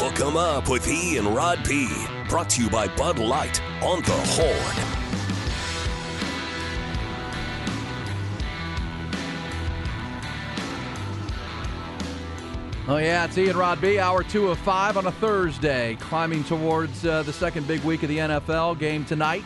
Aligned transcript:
Hook 0.00 0.20
'em 0.20 0.36
up 0.36 0.68
with 0.68 0.86
E 0.86 1.16
and 1.16 1.26
Rod 1.34 1.58
B. 1.68 1.88
Brought 2.28 2.48
to 2.50 2.62
you 2.62 2.70
by 2.70 2.86
Bud 2.86 3.18
Light 3.18 3.60
on 3.82 4.00
the 4.02 4.12
Horn. 4.12 4.76
Oh, 12.86 12.98
yeah, 12.98 13.24
it's 13.24 13.36
Ian 13.36 13.56
Rod 13.56 13.80
B, 13.80 13.98
hour 13.98 14.22
two 14.22 14.46
of 14.46 14.58
five 14.58 14.96
on 14.96 15.08
a 15.08 15.10
Thursday, 15.10 15.96
climbing 15.98 16.44
towards 16.44 17.04
uh, 17.04 17.24
the 17.24 17.32
second 17.32 17.66
big 17.66 17.82
week 17.82 18.04
of 18.04 18.08
the 18.08 18.18
NFL 18.18 18.78
game 18.78 19.04
tonight. 19.04 19.42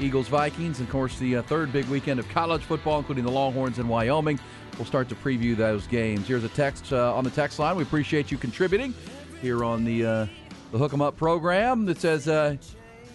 Eagles 0.00 0.28
Vikings, 0.28 0.78
and 0.78 0.88
of 0.88 0.92
course, 0.92 1.18
the 1.18 1.36
uh, 1.36 1.42
third 1.42 1.74
big 1.74 1.84
weekend 1.88 2.18
of 2.18 2.26
college 2.30 2.62
football, 2.62 3.00
including 3.00 3.24
the 3.24 3.30
Longhorns 3.30 3.78
in 3.78 3.86
Wyoming. 3.86 4.40
We'll 4.78 4.86
start 4.86 5.10
to 5.10 5.14
preview 5.14 5.54
those 5.54 5.86
games. 5.86 6.26
Here's 6.26 6.44
a 6.44 6.48
text 6.48 6.90
uh, 6.90 7.14
on 7.14 7.22
the 7.22 7.30
text 7.30 7.58
line. 7.58 7.76
We 7.76 7.82
appreciate 7.82 8.30
you 8.30 8.38
contributing 8.38 8.94
here 9.40 9.64
on 9.64 9.84
the 9.84 10.04
uh, 10.06 10.26
the 10.72 10.78
Hook 10.78 10.92
'em 10.92 11.00
Up 11.02 11.16
program 11.16 11.84
that 11.86 12.00
says, 12.00 12.28
uh, 12.28 12.56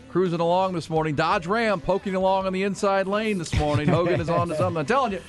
cruising 0.10 0.40
along 0.40 0.74
this 0.74 0.90
morning. 0.90 1.16
Dodge 1.16 1.48
Ram 1.48 1.82
poking 1.82 2.16
along 2.16 2.46
on 2.46 2.54
the 2.54 2.64
inside 2.64 3.08
lane 3.08 3.38
this 3.38 3.54
morning. 3.56 3.88
Hogan 3.88 4.20
is 4.22 4.30
on 4.30 4.48
to 4.50 4.56
something. 4.56 4.80
I'm 4.80 4.86
telling 4.86 5.12
you. 5.14 5.22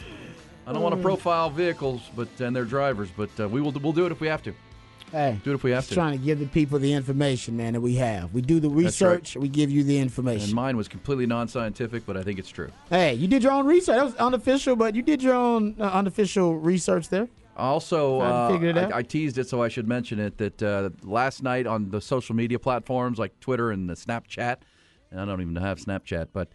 I 0.67 0.73
don't 0.73 0.83
want 0.83 0.95
to 0.95 1.03
profile 1.03 1.51
vehicles, 1.51 2.01
but 2.17 2.29
and 2.41 2.57
their 2.57 2.65
drivers, 2.65 3.11
but 3.15 3.29
uh, 3.39 3.49
we 3.49 3.61
will 3.61 3.73
we'll 3.73 3.93
do 3.93 4.07
it 4.07 4.13
if 4.13 4.21
we 4.21 4.29
have 4.29 4.43
to. 4.45 4.55
Hey, 5.13 5.39
Do 5.45 5.53
it 5.53 5.55
if 5.55 5.63
we 5.63 5.71
have 5.71 5.81
just 5.83 5.91
to. 5.91 5.95
trying 5.95 6.19
to 6.19 6.25
give 6.25 6.41
the 6.41 6.47
people 6.47 6.79
the 6.81 6.93
information, 6.93 7.57
man, 7.57 7.75
that 7.75 7.81
we 7.81 7.95
have. 7.97 8.35
We 8.35 8.41
do 8.41 8.59
the 8.59 8.69
right. 8.69 8.87
research, 8.87 9.37
we 9.37 9.49
give 9.49 9.71
you 9.71 9.85
the 9.85 9.99
And 9.99 10.05
information. 10.07 10.53
mine 10.57 10.77
was 10.77 10.89
completely 10.89 11.25
non-scientific, 11.27 12.05
but 12.05 12.17
I 12.17 12.23
think 12.25 12.41
it's 12.41 12.49
true. 12.49 12.71
hey, 12.91 13.15
you 13.15 13.29
did 13.29 13.43
your 13.45 13.53
own 13.53 13.65
research. 13.65 13.95
That 13.97 14.05
was 14.07 14.15
unofficial, 14.17 14.75
but 14.75 14.97
you 14.97 15.03
did 15.03 15.23
your 15.23 15.35
own 15.35 15.77
uh, 15.79 15.85
unofficial 15.85 16.57
research 16.59 17.11
there. 17.11 17.29
Also, 17.57 18.21
uh, 18.21 18.59
it. 18.63 18.77
I, 18.77 18.99
I 18.99 19.03
teased 19.03 19.39
it, 19.39 19.49
so 19.49 19.63
I 19.63 19.69
should 19.69 19.87
mention 19.89 20.19
it. 20.19 20.39
That 20.39 20.63
uh, 20.63 20.91
last 21.03 21.43
night 21.43 21.67
on 21.67 21.91
the 21.91 22.01
social 22.01 22.35
media 22.35 22.59
platforms 22.59 23.19
like 23.19 23.39
Twitter 23.41 23.71
and 23.71 23.89
the 23.89 23.95
Snapchat, 23.95 24.57
and 25.11 25.21
I 25.21 25.25
don't 25.25 25.41
even 25.41 25.57
have 25.57 25.79
Snapchat, 25.79 26.29
but 26.33 26.49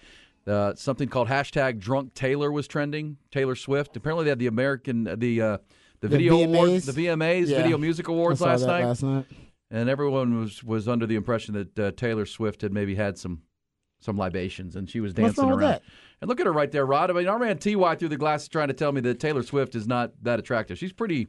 uh, 0.48 0.74
something 0.76 1.08
called 1.10 1.28
hashtag 1.28 1.80
Drunk 1.80 2.14
Taylor 2.14 2.52
was 2.52 2.68
trending. 2.68 3.18
Taylor 3.32 3.56
Swift. 3.56 3.96
Apparently, 3.96 4.26
they 4.26 4.30
had 4.32 4.40
the 4.40 4.48
American 4.48 5.04
the 5.20 5.42
uh, 5.42 5.58
the 6.02 6.08
video 6.08 6.38
VMAs? 6.38 6.46
awards, 6.46 6.86
the 6.86 7.06
VMAs, 7.08 7.48
Yeah. 7.48 7.58
Video 7.64 7.78
Music 7.78 8.08
Awards 8.08 8.42
last 8.42 8.66
night, 8.66 8.86
Last 8.86 9.04
night. 9.04 9.26
and 9.70 9.90
everyone 9.90 10.40
was 10.40 10.64
was 10.64 10.88
under 10.88 11.06
the 11.06 11.16
impression 11.16 11.54
that 11.54 11.80
uh, 11.80 11.92
Taylor 11.92 12.26
Swift 12.26 12.62
had 12.62 12.74
maybe 12.74 12.96
had 12.96 13.18
some 13.18 13.42
some 14.00 14.18
libations, 14.18 14.76
and 14.76 14.90
she 14.90 15.00
was 15.00 15.12
What's 15.12 15.36
dancing 15.36 15.44
wrong 15.44 15.52
with 15.56 15.62
around. 15.64 15.72
that? 15.74 15.84
And 16.22 16.28
look 16.30 16.40
at 16.40 16.46
her 16.46 16.52
right 16.54 16.72
there, 16.72 16.86
Rod. 16.86 17.10
I 17.10 17.14
mean, 17.14 17.28
our 17.28 17.40
man 17.40 17.58
Ty 17.58 17.96
through 17.96 18.10
the 18.10 18.18
glasses 18.18 18.48
trying 18.50 18.68
to 18.68 18.74
tell 18.74 18.92
me 18.92 19.02
that 19.02 19.20
Taylor 19.20 19.44
Swift 19.44 19.76
is 19.76 19.88
not 19.88 20.12
that 20.24 20.40
attractive. 20.40 20.78
She's 20.78 20.94
pretty. 20.94 21.28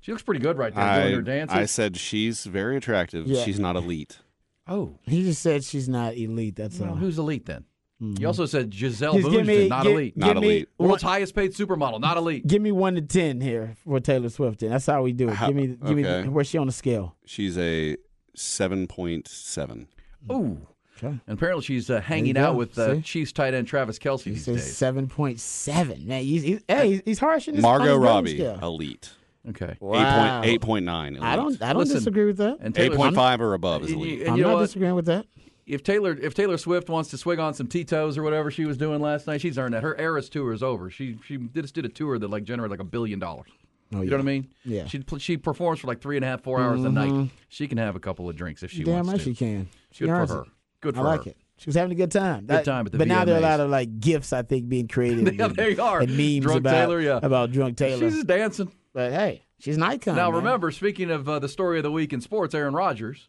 She 0.00 0.10
looks 0.10 0.22
pretty 0.24 0.40
good 0.40 0.58
right 0.58 0.74
there 0.74 1.02
doing 1.02 1.12
I, 1.12 1.16
her 1.16 1.22
dances. 1.22 1.56
I 1.56 1.64
said 1.66 1.96
she's 1.96 2.44
very 2.44 2.76
attractive. 2.76 3.26
Yeah. 3.28 3.44
She's 3.44 3.60
not 3.60 3.76
elite. 3.76 4.18
oh, 4.66 4.98
He 5.02 5.22
just 5.22 5.40
said 5.42 5.62
she's 5.62 5.88
not 5.88 6.16
elite. 6.16 6.56
That's 6.56 6.78
well, 6.80 6.90
all. 6.90 6.96
who's 6.96 7.18
elite 7.20 7.46
then? 7.46 7.64
Mm-hmm. 8.02 8.20
You 8.20 8.26
also 8.26 8.46
said 8.46 8.72
Gisele 8.72 9.12
Just 9.20 9.30
give 9.30 9.42
Bundchen, 9.42 9.46
me- 9.46 9.68
not 9.68 9.84
gi- 9.84 9.92
elite. 9.92 10.16
Not 10.16 10.26
give 10.34 10.42
me 10.42 10.46
elite. 10.48 10.68
one- 10.76 10.88
World's 10.88 11.04
highest 11.04 11.36
paid 11.36 11.52
supermodel, 11.52 12.00
not 12.00 12.16
elite. 12.16 12.44
Give 12.44 12.60
me 12.60 12.72
one 12.72 12.96
to 12.96 13.00
ten 13.02 13.40
here 13.40 13.74
for 13.84 14.00
Taylor 14.00 14.28
Swift. 14.28 14.58
Then 14.58 14.70
that's 14.70 14.86
how 14.86 15.02
we 15.02 15.12
do 15.12 15.28
it. 15.28 15.34
How- 15.34 15.46
give 15.46 15.54
me, 15.54 15.66
give 15.68 15.96
me. 15.96 16.04
okay. 16.04 16.28
Where's 16.28 16.48
she 16.48 16.58
on 16.58 16.66
the 16.66 16.72
scale? 16.72 17.14
She's 17.24 17.56
a 17.56 17.96
seven 18.34 18.88
point 18.88 19.28
seven. 19.28 19.86
Ooh. 20.32 20.66
Okay. 21.02 21.18
And 21.26 21.36
apparently 21.36 21.64
she's 21.64 21.90
uh, 21.90 22.00
hanging 22.00 22.36
out 22.36 22.54
with 22.54 22.78
uh, 22.78 23.00
Chiefs 23.00 23.32
tight 23.32 23.54
end 23.54 23.66
Travis 23.66 23.98
Kelce 23.98 24.22
He 24.24 24.30
these 24.32 24.44
says 24.44 24.56
days. 24.64 24.76
seven 24.76 25.08
point 25.08 25.40
seven. 25.40 26.06
Man, 26.06 26.22
he's, 26.22 26.42
he's 26.42 26.60
hey, 26.68 26.88
he's, 26.92 27.02
he's 27.04 27.18
harsh 27.18 27.48
in 27.48 27.56
this 27.56 27.64
on 27.64 27.78
Margot 27.80 27.96
Robbie, 27.96 28.36
scale. 28.36 28.58
elite. 28.62 29.10
Okay. 29.48 29.76
Wow. 29.80 29.96
Eight 29.98 30.40
point 30.40 30.46
eight 30.54 30.60
point 30.60 30.84
nine. 30.84 31.18
I 31.18 31.34
don't. 31.34 31.60
I 31.60 31.72
don't 31.72 31.80
Listen, 31.80 31.96
disagree 31.96 32.26
with 32.26 32.36
that. 32.36 32.58
And 32.60 32.76
Eight 32.78 32.82
Taylor, 32.90 32.96
point 32.96 33.14
five 33.16 33.40
or 33.40 33.54
above 33.54 33.82
is 33.84 33.90
elite. 33.92 34.18
you- 34.18 34.20
and 34.24 34.30
I'm 34.32 34.36
you 34.36 34.44
not 34.44 34.54
what? 34.54 34.60
disagreeing 34.60 34.94
with 34.94 35.06
that. 35.06 35.26
if 35.66 35.82
Taylor 35.82 36.12
if 36.20 36.34
Taylor 36.34 36.56
Swift 36.58 36.88
wants 36.88 37.10
to 37.10 37.18
swig 37.18 37.40
on 37.40 37.52
some 37.54 37.66
Tito's 37.66 38.16
or 38.16 38.22
whatever 38.22 38.52
she 38.52 38.64
was 38.66 38.76
doing 38.78 39.00
last 39.00 39.26
night, 39.26 39.40
she's 39.40 39.58
earned 39.58 39.74
that. 39.74 39.82
Her 39.82 40.00
Eras 40.00 40.28
tour 40.28 40.52
is 40.52 40.62
over. 40.62 40.88
She 40.90 41.18
she 41.26 41.38
did, 41.38 41.62
just 41.62 41.74
did 41.74 41.84
a 41.84 41.88
tour 41.88 42.18
that 42.20 42.28
like 42.30 42.44
generated 42.44 42.70
like 42.70 42.80
a 42.80 42.84
billion 42.84 43.18
dollars. 43.18 43.48
Oh, 43.94 44.00
You 44.00 44.08
know 44.10 44.16
what 44.16 44.22
I 44.22 44.24
mean? 44.26 44.48
Yeah. 44.64 44.86
She 44.86 45.02
she 45.18 45.36
performs 45.36 45.80
for 45.80 45.86
like 45.88 46.00
three 46.00 46.16
and 46.16 46.24
a 46.24 46.28
half, 46.28 46.42
four 46.42 46.60
hours 46.60 46.82
a 46.84 46.88
night. 46.90 47.30
She 47.48 47.66
can 47.66 47.76
have 47.78 47.96
a 47.96 48.00
couple 48.00 48.28
of 48.30 48.36
drinks 48.36 48.62
if 48.62 48.70
she 48.70 48.84
Damn 48.84 48.94
wants 48.94 49.08
right 49.10 49.18
to. 49.18 49.24
she 49.24 49.34
can. 49.34 49.68
She 49.90 50.06
Good 50.06 50.28
for 50.28 50.34
her. 50.34 50.42
it. 50.42 50.48
Good 50.82 50.94
for 50.94 51.00
I 51.00 51.04
like 51.04 51.24
her. 51.24 51.30
it. 51.30 51.36
She 51.56 51.66
was 51.68 51.76
having 51.76 51.92
a 51.92 51.94
good 51.94 52.10
time. 52.10 52.46
Good 52.46 52.64
time 52.64 52.86
at 52.86 52.92
the 52.92 52.98
But 52.98 53.08
now 53.08 53.24
there 53.24 53.36
are 53.36 53.38
a 53.38 53.40
lot 53.40 53.60
of 53.60 53.70
like 53.70 54.00
gifts 54.00 54.32
I 54.32 54.42
think 54.42 54.68
being 54.68 54.88
created. 54.88 55.34
Yeah, 55.38 55.46
and, 55.46 55.56
they 55.56 55.76
are. 55.78 56.00
And 56.00 56.16
memes 56.16 56.40
Drunk 56.40 56.58
about 56.58 56.72
Taylor, 56.72 57.00
yeah. 57.00 57.20
about 57.22 57.52
drunk 57.52 57.76
Taylor. 57.76 58.00
She's 58.00 58.14
just 58.14 58.26
dancing. 58.26 58.72
but 58.92 59.12
hey, 59.12 59.42
she's 59.60 59.76
an 59.76 59.82
icon. 59.84 60.16
Now 60.16 60.30
man. 60.30 60.38
remember, 60.38 60.70
speaking 60.72 61.10
of 61.10 61.28
uh, 61.28 61.38
the 61.38 61.48
story 61.48 61.78
of 61.78 61.84
the 61.84 61.92
week 61.92 62.12
in 62.12 62.20
sports, 62.20 62.54
Aaron 62.54 62.74
Rodgers. 62.74 63.28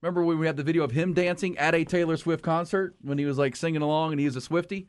Remember 0.00 0.22
when 0.22 0.38
we 0.38 0.46
had 0.46 0.56
the 0.56 0.62
video 0.62 0.84
of 0.84 0.92
him 0.92 1.12
dancing 1.14 1.58
at 1.58 1.74
a 1.74 1.84
Taylor 1.84 2.16
Swift 2.16 2.42
concert 2.42 2.94
when 3.02 3.18
he 3.18 3.24
was 3.24 3.38
like 3.38 3.56
singing 3.56 3.82
along 3.82 4.12
and 4.12 4.20
he 4.20 4.26
was 4.26 4.36
a 4.36 4.40
Swifty? 4.40 4.86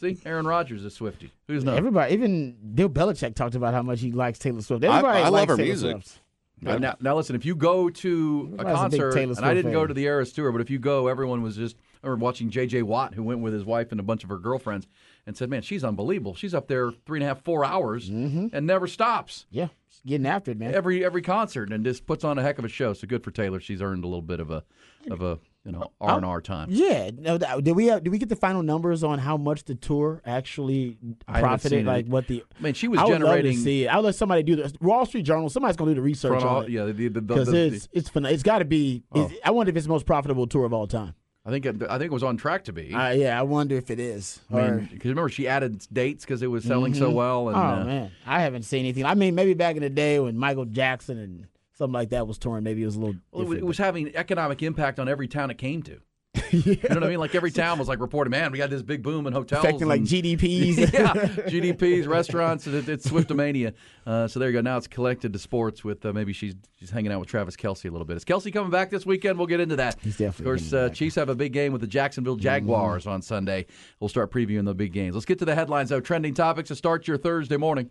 See, 0.00 0.18
Aaron 0.26 0.46
Rodgers 0.46 0.80
is 0.80 0.86
a 0.86 0.90
Swifty. 0.90 1.32
Who's 1.46 1.64
not? 1.64 1.76
Everybody, 1.76 2.12
even 2.12 2.56
Bill 2.74 2.90
Belichick 2.90 3.34
talked 3.34 3.54
about 3.54 3.72
how 3.72 3.82
much 3.82 4.00
he 4.00 4.12
likes 4.12 4.38
Taylor 4.38 4.60
Swift. 4.60 4.84
Everybody 4.84 5.20
I 5.20 5.22
love 5.24 5.32
likes 5.32 5.50
her 5.50 5.56
Taylor 5.56 5.66
music. 5.66 5.90
Swift. 5.92 6.20
Uh, 6.66 6.78
now, 6.78 6.96
now 7.00 7.14
listen, 7.16 7.36
if 7.36 7.44
you 7.44 7.54
go 7.54 7.88
to 7.88 8.56
a 8.58 8.60
Everybody's 8.62 8.94
a 8.98 8.98
concert, 8.98 9.16
and 9.38 9.38
I 9.46 9.54
didn't 9.54 9.72
go 9.72 9.86
to 9.86 9.94
the 9.94 10.04
Eras 10.04 10.32
tour, 10.32 10.50
but 10.52 10.60
if 10.60 10.70
you 10.70 10.78
go, 10.78 11.06
everyone 11.08 11.42
was 11.42 11.56
just. 11.56 11.76
I 12.02 12.06
remember 12.06 12.24
watching 12.24 12.48
J.J. 12.48 12.82
Watt, 12.82 13.14
who 13.14 13.24
went 13.24 13.40
with 13.40 13.52
his 13.52 13.64
wife 13.64 13.90
and 13.90 13.98
a 13.98 14.04
bunch 14.04 14.22
of 14.22 14.30
her 14.30 14.38
girlfriends, 14.38 14.86
and 15.26 15.36
said, 15.36 15.50
"Man, 15.50 15.62
she's 15.62 15.82
unbelievable. 15.82 16.34
She's 16.36 16.54
up 16.54 16.68
there 16.68 16.92
three 17.06 17.18
and 17.18 17.24
a 17.24 17.26
half, 17.26 17.42
four 17.42 17.64
hours, 17.64 18.08
Mm-hmm. 18.08 18.46
and 18.52 18.66
never 18.68 18.86
stops 18.86 19.46
Yeah, 19.50 19.68
she's 19.90 20.00
getting 20.06 20.26
after 20.26 20.52
it, 20.52 20.58
man. 20.58 20.72
every 20.74 21.04
every 21.04 21.22
concert, 21.22 21.72
and 21.72 21.84
just 21.84 22.06
puts 22.06 22.22
on 22.22 22.38
a 22.38 22.42
heck 22.42 22.58
of 22.60 22.64
a 22.64 22.68
show. 22.68 22.92
So 22.92 23.06
good 23.08 23.24
for 23.24 23.32
Taylor. 23.32 23.58
She's 23.58 23.82
earned 23.82 24.04
a 24.04 24.06
little 24.06 24.22
bit 24.22 24.38
of 24.38 24.50
a 24.52 24.62
of 25.10 25.22
a 25.22 25.40
you 25.68 25.78
know 25.78 25.92
R 26.00 26.16
and 26.16 26.24
R 26.24 26.40
time. 26.40 26.68
yeah, 26.70 27.10
no, 27.16 27.36
did 27.38 27.72
we 27.72 27.86
have, 27.86 28.02
did 28.02 28.10
we 28.10 28.18
get 28.18 28.30
the 28.30 28.36
final 28.36 28.62
numbers 28.62 29.04
on 29.04 29.18
how 29.18 29.36
much 29.36 29.64
the 29.64 29.74
tour 29.74 30.22
actually 30.24 30.96
profited? 31.26 31.84
Like 31.84 32.06
it. 32.06 32.10
what 32.10 32.26
the 32.26 32.42
I 32.58 32.62
mean, 32.62 32.74
she 32.74 32.88
was 32.88 32.98
I 32.98 33.04
would 33.04 33.20
love 33.20 33.42
to 33.42 33.52
see 33.52 33.84
it. 33.84 33.88
I'll 33.88 34.02
let 34.02 34.14
somebody 34.14 34.42
do 34.42 34.56
this. 34.56 34.72
Wall 34.80 35.04
Street 35.04 35.22
Journal. 35.22 35.50
Somebody's 35.50 35.76
gonna 35.76 35.90
do 35.90 35.96
the 35.96 36.02
research 36.02 36.40
front 36.40 36.44
on 36.44 36.64
it 36.64 36.70
yeah, 36.70 36.86
the, 36.86 36.92
the, 36.92 37.08
the, 37.08 37.20
because 37.20 37.48
the- 37.48 37.66
it's 37.66 37.88
it's 37.92 38.10
phen- 38.10 38.30
it's 38.30 38.42
got 38.42 38.60
to 38.60 38.64
be. 38.64 39.04
Oh. 39.12 39.30
I 39.44 39.50
wonder 39.50 39.70
if 39.70 39.76
it's 39.76 39.86
the 39.86 39.92
most 39.92 40.06
profitable 40.06 40.46
tour 40.46 40.64
of 40.64 40.72
all 40.72 40.86
time. 40.86 41.14
I 41.44 41.50
think 41.50 41.64
it, 41.64 41.82
I 41.88 41.96
think 41.96 42.10
it 42.10 42.12
was 42.12 42.22
on 42.22 42.36
track 42.36 42.64
to 42.64 42.74
be. 42.74 42.92
Uh, 42.92 43.10
yeah, 43.10 43.38
I 43.38 43.42
wonder 43.42 43.76
if 43.76 43.90
it 43.90 43.98
is. 43.98 44.40
I 44.52 44.54
mean, 44.54 44.88
because 44.92 45.08
remember 45.08 45.30
she 45.30 45.48
added 45.48 45.86
dates 45.90 46.24
because 46.24 46.42
it 46.42 46.46
was 46.48 46.64
selling 46.64 46.92
so 46.92 47.10
well, 47.10 47.48
and 47.48 47.56
oh 47.56 47.60
uh, 47.60 47.84
man, 47.84 48.10
I 48.26 48.40
haven't 48.40 48.64
seen 48.64 48.80
anything. 48.80 49.06
I 49.06 49.14
mean, 49.14 49.34
maybe 49.34 49.54
back 49.54 49.76
in 49.76 49.82
the 49.82 49.88
day 49.88 50.20
when 50.20 50.36
Michael 50.36 50.66
Jackson 50.66 51.16
and 51.16 51.46
something 51.78 51.94
like 51.94 52.10
that 52.10 52.26
was 52.26 52.36
torn. 52.38 52.64
maybe 52.64 52.82
it 52.82 52.86
was 52.86 52.96
a 52.96 53.00
little. 53.00 53.14
Well, 53.32 53.42
it, 53.42 53.48
was, 53.48 53.58
it 53.58 53.64
was 53.64 53.78
having 53.78 54.14
economic 54.14 54.62
impact 54.62 54.98
on 54.98 55.08
every 55.08 55.28
town 55.28 55.50
it 55.50 55.58
came 55.58 55.82
to. 55.84 56.00
You 56.50 56.76
know 56.88 56.94
what 56.94 57.04
I 57.04 57.08
mean? 57.08 57.18
Like 57.18 57.34
every 57.34 57.50
town 57.50 57.78
was 57.78 57.88
like 57.88 58.00
reporting, 58.00 58.30
man, 58.30 58.52
we 58.52 58.58
got 58.58 58.70
this 58.70 58.82
big 58.82 59.02
boom 59.02 59.26
in 59.26 59.34
hotels. 59.34 59.64
affecting 59.64 59.86
like 59.86 60.00
GDPs. 60.02 60.78
yeah, 60.92 61.12
GDPs, 61.12 62.08
restaurants. 62.08 62.66
It, 62.66 62.88
it's 62.88 63.06
Swiftomania. 63.06 63.74
Uh, 64.06 64.26
so 64.28 64.38
there 64.40 64.48
you 64.48 64.54
go. 64.54 64.62
Now 64.62 64.78
it's 64.78 64.86
collected 64.86 65.34
to 65.34 65.38
sports 65.38 65.84
with 65.84 66.06
uh, 66.06 66.12
maybe 66.14 66.32
she's 66.32 66.54
she's 66.78 66.90
hanging 66.90 67.12
out 67.12 67.20
with 67.20 67.28
Travis 67.28 67.54
Kelce 67.54 67.84
a 67.84 67.90
little 67.90 68.06
bit. 68.06 68.16
Is 68.16 68.24
Kelce 68.24 68.50
coming 68.50 68.70
back 68.70 68.88
this 68.88 69.04
weekend? 69.04 69.36
We'll 69.36 69.46
get 69.46 69.60
into 69.60 69.76
that. 69.76 69.96
He's 70.00 70.16
definitely 70.16 70.52
Of 70.52 70.60
course, 70.60 70.72
uh. 70.72 70.88
Chiefs 70.88 71.16
have 71.16 71.28
a 71.28 71.34
big 71.34 71.52
game 71.52 71.72
with 71.72 71.82
the 71.82 71.86
Jacksonville 71.86 72.36
Jaguars 72.36 73.06
on 73.06 73.20
Sunday. 73.20 73.66
We'll 74.00 74.08
start 74.08 74.30
previewing 74.30 74.64
the 74.64 74.74
big 74.74 74.92
games. 74.92 75.14
Let's 75.14 75.26
get 75.26 75.38
to 75.40 75.44
the 75.44 75.54
headlines, 75.54 75.90
though. 75.90 76.00
Trending 76.00 76.32
topics 76.32 76.68
to 76.68 76.76
start 76.76 77.06
your 77.06 77.18
Thursday 77.18 77.58
morning. 77.58 77.90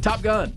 Top 0.00 0.22
Gun. 0.22 0.54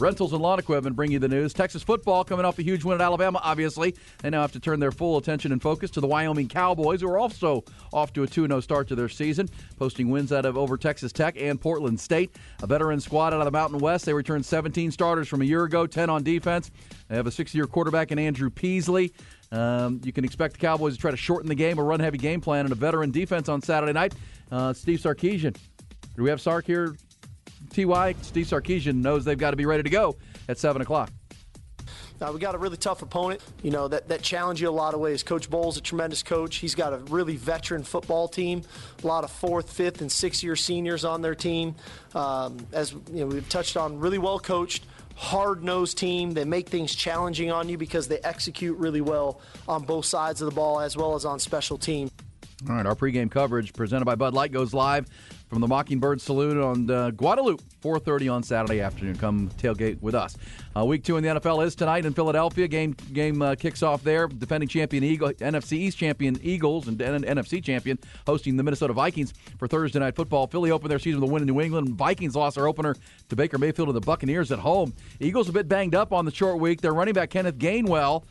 Rentals 0.00 0.32
and 0.32 0.40
lawn 0.40 0.60
equipment 0.60 0.94
bring 0.94 1.10
you 1.10 1.18
the 1.18 1.26
news. 1.26 1.52
Texas 1.52 1.82
football 1.82 2.22
coming 2.22 2.44
off 2.44 2.60
a 2.60 2.62
huge 2.62 2.84
win 2.84 2.94
at 2.94 3.00
Alabama, 3.00 3.40
obviously. 3.42 3.96
They 4.22 4.30
now 4.30 4.42
have 4.42 4.52
to 4.52 4.60
turn 4.60 4.78
their 4.78 4.92
full 4.92 5.16
attention 5.16 5.50
and 5.50 5.60
focus 5.60 5.90
to 5.92 6.00
the 6.00 6.06
Wyoming 6.06 6.46
Cowboys, 6.46 7.00
who 7.00 7.08
are 7.08 7.18
also 7.18 7.64
off 7.92 8.12
to 8.12 8.22
a 8.22 8.26
2 8.26 8.46
0 8.46 8.60
start 8.60 8.86
to 8.88 8.94
their 8.94 9.08
season, 9.08 9.48
posting 9.76 10.08
wins 10.08 10.32
out 10.32 10.44
of 10.44 10.56
over 10.56 10.76
Texas 10.76 11.10
Tech 11.10 11.34
and 11.36 11.60
Portland 11.60 11.98
State. 11.98 12.36
A 12.62 12.66
veteran 12.68 13.00
squad 13.00 13.34
out 13.34 13.40
of 13.40 13.44
the 13.44 13.50
Mountain 13.50 13.80
West. 13.80 14.06
They 14.06 14.14
returned 14.14 14.46
17 14.46 14.92
starters 14.92 15.26
from 15.26 15.42
a 15.42 15.44
year 15.44 15.64
ago, 15.64 15.84
10 15.84 16.08
on 16.08 16.22
defense. 16.22 16.70
They 17.08 17.16
have 17.16 17.26
a 17.26 17.32
six 17.32 17.52
year 17.52 17.66
quarterback 17.66 18.12
in 18.12 18.20
Andrew 18.20 18.50
Peasley. 18.50 19.12
Um, 19.50 20.00
you 20.04 20.12
can 20.12 20.24
expect 20.24 20.54
the 20.54 20.60
Cowboys 20.60 20.94
to 20.94 21.00
try 21.00 21.10
to 21.10 21.16
shorten 21.16 21.48
the 21.48 21.56
game, 21.56 21.78
a 21.78 21.82
run 21.82 21.98
heavy 21.98 22.18
game 22.18 22.40
plan, 22.40 22.66
and 22.66 22.72
a 22.72 22.76
veteran 22.76 23.10
defense 23.10 23.48
on 23.48 23.62
Saturday 23.62 23.94
night. 23.94 24.14
Uh, 24.52 24.72
Steve 24.72 25.00
Sarkisian. 25.00 25.56
Do 26.16 26.22
we 26.22 26.30
have 26.30 26.40
Sark 26.40 26.66
here? 26.66 26.96
TY, 27.70 28.14
Steve 28.22 28.46
Sarkisian 28.46 28.96
knows 28.96 29.24
they've 29.24 29.38
got 29.38 29.50
to 29.50 29.56
be 29.56 29.66
ready 29.66 29.82
to 29.82 29.90
go 29.90 30.16
at 30.48 30.58
7 30.58 30.82
o'clock. 30.82 31.10
Uh, 32.20 32.32
we 32.32 32.40
got 32.40 32.54
a 32.54 32.58
really 32.58 32.76
tough 32.76 33.02
opponent, 33.02 33.40
you 33.62 33.70
know, 33.70 33.86
that, 33.86 34.08
that 34.08 34.22
challenge 34.22 34.60
you 34.60 34.68
a 34.68 34.70
lot 34.70 34.92
of 34.92 34.98
ways. 34.98 35.22
Coach 35.22 35.48
Bohl 35.48 35.76
a 35.76 35.80
tremendous 35.80 36.22
coach. 36.22 36.56
He's 36.56 36.74
got 36.74 36.92
a 36.92 36.96
really 36.96 37.36
veteran 37.36 37.84
football 37.84 38.26
team, 38.26 38.62
a 39.02 39.06
lot 39.06 39.22
of 39.22 39.30
fourth, 39.30 39.70
fifth, 39.70 40.00
and 40.00 40.10
sixth 40.10 40.42
year 40.42 40.56
seniors 40.56 41.04
on 41.04 41.22
their 41.22 41.36
team. 41.36 41.76
Um, 42.14 42.58
as 42.72 42.92
you 42.92 43.20
know, 43.20 43.26
we've 43.26 43.48
touched 43.48 43.76
on, 43.76 44.00
really 44.00 44.18
well 44.18 44.40
coached, 44.40 44.84
hard 45.14 45.62
nosed 45.62 45.96
team. 45.96 46.32
They 46.32 46.44
make 46.44 46.68
things 46.68 46.92
challenging 46.92 47.52
on 47.52 47.68
you 47.68 47.78
because 47.78 48.08
they 48.08 48.18
execute 48.20 48.76
really 48.78 49.00
well 49.00 49.40
on 49.68 49.84
both 49.84 50.04
sides 50.04 50.42
of 50.42 50.46
the 50.46 50.54
ball 50.54 50.80
as 50.80 50.96
well 50.96 51.14
as 51.14 51.24
on 51.24 51.38
special 51.38 51.78
teams. 51.78 52.10
All 52.68 52.74
right, 52.74 52.86
our 52.86 52.96
pregame 52.96 53.30
coverage 53.30 53.72
presented 53.72 54.04
by 54.04 54.16
Bud 54.16 54.34
Light 54.34 54.50
goes 54.50 54.74
live 54.74 55.06
from 55.48 55.60
the 55.60 55.66
Mockingbird 55.66 56.20
Saloon 56.20 56.60
on 56.60 56.90
uh, 56.90 57.10
Guadalupe, 57.10 57.62
4:30 57.82 58.32
on 58.32 58.42
Saturday 58.42 58.80
afternoon. 58.80 59.16
Come 59.16 59.48
tailgate 59.50 60.00
with 60.00 60.14
us. 60.14 60.36
Uh, 60.76 60.84
week 60.84 61.04
two 61.04 61.16
in 61.16 61.24
the 61.24 61.30
NFL 61.30 61.64
is 61.64 61.74
tonight 61.74 62.04
in 62.04 62.12
Philadelphia. 62.12 62.68
Game 62.68 62.92
game 63.12 63.40
uh, 63.42 63.54
kicks 63.54 63.82
off 63.82 64.02
there. 64.02 64.28
Defending 64.28 64.68
champion 64.68 65.02
Eagle, 65.02 65.32
NFC 65.32 65.72
East 65.72 65.98
champion 65.98 66.38
Eagles, 66.42 66.88
and, 66.88 67.00
and 67.00 67.24
NFC 67.24 67.62
champion 67.62 67.98
hosting 68.26 68.56
the 68.56 68.62
Minnesota 68.62 68.92
Vikings 68.92 69.32
for 69.58 69.66
Thursday 69.66 69.98
night 69.98 70.14
football. 70.14 70.46
Philly 70.46 70.70
opened 70.70 70.90
their 70.90 70.98
season 70.98 71.20
with 71.20 71.30
a 71.30 71.32
win 71.32 71.42
in 71.42 71.46
New 71.48 71.60
England. 71.60 71.90
Vikings 71.90 72.36
lost 72.36 72.56
their 72.56 72.68
opener 72.68 72.94
to 73.28 73.36
Baker 73.36 73.58
Mayfield 73.58 73.88
and 73.88 73.96
the 73.96 74.00
Buccaneers 74.00 74.52
at 74.52 74.58
home. 74.58 74.92
Eagles 75.20 75.48
a 75.48 75.52
bit 75.52 75.68
banged 75.68 75.94
up 75.94 76.12
on 76.12 76.24
the 76.24 76.32
short 76.32 76.60
week. 76.60 76.80
Their 76.80 76.94
running 76.94 77.14
back 77.14 77.30
Kenneth 77.30 77.58
Gainwell 77.58 78.24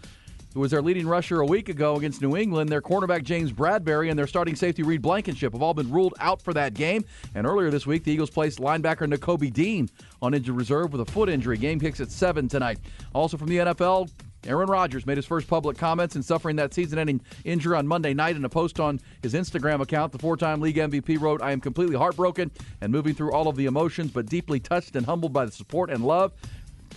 who 0.53 0.59
was 0.59 0.71
their 0.71 0.81
leading 0.81 1.07
rusher 1.07 1.41
a 1.41 1.45
week 1.45 1.69
ago 1.69 1.95
against 1.95 2.21
New 2.21 2.35
England. 2.35 2.69
Their 2.69 2.81
cornerback 2.81 3.23
James 3.23 3.51
Bradberry 3.51 4.09
and 4.09 4.17
their 4.17 4.27
starting 4.27 4.55
safety 4.55 4.83
Reed 4.83 5.01
Blankenship 5.01 5.53
have 5.53 5.61
all 5.61 5.73
been 5.73 5.91
ruled 5.91 6.13
out 6.19 6.41
for 6.41 6.53
that 6.53 6.73
game. 6.73 7.05
And 7.35 7.45
earlier 7.45 7.69
this 7.69 7.85
week, 7.85 8.03
the 8.03 8.11
Eagles 8.11 8.29
placed 8.29 8.59
linebacker 8.59 9.11
Nakobe 9.11 9.53
Dean 9.53 9.89
on 10.21 10.33
injured 10.33 10.55
reserve 10.55 10.91
with 10.91 11.01
a 11.01 11.11
foot 11.11 11.29
injury. 11.29 11.57
Game 11.57 11.79
kicks 11.79 11.99
at 11.99 12.11
7 12.11 12.47
tonight. 12.47 12.79
Also 13.13 13.37
from 13.37 13.47
the 13.47 13.57
NFL, 13.57 14.09
Aaron 14.45 14.69
Rodgers 14.69 15.05
made 15.05 15.17
his 15.17 15.25
first 15.25 15.47
public 15.47 15.77
comments 15.77 16.15
in 16.15 16.23
suffering 16.23 16.55
that 16.55 16.73
season 16.73 16.99
ending 16.99 17.21
injury 17.43 17.75
on 17.75 17.87
Monday 17.87 18.13
night 18.13 18.35
in 18.35 18.45
a 18.45 18.49
post 18.49 18.79
on 18.79 18.99
his 19.21 19.33
Instagram 19.33 19.81
account. 19.81 20.11
The 20.11 20.19
four 20.19 20.37
time 20.37 20.61
league 20.61 20.77
MVP 20.77 21.19
wrote, 21.19 21.41
I 21.41 21.51
am 21.51 21.59
completely 21.59 21.95
heartbroken 21.95 22.51
and 22.81 22.91
moving 22.91 23.13
through 23.13 23.33
all 23.33 23.47
of 23.47 23.55
the 23.55 23.65
emotions, 23.65 24.11
but 24.11 24.27
deeply 24.27 24.59
touched 24.59 24.95
and 24.95 25.05
humbled 25.05 25.33
by 25.33 25.45
the 25.45 25.51
support 25.51 25.89
and 25.89 26.05
love. 26.05 26.33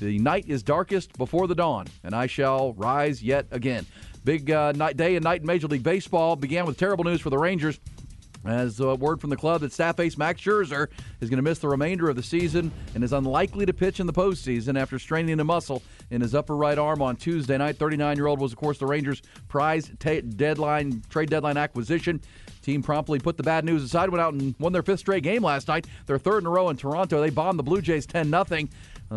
The 0.01 0.19
night 0.19 0.47
is 0.49 0.63
darkest 0.63 1.17
before 1.19 1.47
the 1.47 1.55
dawn, 1.55 1.87
and 2.03 2.15
I 2.15 2.27
shall 2.27 2.73
rise 2.73 3.23
yet 3.23 3.47
again. 3.51 3.85
Big 4.25 4.51
uh, 4.51 4.73
night, 4.73 4.97
day 4.97 5.15
and 5.15 5.23
night 5.23 5.43
in 5.43 5.47
Major 5.47 5.67
League 5.67 5.83
Baseball 5.83 6.37
began 6.37 6.65
with 6.65 6.79
terrible 6.79 7.05
news 7.05 7.21
for 7.21 7.29
the 7.29 7.37
Rangers. 7.37 7.79
As 8.47 8.81
a 8.81 8.95
word 8.95 9.21
from 9.21 9.29
the 9.29 9.37
club 9.37 9.61
that 9.61 9.71
staff 9.71 10.01
ace 10.01 10.17
Max 10.17 10.41
Scherzer 10.41 10.87
is 11.21 11.29
going 11.29 11.37
to 11.37 11.43
miss 11.43 11.59
the 11.59 11.69
remainder 11.69 12.09
of 12.09 12.17
the 12.17 12.23
season 12.23 12.73
and 12.95 13.05
is 13.05 13.13
unlikely 13.13 13.67
to 13.67 13.75
pitch 13.75 14.01
in 14.01 14.07
the 14.07 14.15
postseason 14.15 14.81
after 14.81 14.99
straining 14.99 15.39
a 15.39 15.45
muscle 15.45 15.83
in 16.09 16.23
his 16.23 16.35
upper 16.35 16.57
right 16.57 16.79
arm 16.79 17.03
on 17.03 17.17
Tuesday 17.17 17.59
night. 17.59 17.77
39-year-old 17.77 18.41
was, 18.41 18.53
of 18.53 18.59
course, 18.59 18.79
the 18.79 18.87
Rangers' 18.87 19.21
prize 19.49 19.91
t- 19.99 20.23
deadline 20.23 21.03
trade 21.11 21.29
deadline 21.29 21.59
acquisition. 21.59 22.23
Team 22.63 22.83
promptly 22.83 23.19
put 23.19 23.37
the 23.37 23.43
bad 23.43 23.65
news 23.65 23.83
aside, 23.83 24.11
went 24.11 24.23
out 24.23 24.33
and 24.33 24.55
won 24.59 24.73
their 24.73 24.83
fifth 24.83 25.01
straight 25.01 25.23
game 25.23 25.43
last 25.43 25.69
night. 25.69 25.87
Their 26.07 26.19
third 26.19 26.43
in 26.43 26.47
a 26.47 26.51
row 26.51 26.71
in 26.71 26.77
Toronto. 26.77 27.21
They 27.21 27.31
bombed 27.31 27.59
the 27.59 27.63
Blue 27.63 27.81
Jays 27.83 28.07
10 28.07 28.31
0 28.31 28.69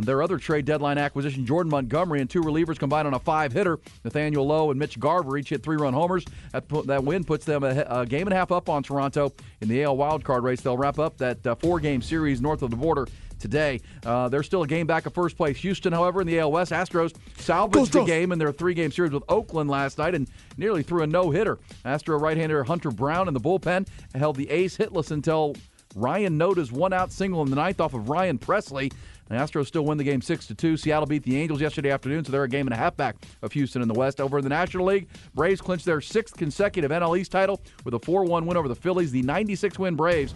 their 0.02 0.22
other 0.22 0.38
trade 0.38 0.66
deadline 0.66 0.98
acquisition, 0.98 1.46
Jordan 1.46 1.70
Montgomery 1.70 2.22
and 2.22 2.30
two 2.30 2.42
relievers 2.42 2.80
combined 2.80 3.08
on 3.08 3.14
a 3.14 3.20
five 3.20 3.54
hitter. 3.54 3.80
Nathaniel 4.04 4.46
Lowe 4.46 4.72
and 4.72 4.80
Mitch 4.80 5.00
Garver 5.00 5.38
each 5.38 5.50
hit 5.50 5.62
three 5.62 5.78
run 5.78 5.94
homers. 5.94 6.26
That, 6.52 6.68
that 6.88 7.04
win 7.04 7.24
puts 7.24 7.46
them 7.46 7.64
a, 7.64 7.86
a, 7.88 8.06
game 8.06 8.28
and 8.28 8.34
a 8.34 8.36
half 8.36 8.52
up 8.52 8.70
on 8.70 8.82
Toronto 8.84 9.32
in 9.62 9.68
the 9.68 9.84
AL 9.84 9.96
wildcard 9.98 10.44
race. 10.44 10.62
They'll 10.62 10.78
wrap 10.78 11.00
up 11.00 11.18
that 11.18 11.46
uh, 11.46 11.56
four 11.56 11.80
game 11.80 12.02
series 12.02 12.42
north 12.42 12.64
of 12.64 12.72
the 12.72 12.78
border 12.78 13.08
today. 13.44 13.82
Uh, 14.06 14.30
they're 14.30 14.42
still 14.42 14.64
a 14.64 14.68
game 14.68 14.88
back 14.88 15.06
of 15.06 15.14
first 15.14 15.38
place. 15.38 15.58
Houston, 15.58 15.94
however, 15.94 16.22
in 16.22 16.28
the 16.28 16.40
AL 16.40 16.52
West, 16.52 16.72
Astros 16.72 17.14
salvaged 17.38 17.92
the 17.92 18.04
game 18.04 18.32
in 18.32 18.40
their 18.40 18.52
three 18.52 18.74
game 18.74 18.92
series 18.92 19.12
with 19.12 19.24
Oakland 19.30 19.70
last 19.70 19.98
night 19.98 20.16
and 20.16 20.28
nearly 20.58 20.82
threw 20.82 21.04
a 21.04 21.08
no 21.08 21.30
hitter. 21.30 21.60
Astro 21.86 22.18
right 22.18 22.38
hander 22.38 22.64
Hunter 22.64 22.90
Brown 22.90 23.28
in 23.28 23.34
the 23.34 23.42
bullpen 23.42 23.88
held 24.16 24.38
the 24.38 24.50
A's 24.50 24.78
hitless 24.78 25.12
until 25.12 25.56
Ryan 25.96 26.38
Noda's 26.38 26.72
one 26.72 26.94
out 26.94 27.12
single 27.12 27.44
in 27.44 27.50
the 27.50 27.56
ninth 27.56 27.80
off 27.80 27.94
of 27.94 28.10
Ryan 28.10 28.40
Pressly. 28.40 28.92
The 29.28 29.36
Astros 29.36 29.68
still 29.68 29.86
win 29.86 29.98
the 29.98 30.04
game 30.04 30.22
6 30.22 30.48
to 30.48 30.56
2. 30.56 30.78
Seattle 30.78 31.06
beat 31.06 31.24
the 31.24 31.38
Angels 31.38 31.62
yesterday 31.62 31.92
afternoon, 31.92 32.26
so 32.26 32.32
they're 32.32 32.44
a 32.44 32.50
game 32.50 32.68
and 32.68 32.74
a 32.74 32.78
half 32.78 32.96
back 32.98 33.16
of 33.42 33.52
Houston 33.54 33.82
in 33.82 33.88
the 33.88 33.94
West. 33.94 34.20
Over 34.20 34.38
in 34.38 34.44
the 34.44 34.50
National 34.50 34.86
League, 34.86 35.08
Braves 35.34 35.62
clinched 35.62 35.86
their 35.86 36.02
sixth 36.02 36.36
consecutive 36.36 36.92
NL 36.92 37.18
East 37.18 37.32
title 37.32 37.62
with 37.86 37.94
a 37.94 38.00
4 38.00 38.26
1 38.26 38.46
win 38.46 38.58
over 38.58 38.68
the 38.68 38.76
Phillies. 38.76 39.12
The 39.12 39.22
96 39.22 39.80
win 39.80 39.96
Braves 39.96 40.34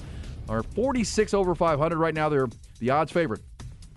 are 0.49 0.63
46 0.63 1.33
over 1.33 1.53
500 1.55 1.97
right 1.97 2.13
now. 2.13 2.29
They're 2.29 2.47
the 2.79 2.89
odds 2.89 3.11
favorite 3.11 3.41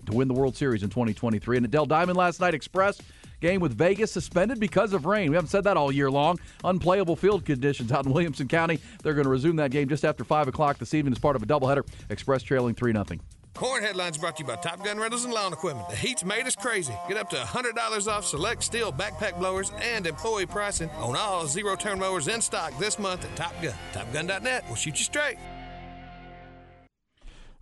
to 0.05 0.13
win 0.13 0.27
the 0.27 0.33
World 0.33 0.55
Series 0.55 0.83
in 0.83 0.89
2023. 0.89 1.57
And 1.57 1.65
at 1.65 1.71
Dell 1.71 1.85
Diamond 1.85 2.17
last 2.17 2.39
night, 2.39 2.53
Express 2.53 2.99
game 3.39 3.59
with 3.59 3.75
Vegas 3.75 4.11
suspended 4.11 4.59
because 4.59 4.93
of 4.93 5.05
rain. 5.05 5.29
We 5.29 5.35
haven't 5.35 5.49
said 5.49 5.63
that 5.63 5.77
all 5.77 5.91
year 5.91 6.11
long. 6.11 6.39
Unplayable 6.63 7.15
field 7.15 7.45
conditions 7.45 7.91
out 7.91 8.05
in 8.05 8.13
Williamson 8.13 8.47
County. 8.47 8.79
They're 9.03 9.15
going 9.15 9.25
to 9.25 9.31
resume 9.31 9.55
that 9.57 9.71
game 9.71 9.89
just 9.89 10.05
after 10.05 10.23
5 10.23 10.47
o'clock 10.47 10.77
this 10.77 10.93
evening 10.93 11.13
as 11.13 11.19
part 11.19 11.35
of 11.35 11.43
a 11.43 11.45
doubleheader. 11.45 11.87
Express 12.09 12.43
trailing 12.43 12.75
3 12.75 12.93
0. 12.93 13.05
Corn 13.53 13.83
headlines 13.83 14.17
brought 14.17 14.37
to 14.37 14.43
you 14.43 14.47
by 14.47 14.55
Top 14.55 14.83
Gun 14.83 14.97
Rentals 14.97 15.25
and 15.25 15.33
Lawn 15.33 15.53
Equipment. 15.53 15.89
The 15.89 15.95
heat's 15.95 16.23
made 16.23 16.47
us 16.47 16.55
crazy. 16.55 16.93
Get 17.07 17.17
up 17.17 17.29
to 17.31 17.35
$100 17.35 18.07
off 18.07 18.25
select 18.25 18.63
steel 18.63 18.91
backpack 18.91 19.37
blowers 19.37 19.71
and 19.81 20.07
employee 20.07 20.45
pricing 20.45 20.89
on 20.91 21.15
all 21.15 21.45
zero 21.45 21.75
turn 21.75 21.99
mowers 21.99 22.27
in 22.27 22.41
stock 22.41 22.77
this 22.79 22.97
month 22.97 23.25
at 23.25 23.35
Top 23.35 23.53
Gun. 23.61 23.73
TopGun.net 23.93 24.67
will 24.67 24.75
shoot 24.75 24.97
you 24.97 25.03
straight. 25.03 25.37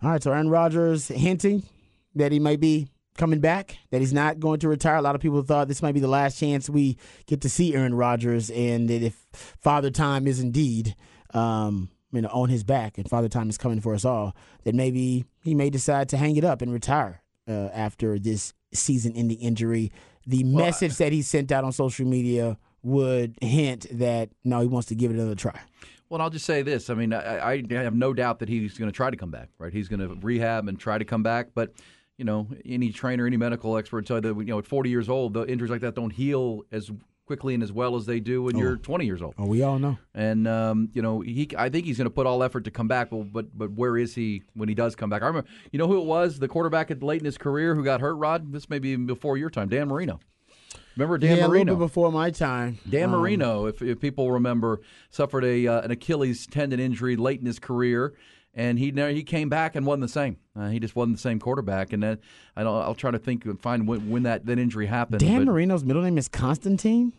All 0.02 0.10
right, 0.10 0.22
so 0.22 0.32
Aaron 0.32 0.48
Rodgers 0.48 1.08
hinting 1.08 1.64
that 2.14 2.32
he 2.32 2.38
might 2.38 2.60
be 2.60 2.88
coming 3.18 3.40
back, 3.40 3.76
that 3.90 4.00
he's 4.00 4.14
not 4.14 4.40
going 4.40 4.60
to 4.60 4.68
retire. 4.68 4.96
A 4.96 5.02
lot 5.02 5.14
of 5.14 5.20
people 5.20 5.42
thought 5.42 5.68
this 5.68 5.82
might 5.82 5.92
be 5.92 6.00
the 6.00 6.08
last 6.08 6.38
chance 6.38 6.70
we 6.70 6.96
get 7.26 7.42
to 7.42 7.50
see 7.50 7.74
Aaron 7.74 7.94
Rodgers, 7.94 8.48
and 8.50 8.88
that 8.88 9.02
if 9.02 9.26
Father 9.32 9.90
Time 9.90 10.26
is 10.26 10.40
indeed 10.40 10.96
um, 11.34 11.90
you 12.12 12.22
know, 12.22 12.28
on 12.32 12.48
his 12.48 12.64
back, 12.64 12.98
and 12.98 13.08
Father 13.08 13.28
Time 13.28 13.48
is 13.48 13.58
coming 13.58 13.80
for 13.80 13.94
us 13.94 14.04
all, 14.04 14.34
that 14.64 14.74
maybe 14.74 15.24
he 15.42 15.54
may 15.54 15.70
decide 15.70 16.08
to 16.10 16.16
hang 16.16 16.36
it 16.36 16.44
up 16.44 16.62
and 16.62 16.72
retire 16.72 17.22
uh, 17.48 17.68
after 17.72 18.18
this 18.18 18.52
season-ending 18.72 19.38
injury. 19.38 19.92
The 20.26 20.44
well, 20.44 20.64
message 20.64 20.96
that 20.96 21.12
he 21.12 21.22
sent 21.22 21.52
out 21.52 21.64
on 21.64 21.72
social 21.72 22.06
media 22.06 22.58
would 22.82 23.36
hint 23.40 23.86
that 23.92 24.30
no, 24.44 24.60
he 24.60 24.66
wants 24.66 24.88
to 24.88 24.94
give 24.94 25.10
it 25.10 25.14
another 25.14 25.34
try. 25.34 25.58
Well, 26.08 26.20
I'll 26.20 26.30
just 26.30 26.44
say 26.44 26.62
this. 26.62 26.90
I 26.90 26.94
mean, 26.94 27.12
I, 27.12 27.52
I 27.52 27.62
have 27.70 27.94
no 27.94 28.12
doubt 28.12 28.40
that 28.40 28.48
he's 28.48 28.76
going 28.76 28.90
to 28.90 28.96
try 28.96 29.10
to 29.10 29.16
come 29.16 29.30
back. 29.30 29.48
Right, 29.58 29.72
he's 29.72 29.88
going 29.88 30.00
to 30.00 30.14
rehab 30.26 30.68
and 30.68 30.78
try 30.78 30.98
to 30.98 31.04
come 31.04 31.22
back, 31.22 31.48
but 31.54 31.72
you 32.18 32.24
know, 32.24 32.48
any 32.66 32.90
trainer, 32.90 33.26
any 33.26 33.38
medical 33.38 33.78
expert 33.78 34.04
tell 34.04 34.18
you 34.18 34.20
that 34.20 34.36
you 34.36 34.44
know 34.44 34.58
at 34.58 34.66
40 34.66 34.90
years 34.90 35.08
old, 35.08 35.32
the 35.32 35.46
injuries 35.46 35.70
like 35.70 35.80
that 35.80 35.94
don't 35.94 36.10
heal 36.10 36.64
as 36.70 36.90
quickly 37.30 37.54
and 37.54 37.62
as 37.62 37.70
well 37.70 37.94
as 37.94 38.06
they 38.06 38.18
do 38.18 38.42
when 38.42 38.56
oh. 38.56 38.58
you're 38.58 38.76
20 38.76 39.06
years 39.06 39.22
old. 39.22 39.34
Oh, 39.38 39.46
we 39.46 39.62
all 39.62 39.78
know. 39.78 39.96
And 40.16 40.48
um, 40.48 40.88
you 40.94 41.00
know, 41.00 41.20
he 41.20 41.48
I 41.56 41.68
think 41.68 41.86
he's 41.86 41.96
going 41.96 42.06
to 42.06 42.10
put 42.10 42.26
all 42.26 42.42
effort 42.42 42.64
to 42.64 42.72
come 42.72 42.88
back. 42.88 43.10
But 43.10 43.32
but 43.32 43.56
but 43.56 43.70
where 43.70 43.96
is 43.96 44.16
he 44.16 44.42
when 44.54 44.68
he 44.68 44.74
does 44.74 44.96
come 44.96 45.10
back? 45.10 45.22
I 45.22 45.28
remember, 45.28 45.48
you 45.70 45.78
know, 45.78 45.86
who 45.86 46.00
it 46.00 46.06
was, 46.06 46.40
the 46.40 46.48
quarterback 46.48 46.90
at 46.90 47.04
late 47.04 47.20
in 47.20 47.24
his 47.24 47.38
career 47.38 47.76
who 47.76 47.84
got 47.84 48.00
hurt. 48.00 48.14
Rod, 48.14 48.52
this 48.52 48.68
may 48.68 48.80
be 48.80 48.96
before 48.96 49.36
your 49.36 49.48
time, 49.48 49.68
Dan 49.68 49.86
Marino. 49.86 50.18
Remember 50.96 51.18
Dan 51.18 51.36
yeah, 51.38 51.46
Marino? 51.46 51.76
before 51.76 52.10
my 52.10 52.32
time. 52.32 52.80
Dan 52.88 53.04
um, 53.04 53.20
Marino, 53.20 53.66
if, 53.66 53.80
if 53.80 54.00
people 54.00 54.32
remember, 54.32 54.80
suffered 55.08 55.44
a 55.44 55.68
uh, 55.68 55.82
an 55.82 55.92
Achilles 55.92 56.48
tendon 56.48 56.80
injury 56.80 57.14
late 57.14 57.38
in 57.38 57.46
his 57.46 57.60
career 57.60 58.14
and 58.54 58.78
he 58.78 58.90
he 58.90 59.22
came 59.22 59.48
back 59.48 59.76
and 59.76 59.86
wasn't 59.86 60.02
the 60.02 60.08
same. 60.08 60.36
Uh, 60.56 60.68
he 60.68 60.80
just 60.80 60.96
wasn't 60.96 61.16
the 61.16 61.20
same 61.20 61.38
quarterback. 61.38 61.92
And 61.92 62.02
then 62.02 62.18
I 62.56 62.64
will 62.64 62.94
try 62.94 63.10
to 63.10 63.18
think 63.18 63.44
and 63.44 63.60
find 63.60 63.86
when, 63.86 64.10
when, 64.10 64.24
that, 64.24 64.46
that 64.46 64.58
injury 64.58 64.86
happened. 64.86 65.20
Dan 65.20 65.44
Marino's 65.44 65.84
middle 65.84 66.02
name 66.02 66.18
is 66.18 66.28
Constantine. 66.28 67.12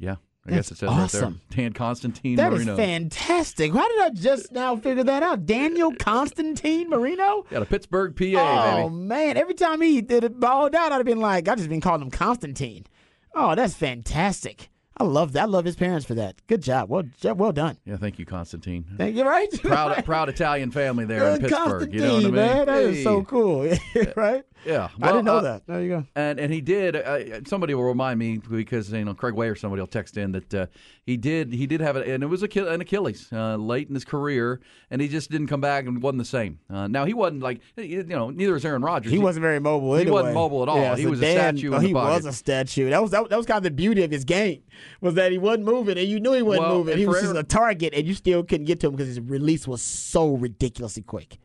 Yeah. 0.00 0.16
I 0.46 0.50
That's 0.52 0.70
guess 0.70 0.72
it 0.72 0.78
says 0.78 0.88
awesome. 0.88 1.22
right 1.22 1.40
there. 1.50 1.64
Dan 1.64 1.72
Constantine 1.74 2.36
That 2.36 2.52
Marino. 2.52 2.72
is 2.72 2.78
fantastic. 2.78 3.74
Why 3.74 3.86
did 3.88 4.00
I 4.00 4.10
just 4.10 4.52
now 4.52 4.74
figure 4.74 5.04
that 5.04 5.22
out? 5.22 5.44
Daniel 5.44 5.92
Constantine 5.94 6.88
Marino? 6.88 7.44
Yeah, 7.50 7.58
the 7.58 7.66
Pittsburgh, 7.66 8.16
PA, 8.16 8.24
oh, 8.24 8.88
baby. 8.88 8.94
man. 8.94 9.36
Every 9.36 9.52
time 9.52 9.82
he 9.82 10.00
did 10.00 10.24
it 10.24 10.40
balled 10.40 10.74
out, 10.74 10.92
I'd 10.92 10.96
have 10.96 11.04
been 11.04 11.20
like, 11.20 11.46
I've 11.46 11.58
just 11.58 11.68
been 11.68 11.82
calling 11.82 12.00
him 12.00 12.10
Constantine. 12.10 12.86
Oh, 13.34 13.54
that's 13.54 13.74
fantastic. 13.74 14.70
I 14.96 15.04
love 15.04 15.32
that. 15.32 15.42
I 15.42 15.46
love 15.46 15.64
his 15.64 15.76
parents 15.76 16.04
for 16.04 16.14
that. 16.14 16.36
Good 16.46 16.62
job. 16.62 16.90
Well, 16.90 17.04
well 17.34 17.52
done. 17.52 17.78
Yeah, 17.86 17.96
thank 17.96 18.18
you, 18.18 18.26
Constantine. 18.26 18.84
Thank 18.98 19.16
you. 19.16 19.24
Right. 19.24 19.48
proud, 19.62 20.04
proud 20.04 20.28
Italian 20.28 20.70
family 20.70 21.06
there 21.06 21.34
in 21.34 21.40
Pittsburgh. 21.40 21.92
You 21.92 22.00
know 22.00 22.14
what 22.14 22.20
I 22.20 22.24
mean? 22.24 22.34
Man, 22.34 22.66
that 22.66 22.82
hey. 22.82 22.98
is 22.98 23.04
so 23.04 23.22
cool. 23.24 23.74
right. 24.16 24.44
Yeah, 24.64 24.88
well, 24.98 25.10
I 25.10 25.12
didn't 25.12 25.24
know 25.24 25.36
uh, 25.36 25.42
that. 25.42 25.66
There 25.66 25.82
you 25.82 25.88
go. 25.88 26.06
And 26.14 26.38
and 26.38 26.52
he 26.52 26.60
did. 26.60 26.96
Uh, 26.96 27.44
somebody 27.46 27.74
will 27.74 27.84
remind 27.84 28.18
me 28.18 28.38
because 28.38 28.92
you 28.92 29.04
know 29.04 29.14
Craig 29.14 29.34
Way 29.34 29.48
or 29.48 29.54
somebody 29.54 29.80
will 29.80 29.86
text 29.86 30.16
in 30.16 30.32
that 30.32 30.54
uh, 30.54 30.66
he 31.04 31.16
did. 31.16 31.52
He 31.52 31.66
did 31.66 31.80
have 31.80 31.96
it, 31.96 32.06
and 32.06 32.22
it 32.22 32.26
was 32.26 32.42
a, 32.42 32.48
an 32.66 32.80
Achilles 32.80 33.28
uh, 33.32 33.56
late 33.56 33.88
in 33.88 33.94
his 33.94 34.04
career, 34.04 34.60
and 34.90 35.00
he 35.00 35.08
just 35.08 35.30
didn't 35.30 35.46
come 35.46 35.60
back 35.60 35.86
and 35.86 36.02
wasn't 36.02 36.18
the 36.18 36.24
same. 36.24 36.58
Uh, 36.68 36.86
now 36.86 37.04
he 37.04 37.14
wasn't 37.14 37.42
like 37.42 37.60
you 37.76 38.02
know 38.04 38.30
neither 38.30 38.52
was 38.52 38.64
Aaron 38.64 38.82
Rodgers. 38.82 39.10
He, 39.10 39.18
he 39.18 39.22
wasn't 39.22 39.42
very 39.42 39.60
mobile. 39.60 39.94
Anyway. 39.94 40.04
He 40.04 40.10
wasn't 40.10 40.34
mobile 40.34 40.62
at 40.62 40.68
all. 40.68 40.78
Yeah, 40.78 40.96
he 40.96 41.04
so 41.04 41.10
was 41.10 41.20
Dan, 41.20 41.36
a 41.56 41.58
statue. 41.58 41.74
Oh, 41.74 41.78
he 41.78 41.94
was 41.94 42.26
a 42.26 42.32
statue. 42.32 42.90
That 42.90 43.00
was 43.00 43.10
that, 43.12 43.28
that, 43.30 43.36
was 43.36 43.46
kind 43.46 43.58
of 43.58 43.64
the 43.64 43.70
beauty 43.70 44.02
of 44.02 44.10
his 44.10 44.24
game 44.24 44.62
was 45.00 45.14
that 45.14 45.32
he 45.32 45.38
wasn't 45.38 45.64
moving, 45.64 45.96
and 45.98 46.06
you 46.06 46.20
knew 46.20 46.32
he 46.32 46.42
wasn't 46.42 46.66
well, 46.66 46.78
moving. 46.78 46.98
He 46.98 47.06
was 47.06 47.16
Aaron, 47.22 47.34
just 47.34 47.44
a 47.44 47.48
target, 47.48 47.94
and 47.94 48.06
you 48.06 48.14
still 48.14 48.42
couldn't 48.42 48.66
get 48.66 48.80
to 48.80 48.88
him 48.88 48.92
because 48.92 49.08
his 49.08 49.20
release 49.20 49.66
was 49.66 49.80
so 49.80 50.34
ridiculously 50.34 51.02
quick. 51.02 51.38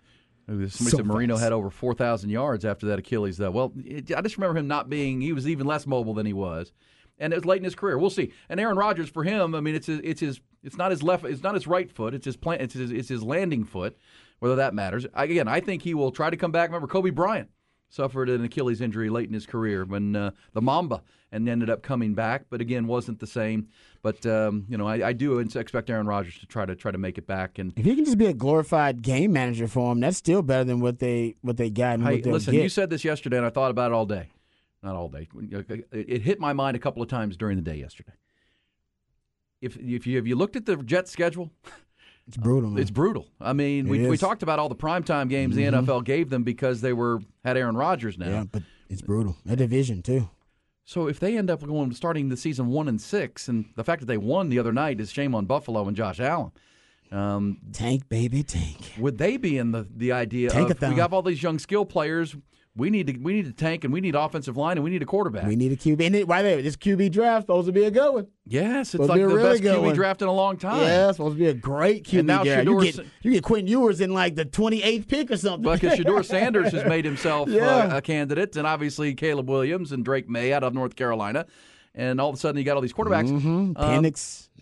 Somebody 0.47 0.69
so 0.69 0.97
said 0.97 1.05
Marino 1.05 1.35
fast. 1.35 1.43
had 1.43 1.53
over 1.53 1.69
4,000 1.69 2.29
yards 2.29 2.65
after 2.65 2.85
that 2.87 2.99
Achilles, 2.99 3.37
though. 3.37 3.51
Well, 3.51 3.73
it, 3.83 4.15
I 4.15 4.21
just 4.21 4.37
remember 4.37 4.59
him 4.59 4.67
not 4.67 4.89
being, 4.89 5.21
he 5.21 5.33
was 5.33 5.47
even 5.47 5.65
less 5.65 5.87
mobile 5.87 6.13
than 6.13 6.25
he 6.25 6.33
was. 6.33 6.71
And 7.17 7.33
it 7.33 7.37
was 7.37 7.45
late 7.45 7.57
in 7.57 7.63
his 7.63 7.75
career. 7.75 7.97
We'll 7.97 8.09
see. 8.09 8.31
And 8.49 8.59
Aaron 8.59 8.77
Rodgers, 8.77 9.09
for 9.09 9.23
him, 9.23 9.55
I 9.55 9.61
mean, 9.61 9.73
it's 9.73 9.87
his, 9.87 10.01
it's 10.03 10.19
his, 10.19 10.41
it's 10.63 10.77
not 10.77 10.91
his 10.91 11.01
left, 11.01 11.25
it's 11.25 11.43
not 11.43 11.55
his 11.55 11.65
right 11.65 11.89
foot. 11.89 12.13
It's 12.13 12.25
his 12.25 12.35
plant, 12.35 12.61
it's 12.61 12.73
his, 12.73 12.91
it's 12.91 13.09
his 13.09 13.23
landing 13.23 13.63
foot. 13.63 13.97
Whether 14.39 14.57
that 14.57 14.73
matters. 14.73 15.07
I, 15.13 15.23
again, 15.23 15.47
I 15.47 15.61
think 15.61 15.81
he 15.81 15.93
will 15.93 16.11
try 16.11 16.29
to 16.29 16.35
come 16.35 16.51
back. 16.51 16.69
Remember 16.69 16.87
Kobe 16.87 17.09
Bryant 17.09 17.49
suffered 17.89 18.29
an 18.29 18.43
Achilles 18.43 18.81
injury 18.81 19.09
late 19.09 19.27
in 19.27 19.33
his 19.33 19.45
career 19.45 19.85
when 19.85 20.15
uh, 20.15 20.31
the 20.53 20.61
Mamba 20.61 21.01
and 21.31 21.47
ended 21.49 21.69
up 21.69 21.83
coming 21.83 22.13
back, 22.13 22.45
but 22.49 22.61
again 22.61 22.87
wasn't 22.87 23.19
the 23.19 23.27
same. 23.27 23.67
But 24.01 24.25
um, 24.25 24.65
you 24.69 24.77
know, 24.77 24.87
I, 24.87 25.09
I 25.09 25.13
do 25.13 25.39
expect 25.39 25.89
Aaron 25.89 26.07
Rodgers 26.07 26.37
to 26.39 26.45
try 26.45 26.65
to 26.65 26.75
try 26.75 26.91
to 26.91 26.97
make 26.97 27.17
it 27.17 27.27
back. 27.27 27.59
And 27.59 27.73
If 27.75 27.85
he 27.85 27.95
can 27.95 28.05
just 28.05 28.17
be 28.17 28.27
a 28.27 28.33
glorified 28.33 29.01
game 29.01 29.33
manager 29.33 29.67
for 29.67 29.91
him, 29.91 29.99
that's 29.99 30.17
still 30.17 30.41
better 30.41 30.63
than 30.63 30.79
what 30.79 30.99
they 30.99 31.35
what 31.41 31.57
they 31.57 31.69
got 31.69 31.95
and 31.95 32.07
hey, 32.07 32.21
listen, 32.21 32.53
get. 32.53 32.63
you 32.63 32.69
said 32.69 32.89
this 32.89 33.03
yesterday, 33.03 33.37
and 33.37 33.45
I 33.45 33.49
thought 33.49 33.71
about 33.71 33.91
it 33.91 33.95
all 33.95 34.05
day. 34.05 34.29
Not 34.83 34.95
all 34.95 35.09
day. 35.09 35.27
It 35.51 35.85
it 35.91 36.21
hit 36.21 36.39
my 36.39 36.53
mind 36.53 36.75
a 36.75 36.79
couple 36.79 37.01
of 37.01 37.09
times 37.09 37.37
during 37.37 37.55
the 37.57 37.63
day 37.63 37.77
yesterday. 37.77 38.13
If 39.61 39.77
if 39.77 40.05
you 40.05 40.17
have 40.17 40.27
you 40.27 40.35
looked 40.35 40.55
at 40.55 40.65
the 40.65 40.77
Jets 40.77 41.11
schedule, 41.11 41.51
it's 42.27 42.37
brutal. 42.37 42.71
Man. 42.71 42.81
It's 42.81 42.91
brutal. 42.91 43.27
I 43.39 43.53
mean, 43.53 43.85
It 43.87 43.89
we, 43.89 43.99
we 43.99 44.05
is. 44.05 44.11
Mm-hmm. 44.19 44.25
talked 44.25 44.43
about 44.43 44.59
all 44.59 44.69
the 44.69 44.75
primetime 44.75 45.29
games 45.29 45.55
the 45.55 45.63
NFL 45.63 46.03
gave 46.05 46.29
them 46.29 46.43
because 46.43 46.81
they 46.81 46.93
were 46.93 47.19
had 47.43 47.57
Aaron 47.57 47.75
Rodgers 47.77 48.17
now. 48.17 48.29
yeah, 48.29 48.43
but 48.51 48.63
it's 48.89 49.01
brutal. 49.01 49.37
That 49.45 49.57
division 49.57 50.01
too. 50.01 50.29
So 50.87 51.07
if 51.07 51.19
they 51.19 51.37
end 51.37 51.49
up 51.49 51.65
going 51.65 51.91
starting 51.93 52.29
the 52.29 52.37
season 52.37 52.67
one 52.67 52.87
and 52.87 53.01
six, 53.01 53.47
and 53.47 53.65
the 53.75 53.83
fact 53.83 54.01
that 54.01 54.05
they 54.05 54.17
won 54.17 54.49
the 54.49 54.59
other 54.59 54.71
night 54.73 54.99
is 54.99 55.11
shame 55.11 55.33
on 55.33 55.45
Buffalo 55.45 55.87
and 55.87 55.97
Josh 55.97 56.19
Allen. 56.19 56.51
Um, 57.11 57.59
Tank, 57.71 58.09
baby, 58.09 58.43
tank. 58.43 58.93
would 58.99 59.17
they 59.19 59.37
be 59.37 59.57
in 59.57 59.71
the 59.71 59.87
the 59.95 60.11
idea 60.11 60.49
Tank 60.49 60.69
of 60.71 60.79
Tankathon. 60.79 60.89
we 60.89 60.95
got 60.95 61.13
all 61.13 61.21
these 61.21 61.41
young 61.41 61.59
skill 61.59 61.85
players? 61.85 62.35
We 62.77 62.89
need 62.89 63.07
to 63.07 63.17
we 63.19 63.33
need 63.33 63.45
to 63.45 63.53
tank 63.53 63.85
and 63.85 63.93
we 63.93 64.01
need 64.01 64.15
offensive 64.15 64.57
line 64.57 64.75
and 64.77 64.83
we 64.83 64.89
need 64.89 65.01
a 65.01 65.05
quarterback. 65.05 65.45
We 65.47 65.55
need 65.55 65.71
a 65.71 65.77
QB. 65.77 66.05
And 66.05 66.13
it, 66.15 66.27
why 66.27 66.41
there? 66.41 66.61
This 66.61 66.75
QB 66.75 67.11
draft 67.13 67.43
supposed 67.43 67.67
to 67.67 67.71
be 67.71 67.85
a 67.85 67.91
good 67.91 68.13
one. 68.13 68.27
yes, 68.45 68.87
it's 68.87 68.91
Supposed 68.91 69.09
like 69.11 69.21
the 69.21 69.27
really 69.27 69.59
best 69.61 69.63
QB 69.63 69.81
one. 69.81 69.95
draft 69.95 70.21
in 70.21 70.27
a 70.27 70.33
long 70.33 70.57
time. 70.57 70.81
Yeah, 70.81 71.07
it's 71.07 71.15
supposed 71.17 71.35
to 71.37 71.39
be 71.39 71.47
a 71.47 71.53
great 71.53 72.03
QB 72.05 72.19
And 72.19 72.27
now 72.27 72.43
draft. 72.43 72.65
You 72.67 72.81
get 72.83 72.99
you 73.21 73.31
get 73.31 73.43
Quinn 73.43 73.65
Ewers 73.67 74.01
in 74.01 74.13
like 74.13 74.35
the 74.35 74.43
twenty 74.43 74.83
eighth 74.83 75.07
pick 75.07 75.31
or 75.31 75.37
something. 75.37 75.71
Because 75.71 75.97
Shedeur 75.99 76.25
Sanders 76.25 76.73
has 76.73 76.83
made 76.85 77.05
himself 77.05 77.47
Yeah. 77.47 77.65
uh, 77.93 77.97
a 77.97 78.01
candidate, 78.01 78.57
and 78.57 78.67
obviously 78.67 79.13
Caleb 79.15 79.49
Williams 79.49 79.93
and 79.93 80.03
Drake 80.03 80.27
Maye 80.27 80.51
out 80.51 80.63
of 80.63 80.73
North 80.73 80.97
Carolina, 80.97 81.45
and 81.95 82.21
all 82.21 82.29
of 82.29 82.35
a 82.35 82.37
sudden 82.37 82.57
you 82.59 82.63
got 82.65 82.75
all 82.75 82.81
these 82.81 82.93
quarterbacks. 82.93 83.29
Um, 83.77 83.77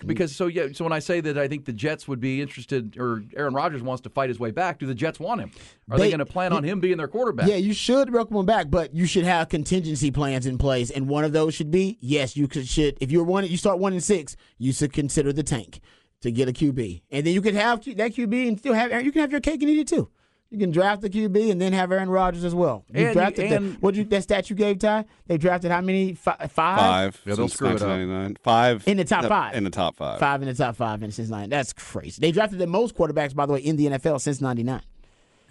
because 0.05 0.35
so 0.35 0.47
yeah, 0.47 0.67
so 0.73 0.83
when 0.85 0.93
I 0.93 0.99
say 0.99 1.21
that 1.21 1.37
I 1.37 1.47
think 1.47 1.65
the 1.65 1.73
Jets 1.73 2.07
would 2.07 2.19
be 2.19 2.41
interested, 2.41 2.97
or 2.97 3.23
Aaron 3.35 3.53
Rodgers 3.53 3.81
wants 3.81 4.01
to 4.03 4.09
fight 4.09 4.29
his 4.29 4.39
way 4.39 4.51
back, 4.51 4.79
do 4.79 4.85
the 4.85 4.95
Jets 4.95 5.19
want 5.19 5.41
him? 5.41 5.51
Are 5.91 5.97
they, 5.97 6.05
They- 6.05 6.09
going 6.11 6.19
to 6.19 6.25
plan 6.25 6.51
on 6.53 6.63
him 6.63 6.79
being 6.79 6.97
their 6.97 7.07
quarterback? 7.07 7.47
Yeah, 7.47 7.55
you 7.55 7.73
should 7.73 8.11
welcome 8.11 8.37
him 8.37 8.45
back, 8.45 8.69
but 8.69 8.93
you 8.95 9.05
should 9.05 9.25
have 9.25 9.49
contingency 9.49 10.11
plans 10.11 10.45
in 10.45 10.57
place, 10.57 10.89
and 10.89 11.07
one 11.07 11.23
of 11.23 11.31
those 11.33 11.53
should 11.53 11.71
be 11.71 11.97
yes, 12.01 12.35
you 12.37 12.47
could 12.47 12.67
should 12.67 12.97
if 13.01 13.11
you're 13.11 13.23
one, 13.23 13.45
you 13.45 13.57
start 13.57 13.79
one 13.79 13.93
and 13.93 14.03
six, 14.03 14.35
you 14.57 14.71
should 14.73 14.93
consider 14.93 15.31
the 15.33 15.43
tank 15.43 15.79
to 16.21 16.31
get 16.31 16.47
a 16.49 16.53
QB, 16.53 17.01
and 17.11 17.25
then 17.25 17.33
you 17.33 17.41
could 17.41 17.53
have 17.55 17.83
that 17.97 18.11
QB 18.13 18.47
and 18.47 18.57
still 18.57 18.73
have 18.73 18.91
you 19.03 19.11
can 19.11 19.21
have 19.21 19.31
your 19.31 19.41
cake 19.41 19.61
and 19.61 19.69
eat 19.69 19.79
it 19.79 19.87
too. 19.87 20.09
You 20.53 20.59
can 20.59 20.69
draft 20.69 21.01
the 21.01 21.09
QB 21.09 21.49
and 21.51 21.59
then 21.59 21.73
have 21.73 21.91
Aaron 21.91 22.09
Rodgers 22.11 22.43
as 22.43 22.53
well. 22.53 22.85
You 22.93 23.07
And- 23.07 23.13
drafted 23.13 23.51
and- 23.51 23.73
the, 23.73 23.79
what 23.79 23.95
you 23.95 24.03
that 24.03 24.21
stat 24.21 24.51
you 24.51 24.55
gave 24.55 24.77
Ty? 24.77 25.05
They 25.25 25.39
drafted 25.39 25.71
how 25.71 25.81
many? 25.81 26.13
Fi- 26.13 26.37
Five. 26.47 26.49
Five. 26.79 27.21
Yeah, 27.25 27.33
they'll 27.33 27.47
screw 27.47 27.69
it 27.69 27.81
up. 27.81 28.37
Five 28.43 28.87
In 28.87 28.97
the 28.97 29.03
top 29.03 29.25
five. 29.25 29.55
In 29.55 29.63
the 29.63 29.71
top 29.71 29.95
five. 29.95 30.19
Five 30.19 30.43
in 30.43 30.47
the 30.47 30.53
top 30.53 30.75
five 30.75 31.01
in 31.01 31.11
since 31.11 31.29
nine. 31.29 31.49
That's 31.49 31.73
crazy. 31.73 32.21
They 32.21 32.31
drafted 32.31 32.59
the 32.59 32.67
most 32.67 32.95
quarterbacks, 32.95 33.33
by 33.33 33.47
the 33.47 33.53
way, 33.53 33.61
in 33.61 33.77
the 33.77 33.87
NFL 33.87 34.21
since 34.21 34.41
'99. 34.41 34.79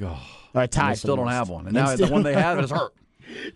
Oh, 0.02 0.20
Or 0.54 0.62
and 0.62 0.70
tied. 0.70 0.92
they 0.92 0.96
still 0.98 1.16
don't 1.16 1.26
have 1.26 1.48
one, 1.48 1.66
and 1.66 1.74
now 1.74 1.96
the 1.96 2.06
one 2.06 2.22
they 2.22 2.34
have 2.34 2.60
is 2.60 2.70
hurt. 2.70 2.94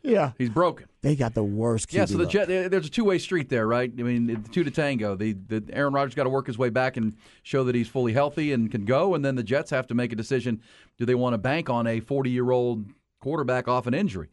Yeah, 0.02 0.32
He's 0.38 0.50
broken. 0.50 0.86
they 1.02 1.16
got 1.16 1.34
the 1.34 1.42
worst. 1.44 1.88
QB 1.88 1.92
Yeah, 1.94 2.04
so 2.04 2.16
the. 2.18 2.26
Jet, 2.26 2.48
there's 2.48 2.86
a 2.86 2.90
two 2.90 3.04
way 3.04 3.18
street 3.18 3.48
there, 3.48 3.66
right? 3.66 3.90
I 3.98 4.02
mean, 4.02 4.26
the 4.26 4.36
two 4.50 4.64
to 4.64 4.70
tango. 4.70 5.16
The, 5.16 5.32
the 5.32 5.64
Aaron 5.72 5.92
Rodgers 5.94 6.14
got 6.14 6.24
to 6.24 6.30
work 6.30 6.46
his 6.46 6.58
way 6.58 6.68
back 6.70 6.96
and 6.96 7.14
show 7.42 7.64
that 7.64 7.74
he's 7.74 7.88
fully 7.88 8.12
healthy 8.12 8.52
and 8.52 8.70
can 8.70 8.84
go, 8.84 9.14
and 9.14 9.24
then 9.24 9.34
the 9.36 9.42
Jets 9.42 9.70
have 9.70 9.86
to 9.88 9.94
make 9.94 10.12
a 10.12 10.16
decision: 10.16 10.60
do 10.98 11.04
they 11.06 11.14
want 11.14 11.34
to 11.34 11.38
bank 11.38 11.68
on 11.70 11.86
a 11.86 12.00
40 12.00 12.30
year 12.30 12.50
old 12.50 12.86
quarterback 13.20 13.68
off 13.68 13.86
an 13.86 13.94
injury 13.94 14.28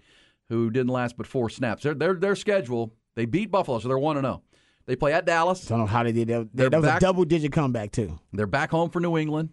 who 0.49 0.69
didn't 0.69 0.91
last 0.91 1.17
but 1.17 1.27
four 1.27 1.49
snaps? 1.49 1.83
Their 1.83 1.93
their 1.93 2.13
their 2.15 2.35
schedule. 2.35 2.93
They 3.15 3.25
beat 3.25 3.51
Buffalo, 3.51 3.79
so 3.79 3.87
they're 3.87 3.97
one 3.99 4.17
and 4.17 4.25
zero. 4.25 4.41
They 4.85 4.95
play 4.95 5.13
at 5.13 5.25
Dallas. 5.25 5.69
I 5.69 5.75
don't 5.75 5.81
know 5.81 5.85
how 5.85 6.03
they 6.03 6.11
did 6.11 6.27
that. 6.29 6.49
They're 6.53 6.69
That 6.69 6.81
was 6.81 6.85
back- 6.87 6.97
a 6.97 7.05
double 7.05 7.23
digit 7.25 7.51
comeback 7.53 7.91
too. 7.91 8.19
They're 8.33 8.47
back 8.47 8.71
home 8.71 8.89
for 8.89 8.99
New 8.99 9.17
England. 9.17 9.49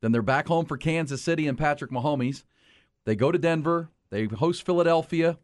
Then 0.00 0.12
they're 0.12 0.22
back 0.22 0.46
home 0.46 0.66
for 0.66 0.76
Kansas 0.76 1.22
City 1.22 1.48
and 1.48 1.56
Patrick 1.56 1.90
Mahomes. 1.90 2.44
They 3.06 3.16
go 3.16 3.32
to 3.32 3.38
Denver. 3.38 3.88
They 4.10 4.26
host 4.26 4.64
Philadelphia 4.64 5.38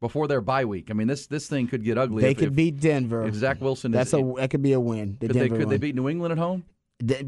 before 0.00 0.28
their 0.28 0.40
bye 0.40 0.64
week. 0.64 0.90
I 0.90 0.94
mean, 0.94 1.06
this 1.06 1.26
this 1.26 1.48
thing 1.48 1.68
could 1.68 1.84
get 1.84 1.98
ugly. 1.98 2.22
They 2.22 2.32
if, 2.32 2.38
could 2.38 2.48
if, 2.48 2.54
beat 2.54 2.80
Denver. 2.80 3.26
if 3.26 3.34
Zach 3.34 3.60
Wilson 3.60 3.92
That's 3.92 4.08
is. 4.08 4.14
a 4.14 4.34
that 4.36 4.50
could 4.50 4.62
be 4.62 4.72
a 4.72 4.80
win. 4.80 5.16
The 5.20 5.28
could 5.28 5.36
they 5.36 5.48
could 5.48 5.68
they 5.68 5.78
beat 5.78 5.94
New 5.94 6.08
England 6.08 6.32
at 6.32 6.38
home? 6.38 6.64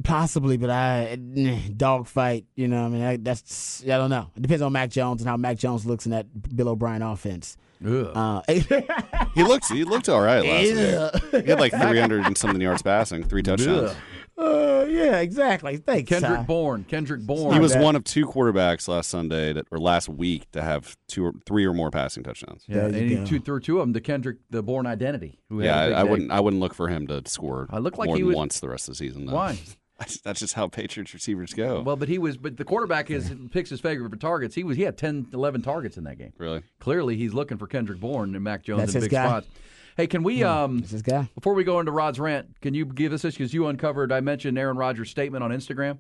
Possibly, 0.03 0.57
but 0.57 0.71
I 0.71 1.17
dog 1.17 2.07
fight. 2.07 2.47
You 2.57 2.69
know, 2.69 2.87
I 2.87 2.89
mean, 2.89 3.03
I, 3.03 3.17
that's 3.19 3.83
I 3.85 3.99
don't 3.99 4.11
know. 4.11 4.31
It 4.35 4.43
depends 4.43 4.63
on 4.63 4.73
Mac 4.73 4.91
Jones 4.91 5.21
and 5.21 5.29
how 5.29 5.37
Mac 5.37 5.59
Jones 5.59 5.85
looks 5.85 6.07
in 6.07 6.13
that 6.13 6.27
Bill 6.57 6.71
O'Brien 6.71 7.03
offense. 7.03 7.57
Ugh. 7.85 8.11
Uh, 8.15 8.43
He 9.35 9.43
looked 9.45 9.69
he 9.71 9.85
looked 9.85 10.09
all 10.09 10.21
right 10.21 10.45
last 10.45 10.67
Yeah. 10.67 11.11
week. 11.33 11.45
He 11.45 11.51
had 11.51 11.61
like 11.61 11.73
300 11.73 12.27
and 12.27 12.37
something 12.37 12.61
yards 12.61 12.83
passing, 12.83 13.23
three 13.25 13.43
touchdowns. 13.43 13.95
Uh, 14.37 14.87
yeah, 14.89 15.19
exactly. 15.19 15.77
Thanks, 15.79 16.09
Kendrick 16.09 16.33
Ty. 16.39 16.43
Bourne. 16.45 16.85
Kendrick 16.85 17.21
Bourne. 17.23 17.53
He 17.55 17.59
was 17.59 17.73
bad. 17.73 17.83
one 17.83 17.97
of 17.97 18.05
two 18.05 18.25
quarterbacks 18.25 18.87
last 18.87 19.09
Sunday 19.11 19.53
that, 19.53 19.67
or 19.73 19.79
last 19.79 20.09
week 20.09 20.49
to 20.53 20.63
have 20.63 20.97
two 21.09 21.25
or 21.25 21.33
three 21.45 21.65
or 21.67 21.73
more 21.75 21.91
passing 21.91 22.23
touchdowns. 22.23 22.63
yeah, 22.69 22.87
There 22.87 23.01
and 23.03 23.11
he 23.11 23.25
two, 23.25 23.41
threw 23.41 23.59
two 23.59 23.81
of 23.81 23.87
them 23.89 23.95
to 23.95 24.01
Kendrick, 24.01 24.37
the 24.51 24.63
Bourne 24.63 24.87
identity. 24.87 25.41
Who 25.49 25.63
Yeah, 25.63 25.81
had 25.83 25.93
I, 25.93 26.01
I 26.01 26.03
wouldn't 26.05 26.31
I 26.31 26.39
wouldn't 26.41 26.61
look 26.61 26.75
for 26.75 26.87
him 26.89 27.09
to 27.09 27.23
score 27.27 27.67
I 27.71 27.79
look 27.79 27.99
like 27.99 28.07
more 28.07 28.17
he 28.17 28.23
than 28.23 28.29
was- 28.29 28.37
once 28.37 28.61
the 28.61 28.69
rest 28.69 28.89
of 28.89 28.93
the 28.93 28.97
season. 28.99 29.27
Though. 29.27 29.35
Why? 29.35 29.59
That's, 29.99 30.21
that's 30.23 30.41
just 30.41 30.55
how 30.55 30.69
Patriots 30.69 31.13
receivers 31.15 31.55
go. 31.55 31.81
Well, 31.83 31.97
but 31.97 32.09
he 32.09 32.19
was. 32.19 32.37
But 32.37 32.57
the 32.57 32.65
quarterback 32.65 33.11
is 33.11 33.33
picks 33.51 33.71
his 33.71 33.81
favorite 33.81 34.11
for 34.11 34.17
targets. 34.17 34.55
He 34.55 34.65
was. 34.65 34.77
He 34.77 34.83
had 34.85 34.97
10, 34.97 35.29
11 35.33 35.63
targets 35.63 35.97
in 35.97 36.05
that 36.05 36.19
game. 36.19 36.33
really? 36.39 36.63
Clearly, 36.81 37.17
he's 37.17 37.35
looking 37.35 37.59
for 37.59 37.67
Kendrick 37.67 38.01
Bourne 38.01 38.35
and 38.35 38.45
Mac 38.45 38.63
Jones 38.63 38.81
That's 38.81 38.95
in 38.95 39.01
his 39.01 39.05
big 39.05 39.13
guy. 39.13 39.27
spots. 39.27 39.49
Hey, 39.97 40.07
can 40.07 40.23
we? 40.23 40.45
Um, 40.45 40.79
This 40.79 40.93
is 40.93 41.03
guy. 41.03 41.29
before 41.35 41.55
we 41.55 41.65
go 41.65 41.81
into 41.81 41.91
Rod's 41.91 42.21
rant, 42.21 42.61
can 42.61 42.73
you 42.73 42.85
give 42.87 43.13
us 43.13 43.23
this 43.23 43.35
because 43.35 43.53
you 43.53 43.67
uncovered? 43.67 44.13
I 44.13 44.21
mentioned 44.21 44.57
Aaron 44.57 44.77
Rodgers' 44.77 45.11
statement 45.11 45.43
on 45.43 45.51
Instagram, 45.51 45.99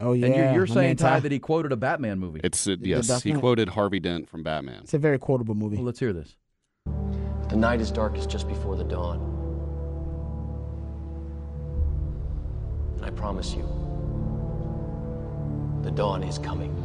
Oh 0.00 0.12
yeah, 0.14 0.26
and 0.26 0.34
you're, 0.34 0.52
you're 0.52 0.66
saying 0.66 0.88
man 0.88 0.96
Ty 0.96 1.20
that 1.20 1.30
he 1.30 1.38
quoted 1.38 1.70
a 1.70 1.76
Batman 1.76 2.18
movie. 2.18 2.40
It's 2.42 2.66
uh, 2.66 2.74
yes. 2.80 3.22
He 3.22 3.32
quoted 3.32 3.68
Harvey 3.68 4.00
Dent 4.00 4.28
from 4.28 4.42
Batman. 4.42 4.80
It's 4.82 4.94
a 4.94 4.98
very 4.98 5.20
quotable 5.20 5.54
movie. 5.54 5.76
well, 5.76 5.84
let's 5.86 6.00
hear 6.00 6.12
this. 6.12 6.34
The 7.48 7.56
night 7.56 7.80
is 7.80 7.92
darkest 7.92 8.28
just 8.28 8.48
before 8.48 8.74
the 8.76 8.82
dawn. 8.82 9.35
I 13.06 13.10
promise 13.10 13.54
you, 13.54 13.62
the 15.82 15.92
dawn 15.92 16.24
is 16.24 16.38
coming. 16.38 16.82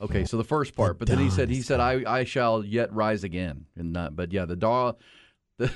Okay, 0.00 0.24
so 0.24 0.38
the 0.38 0.44
first 0.44 0.74
part, 0.74 0.98
but 0.98 1.08
then 1.08 1.18
he 1.18 1.28
said 1.28 1.50
he 1.50 1.60
said 1.60 1.78
I 1.78 2.02
I 2.06 2.24
shall 2.24 2.64
yet 2.64 2.92
rise 2.92 3.22
again, 3.22 3.66
and 3.76 3.92
not, 3.92 4.16
but 4.16 4.32
yeah, 4.32 4.46
the 4.46 4.56
dawn, 4.56 4.94
the 5.58 5.70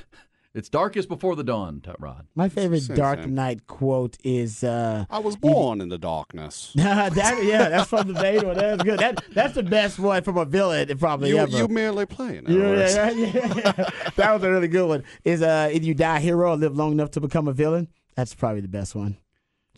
it's 0.53 0.69
darkest 0.69 1.09
before 1.09 1.37
the 1.37 1.45
dawn, 1.45 1.81
Rod. 1.99 2.27
My 2.35 2.49
favorite 2.49 2.81
Same, 2.81 2.97
Dark 2.97 3.23
same. 3.23 3.35
Knight 3.35 3.67
quote 3.67 4.17
is 4.25 4.65
uh, 4.65 5.05
I 5.09 5.19
was 5.21 5.37
born 5.37 5.81
in 5.81 5.91
the 5.91 5.99
darkness. 5.99 6.73
that. 6.75 7.41
Yeah, 7.45 7.69
that's 7.69 7.89
from 7.89 8.09
the 8.09 8.15
Vader 8.15 8.49
one. 8.49 8.57
That's 8.57 8.83
good. 8.83 8.99
That 8.99 9.23
that's 9.33 9.55
the 9.55 9.63
best 9.63 9.99
one 9.99 10.23
from 10.23 10.39
a 10.39 10.45
villain 10.45 10.89
probably 10.99 11.29
You, 11.31 11.39
ever. 11.39 11.57
you 11.57 11.69
merely 11.69 12.05
playing. 12.07 12.47
Yeah, 12.49 12.89
yeah, 12.89 13.11
yeah, 13.11 13.55
yeah. 13.57 13.91
that 14.17 14.33
was 14.33 14.43
a 14.43 14.51
really 14.51 14.69
good 14.69 14.89
one. 14.89 15.05
Is 15.23 15.41
uh, 15.43 15.69
if 15.73 15.85
you 15.85 15.95
die 15.95 16.17
a 16.17 16.21
hero 16.21 16.51
or 16.51 16.57
live 16.57 16.75
long 16.77 16.93
enough 16.93 17.11
to 17.13 17.21
become 17.21 17.47
a 17.47 17.53
villain? 17.53 17.89
That's 18.17 18.35
probably 18.35 18.61
the 18.61 18.69
best 18.69 18.95
one. 18.95 19.19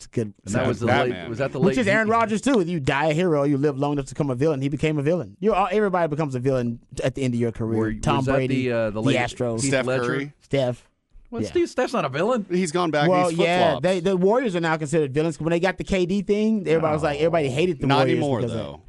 It's 0.03 0.07
good. 0.07 0.33
And 0.45 0.55
that 0.55 0.67
was 0.67 0.79
the 0.81 0.87
Batman. 0.87 1.21
late, 1.21 1.29
was 1.29 1.37
that 1.37 1.53
the 1.53 1.59
late 1.59 1.65
Which 1.67 1.77
is 1.77 1.87
Aaron 1.87 2.09
Rodgers 2.09 2.41
too. 2.41 2.59
If 2.59 2.67
you 2.67 2.79
die 2.81 3.05
a 3.07 3.13
hero, 3.13 3.43
you 3.43 3.57
live 3.57 3.77
long 3.77 3.93
enough 3.93 4.05
to 4.07 4.13
become 4.13 4.29
a 4.29 4.35
villain. 4.35 4.61
He 4.61 4.67
became 4.67 4.97
a 4.99 5.01
villain. 5.01 5.37
You 5.39 5.55
everybody 5.55 6.09
becomes 6.09 6.35
a 6.35 6.39
villain 6.39 6.79
at 7.03 7.15
the 7.15 7.23
end 7.23 7.33
of 7.33 7.39
your 7.39 7.51
career. 7.53 7.79
Were- 7.79 7.93
Tom 7.93 8.25
Brady, 8.25 8.67
the, 8.67 8.71
uh, 8.73 8.89
the 8.89 9.01
late- 9.01 9.15
Astros, 9.15 9.61
Heath 9.61 9.69
Steph 9.69 9.85
Ledger? 9.85 10.03
Curry. 10.03 10.33
Steph. 10.41 10.89
Well, 11.31 11.41
Yeah. 11.41 11.47
Steve, 11.47 11.69
Steph's 11.69 11.93
not 11.93 12.05
a 12.05 12.09
villain. 12.09 12.45
He's 12.49 12.71
gone 12.71 12.91
back. 12.91 13.09
Well, 13.09 13.29
he's 13.29 13.39
yeah, 13.39 13.79
they, 13.81 13.99
the 14.01 14.15
Warriors 14.17 14.55
are 14.55 14.59
now 14.59 14.75
considered 14.77 15.13
villains. 15.13 15.39
When 15.39 15.49
they 15.51 15.59
got 15.59 15.77
the 15.77 15.83
KD 15.83 16.27
thing, 16.27 16.67
everybody 16.67 16.93
was 16.93 17.01
like, 17.03 17.17
everybody 17.17 17.49
hated 17.49 17.79
the 17.79 17.87
Not 17.87 17.99
Warriors 17.99 18.11
anymore 18.19 18.41
though. 18.41 18.73
of- 18.75 18.79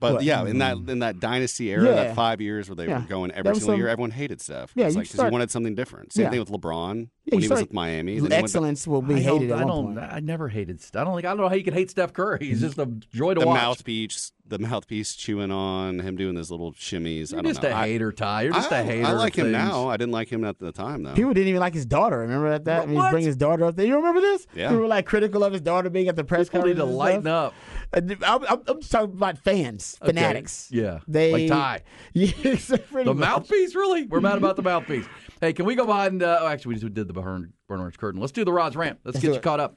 though. 0.00 0.06
But 0.08 0.14
What? 0.16 0.24
yeah, 0.24 0.44
in 0.46 0.58
that 0.58 0.76
mm. 0.76 0.88
in 0.88 0.98
that 1.00 1.20
dynasty 1.20 1.70
era, 1.70 1.84
Yeah. 1.84 1.94
that 1.94 2.14
five 2.14 2.40
years 2.40 2.68
where 2.68 2.76
they 2.76 2.86
Yeah. 2.86 3.00
were 3.00 3.06
going 3.08 3.30
every 3.32 3.54
single 3.54 3.68
some- 3.72 3.78
year, 3.78 3.88
everyone 3.88 4.10
hated 4.10 4.40
Steph. 4.40 4.72
Yeah, 4.74 4.86
it's 4.86 4.94
you 4.94 5.00
like 5.00 5.06
'cause 5.08 5.14
start- 5.14 5.30
he 5.30 5.32
wanted 5.32 5.50
something 5.50 5.74
different. 5.74 6.12
Same 6.12 6.24
Yeah. 6.24 6.30
thing 6.30 6.40
with 6.40 6.50
LeBron 6.50 6.94
Yeah, 7.24 7.34
when 7.34 7.40
you 7.42 7.48
he 7.48 7.48
was 7.48 7.60
with 7.62 7.72
Miami. 7.72 8.12
then 8.12 8.14
he 8.16 8.20
went 8.22 8.34
excellence 8.34 8.86
will 8.86 9.02
be 9.02 9.14
I 9.14 9.18
hated 9.20 9.48
don't, 9.48 9.50
at 9.52 9.52
I 9.52 9.64
one 9.64 9.84
don't. 9.86 9.96
point. 9.96 10.12
I 10.12 10.20
never 10.20 10.48
hated. 10.48 10.80
I 10.94 11.04
don't 11.04 11.14
think. 11.14 11.24
I 11.26 11.28
don't 11.30 11.38
know 11.38 11.48
how 11.48 11.54
you 11.54 11.64
could 11.64 11.74
hate 11.74 11.90
Steph 11.90 12.12
Curry. 12.12 12.38
He's 12.40 12.58
mm-hmm. 12.58 12.66
just 12.66 12.78
a 12.78 12.86
joy 13.16 13.34
to 13.34 13.40
the 13.40 13.46
watch. 13.46 13.56
mouthpiece, 13.60 14.32
the 14.48 14.58
mouthpiece 14.58 15.14
chewing 15.16 15.50
on 15.50 15.98
him 16.00 16.16
doing 16.16 16.36
his 16.36 16.50
little 16.50 16.72
shimmies. 16.72 17.32
You're 17.32 17.40
I 17.40 17.42
don't 17.42 17.52
just 17.52 17.62
know. 17.62 17.70
a 17.70 17.74
I- 17.74 17.86
hater, 17.88 18.12
Ty. 18.12 18.42
You're 18.42 18.52
just 18.52 18.70
I, 18.72 18.78
a 18.78 18.82
hater. 18.84 19.06
I 19.06 19.12
like 19.12 19.34
him 19.34 19.46
things. 19.46 19.52
now. 19.52 19.88
I 19.88 19.96
didn't 19.96 20.12
like 20.12 20.28
him 20.30 20.44
at 20.44 20.58
the 20.58 20.72
time 20.72 21.02
though. 21.02 21.14
People 21.14 21.34
didn't 21.34 21.48
even 21.48 21.60
like 21.60 21.74
his 21.74 21.86
daughter. 21.86 22.18
Remember 22.18 22.50
that? 22.50 22.64
that? 22.64 22.82
I 22.82 22.86
mean, 22.86 23.00
he's 23.00 23.10
bringing 23.10 23.26
his 23.26 23.36
daughter 23.36 23.64
up 23.64 23.76
there. 23.76 23.86
You 23.86 23.96
remember 23.96 24.20
this? 24.20 24.46
Yeah. 24.54 24.68
People 24.68 24.82
were 24.82 24.88
like 24.88 25.06
critical 25.06 25.42
of 25.44 25.52
his 25.52 25.62
daughter 25.62 25.90
being 25.90 26.08
at 26.08 26.16
the 26.16 26.24
press 26.24 26.48
People 26.48 26.66
need 26.68 26.76
conference. 26.76 26.90
to 26.92 26.96
lighten 26.96 27.22
stuff. 27.22 27.54
up. 27.92 28.02
Uh, 28.10 28.14
I'm, 28.26 28.44
I'm, 28.48 28.62
I'm 28.68 28.80
talking 28.82 29.12
about 29.16 29.38
fans, 29.38 29.98
Okay. 30.02 30.08
fanatics. 30.12 30.68
Yeah. 30.70 31.00
They 31.08 31.32
Like 31.32 31.48
Ty. 31.48 31.82
Yeah, 32.14 32.30
The 32.34 33.04
much. 33.04 33.16
mouthpiece, 33.16 33.74
really? 33.74 34.06
We're 34.06 34.20
mad 34.20 34.38
about 34.38 34.56
the 34.56 34.62
mouthpiece. 34.62 35.06
Hey, 35.40 35.52
can 35.52 35.66
we 35.66 35.74
go 35.74 35.84
behind? 35.84 36.22
Uh, 36.22 36.38
oh, 36.40 36.46
actually, 36.46 36.74
we 36.76 36.80
just 36.80 36.94
did 36.94 37.08
the 37.08 37.12
burn, 37.12 37.52
burn 37.68 37.80
orange 37.80 37.98
curtain. 37.98 38.20
Let's 38.20 38.32
do 38.32 38.44
the 38.44 38.52
Rod's 38.52 38.74
Ramp. 38.76 39.00
Let's, 39.04 39.16
Let's 39.16 39.22
get 39.24 39.32
you 39.32 39.36
it. 39.38 39.42
caught 39.42 39.60
up. 39.60 39.76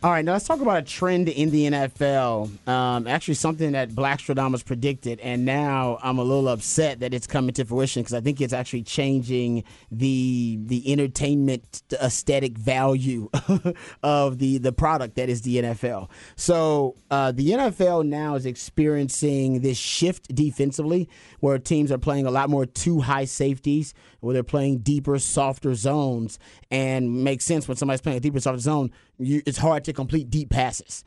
All 0.00 0.12
right, 0.12 0.24
now 0.24 0.34
let's 0.34 0.46
talk 0.46 0.60
about 0.60 0.78
a 0.78 0.82
trend 0.82 1.28
in 1.28 1.50
the 1.50 1.64
NFL. 1.64 2.68
Um, 2.68 3.08
actually, 3.08 3.34
something 3.34 3.72
that 3.72 3.96
Black 3.96 4.20
Stradamus 4.20 4.64
predicted, 4.64 5.18
and 5.18 5.44
now 5.44 5.98
I'm 6.00 6.18
a 6.18 6.22
little 6.22 6.48
upset 6.48 7.00
that 7.00 7.12
it's 7.12 7.26
coming 7.26 7.52
to 7.54 7.64
fruition 7.64 8.02
because 8.02 8.14
I 8.14 8.20
think 8.20 8.40
it's 8.40 8.52
actually 8.52 8.84
changing 8.84 9.64
the 9.90 10.56
the 10.66 10.92
entertainment 10.92 11.82
aesthetic 12.00 12.56
value 12.56 13.28
of 14.04 14.38
the 14.38 14.58
the 14.58 14.70
product 14.70 15.16
that 15.16 15.28
is 15.28 15.42
the 15.42 15.56
NFL. 15.56 16.10
So 16.36 16.94
uh, 17.10 17.32
the 17.32 17.50
NFL 17.50 18.06
now 18.06 18.36
is 18.36 18.46
experiencing 18.46 19.62
this 19.62 19.78
shift 19.78 20.32
defensively, 20.32 21.08
where 21.40 21.58
teams 21.58 21.90
are 21.90 21.98
playing 21.98 22.26
a 22.26 22.30
lot 22.30 22.50
more 22.50 22.66
two 22.66 23.00
high 23.00 23.24
safeties, 23.24 23.94
where 24.20 24.32
they're 24.32 24.44
playing 24.44 24.78
deeper, 24.78 25.18
softer 25.18 25.74
zones, 25.74 26.38
and 26.70 27.24
makes 27.24 27.44
sense 27.44 27.66
when 27.66 27.76
somebody's 27.76 28.00
playing 28.00 28.18
a 28.18 28.20
deeper, 28.20 28.38
softer 28.38 28.60
zone. 28.60 28.92
You, 29.18 29.42
it's 29.46 29.58
hard 29.58 29.84
to 29.84 29.92
complete 29.92 30.30
deep 30.30 30.50
passes. 30.50 31.04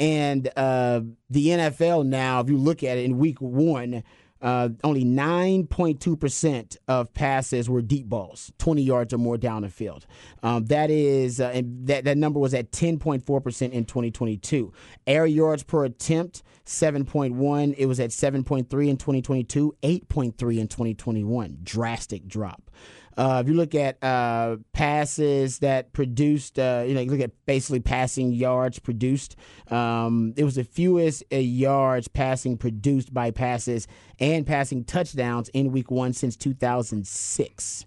And 0.00 0.50
uh, 0.56 1.02
the 1.30 1.48
NFL 1.48 2.06
now, 2.06 2.40
if 2.40 2.48
you 2.48 2.56
look 2.56 2.82
at 2.82 2.98
it 2.98 3.04
in 3.04 3.18
week 3.18 3.40
one, 3.40 4.02
uh, 4.42 4.70
only 4.82 5.04
9.2% 5.04 6.76
of 6.88 7.14
passes 7.14 7.70
were 7.70 7.80
deep 7.80 8.08
balls, 8.08 8.52
20 8.58 8.82
yards 8.82 9.14
or 9.14 9.18
more 9.18 9.38
down 9.38 9.62
the 9.62 9.68
field. 9.68 10.04
Um, 10.42 10.66
that 10.66 10.90
is, 10.90 11.40
uh, 11.40 11.52
and 11.54 11.86
that, 11.86 12.04
that 12.04 12.18
number 12.18 12.40
was 12.40 12.52
at 12.52 12.72
10.4% 12.72 13.70
in 13.70 13.84
2022. 13.84 14.72
Air 15.06 15.26
yards 15.26 15.62
per 15.62 15.84
attempt, 15.84 16.42
7.1. 16.66 17.74
It 17.78 17.86
was 17.86 18.00
at 18.00 18.10
7.3 18.10 18.88
in 18.88 18.96
2022, 18.96 19.76
8.3 19.80 20.58
in 20.58 20.66
2021. 20.66 21.58
Drastic 21.62 22.26
drop. 22.26 22.68
Uh, 23.16 23.42
if 23.44 23.48
you 23.48 23.54
look 23.54 23.74
at 23.74 24.02
uh, 24.02 24.56
passes 24.72 25.58
that 25.58 25.92
produced, 25.92 26.58
uh, 26.58 26.82
you 26.86 26.94
know, 26.94 27.00
you 27.00 27.10
look 27.10 27.20
at 27.20 27.32
basically 27.46 27.80
passing 27.80 28.32
yards 28.32 28.78
produced, 28.78 29.36
um, 29.70 30.32
it 30.36 30.44
was 30.44 30.54
the 30.54 30.64
fewest 30.64 31.22
uh, 31.32 31.36
yards 31.36 32.08
passing 32.08 32.56
produced 32.56 33.12
by 33.12 33.30
passes 33.30 33.86
and 34.18 34.46
passing 34.46 34.84
touchdowns 34.84 35.48
in 35.50 35.72
week 35.72 35.90
one 35.90 36.12
since 36.12 36.36
2006. 36.36 37.86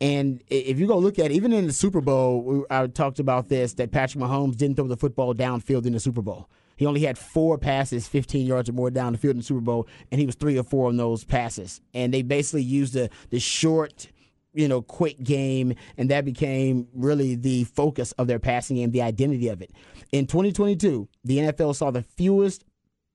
And 0.00 0.42
if 0.48 0.80
you 0.80 0.86
go 0.86 0.98
look 0.98 1.18
at 1.18 1.26
it, 1.26 1.32
even 1.32 1.52
in 1.52 1.66
the 1.66 1.72
Super 1.72 2.00
Bowl, 2.00 2.64
I 2.70 2.86
talked 2.86 3.18
about 3.18 3.48
this 3.48 3.74
that 3.74 3.92
Patrick 3.92 4.24
Mahomes 4.24 4.56
didn't 4.56 4.76
throw 4.76 4.88
the 4.88 4.96
football 4.96 5.34
downfield 5.34 5.84
in 5.84 5.92
the 5.92 6.00
Super 6.00 6.22
Bowl. 6.22 6.48
He 6.76 6.86
only 6.86 7.02
had 7.02 7.18
four 7.18 7.58
passes, 7.58 8.08
15 8.08 8.46
yards 8.46 8.70
or 8.70 8.72
more 8.72 8.90
down 8.90 9.12
the 9.12 9.18
field 9.18 9.32
in 9.32 9.40
the 9.40 9.44
Super 9.44 9.60
Bowl, 9.60 9.86
and 10.10 10.18
he 10.18 10.24
was 10.24 10.34
three 10.34 10.58
or 10.58 10.62
four 10.62 10.88
on 10.88 10.96
those 10.96 11.24
passes. 11.24 11.82
And 11.92 12.14
they 12.14 12.22
basically 12.22 12.62
used 12.62 12.94
the 12.94 13.10
the 13.28 13.38
short 13.38 14.08
you 14.52 14.68
know, 14.68 14.82
quick 14.82 15.22
game, 15.22 15.74
and 15.96 16.10
that 16.10 16.24
became 16.24 16.88
really 16.94 17.34
the 17.34 17.64
focus 17.64 18.12
of 18.12 18.26
their 18.26 18.38
passing 18.38 18.76
game, 18.76 18.90
the 18.90 19.02
identity 19.02 19.48
of 19.48 19.62
it. 19.62 19.70
In 20.12 20.26
2022, 20.26 21.08
the 21.24 21.38
NFL 21.38 21.76
saw 21.76 21.90
the 21.90 22.02
fewest 22.02 22.64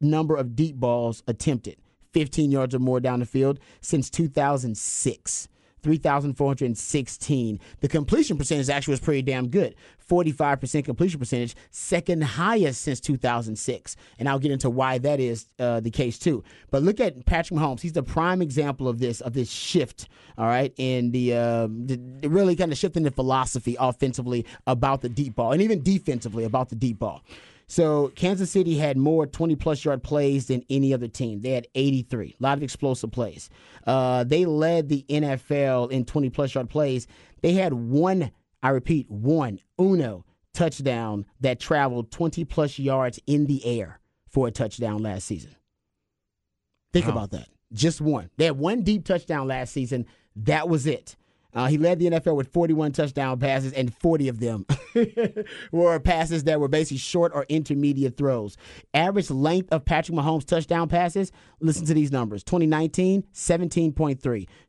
number 0.02 0.36
of 0.36 0.56
deep 0.56 0.76
balls 0.76 1.24
attempted, 1.28 1.78
15 2.14 2.52
yards 2.52 2.76
or 2.76 2.80
more 2.80 3.00
down 3.00 3.20
the 3.20 3.26
field, 3.26 3.60
since 3.82 4.10
2006. 4.10 5.48
3,416. 5.86 7.60
The 7.80 7.88
completion 7.88 8.40
percentage 8.40 8.70
actually 8.70 8.94
was 8.94 9.00
pretty 9.02 9.22
damn 9.22 9.50
good. 9.50 9.76
45% 10.10 10.84
completion 10.84 11.20
percentage, 11.20 11.56
second 11.70 12.24
highest 12.24 12.82
since 12.82 13.00
2006. 13.00 13.96
And 14.18 14.28
I'll 14.28 14.40
get 14.40 14.50
into 14.50 14.72
why 14.72 14.98
that 14.98 15.20
is 15.20 15.46
uh, 15.60 15.82
the 15.82 15.92
case 15.92 16.18
too. 16.18 16.44
But 16.72 16.82
look 16.82 17.00
at 17.00 17.28
Patrick 17.28 17.60
Mahomes. 17.60 17.82
He's 17.82 17.94
the 17.94 18.02
prime 18.02 18.42
example 18.42 18.88
of 18.88 18.98
this, 18.98 19.22
of 19.22 19.34
this 19.34 19.52
shift, 19.52 20.08
all 20.40 20.48
right, 20.48 20.74
in 20.78 21.12
the, 21.12 21.34
uh, 21.36 21.68
the, 21.68 22.00
the 22.22 22.30
really 22.30 22.56
kind 22.56 22.72
of 22.72 22.80
shifting 22.80 23.04
the 23.04 23.12
philosophy 23.12 23.78
offensively 23.80 24.44
about 24.66 25.02
the 25.02 25.10
deep 25.10 25.36
ball 25.36 25.52
and 25.52 25.62
even 25.62 25.84
defensively 25.84 26.46
about 26.46 26.70
the 26.70 26.76
deep 26.76 26.98
ball. 26.98 27.22
So 27.68 28.10
Kansas 28.16 28.52
City 28.52 28.78
had 28.78 28.96
more 28.98 29.26
20 29.26 29.56
plus 29.56 29.84
yard 29.84 30.04
plays 30.04 30.48
than 30.48 30.64
any 30.70 30.94
other 30.94 31.08
team. 31.08 31.42
They 31.42 31.52
had 31.52 31.68
83, 31.74 32.36
a 32.40 32.44
lot 32.44 32.58
of 32.58 32.64
explosive 32.64 33.12
plays. 33.12 33.50
Uh, 33.88 34.24
they 34.24 34.46
led 34.46 34.88
the 34.90 35.04
NFL 35.10 35.92
in 35.92 36.06
20 36.06 36.30
plus 36.30 36.54
yard 36.54 36.70
plays. 36.70 37.08
They 37.42 37.54
had 37.54 37.74
one, 37.74 38.32
I 38.62 38.70
repeat, 38.70 39.10
one 39.10 39.60
uno 39.80 40.26
touchdown 40.54 41.26
that 41.42 41.60
traveled 41.60 42.12
20 42.12 42.46
plus 42.46 42.78
yards 42.80 43.20
in 43.28 43.46
the 43.48 43.66
air 43.66 44.00
for 44.30 44.48
a 44.48 44.52
touchdown 44.52 45.02
last 45.02 45.26
season. 45.26 45.56
Think 46.94 47.08
Wow. 47.08 47.12
about 47.14 47.32
that. 47.32 47.48
Just 47.74 48.00
one. 48.00 48.30
They 48.38 48.46
had 48.46 48.58
one 48.58 48.84
deep 48.84 49.06
touchdown 49.06 49.48
last 49.48 49.74
season. 49.74 50.06
That 50.36 50.70
was 50.70 50.86
it. 50.86 51.16
Uh, 51.56 51.68
he 51.68 51.78
led 51.78 52.00
the 52.00 52.08
NFL 52.08 52.36
with 52.36 52.52
41 52.52 52.92
touchdown 52.92 53.40
passes, 53.40 53.72
and 53.74 53.94
40 53.96 54.28
of 54.28 54.40
them 54.40 54.66
were 55.72 56.00
passes 56.00 56.44
that 56.44 56.60
were 56.60 56.68
basically 56.68 56.98
short 56.98 57.32
or 57.34 57.46
intermediate 57.50 58.18
throws. 58.18 58.58
Average 58.94 59.32
length 59.32 59.72
of 59.72 59.86
Patrick 59.86 60.18
Mahomes' 60.18 60.46
touchdown 60.46 60.90
passes, 60.90 61.32
listen 61.62 61.86
to 61.86 61.94
these 61.94 62.12
numbers 62.12 62.44
2019, 62.44 63.24
17.3. 63.34 64.20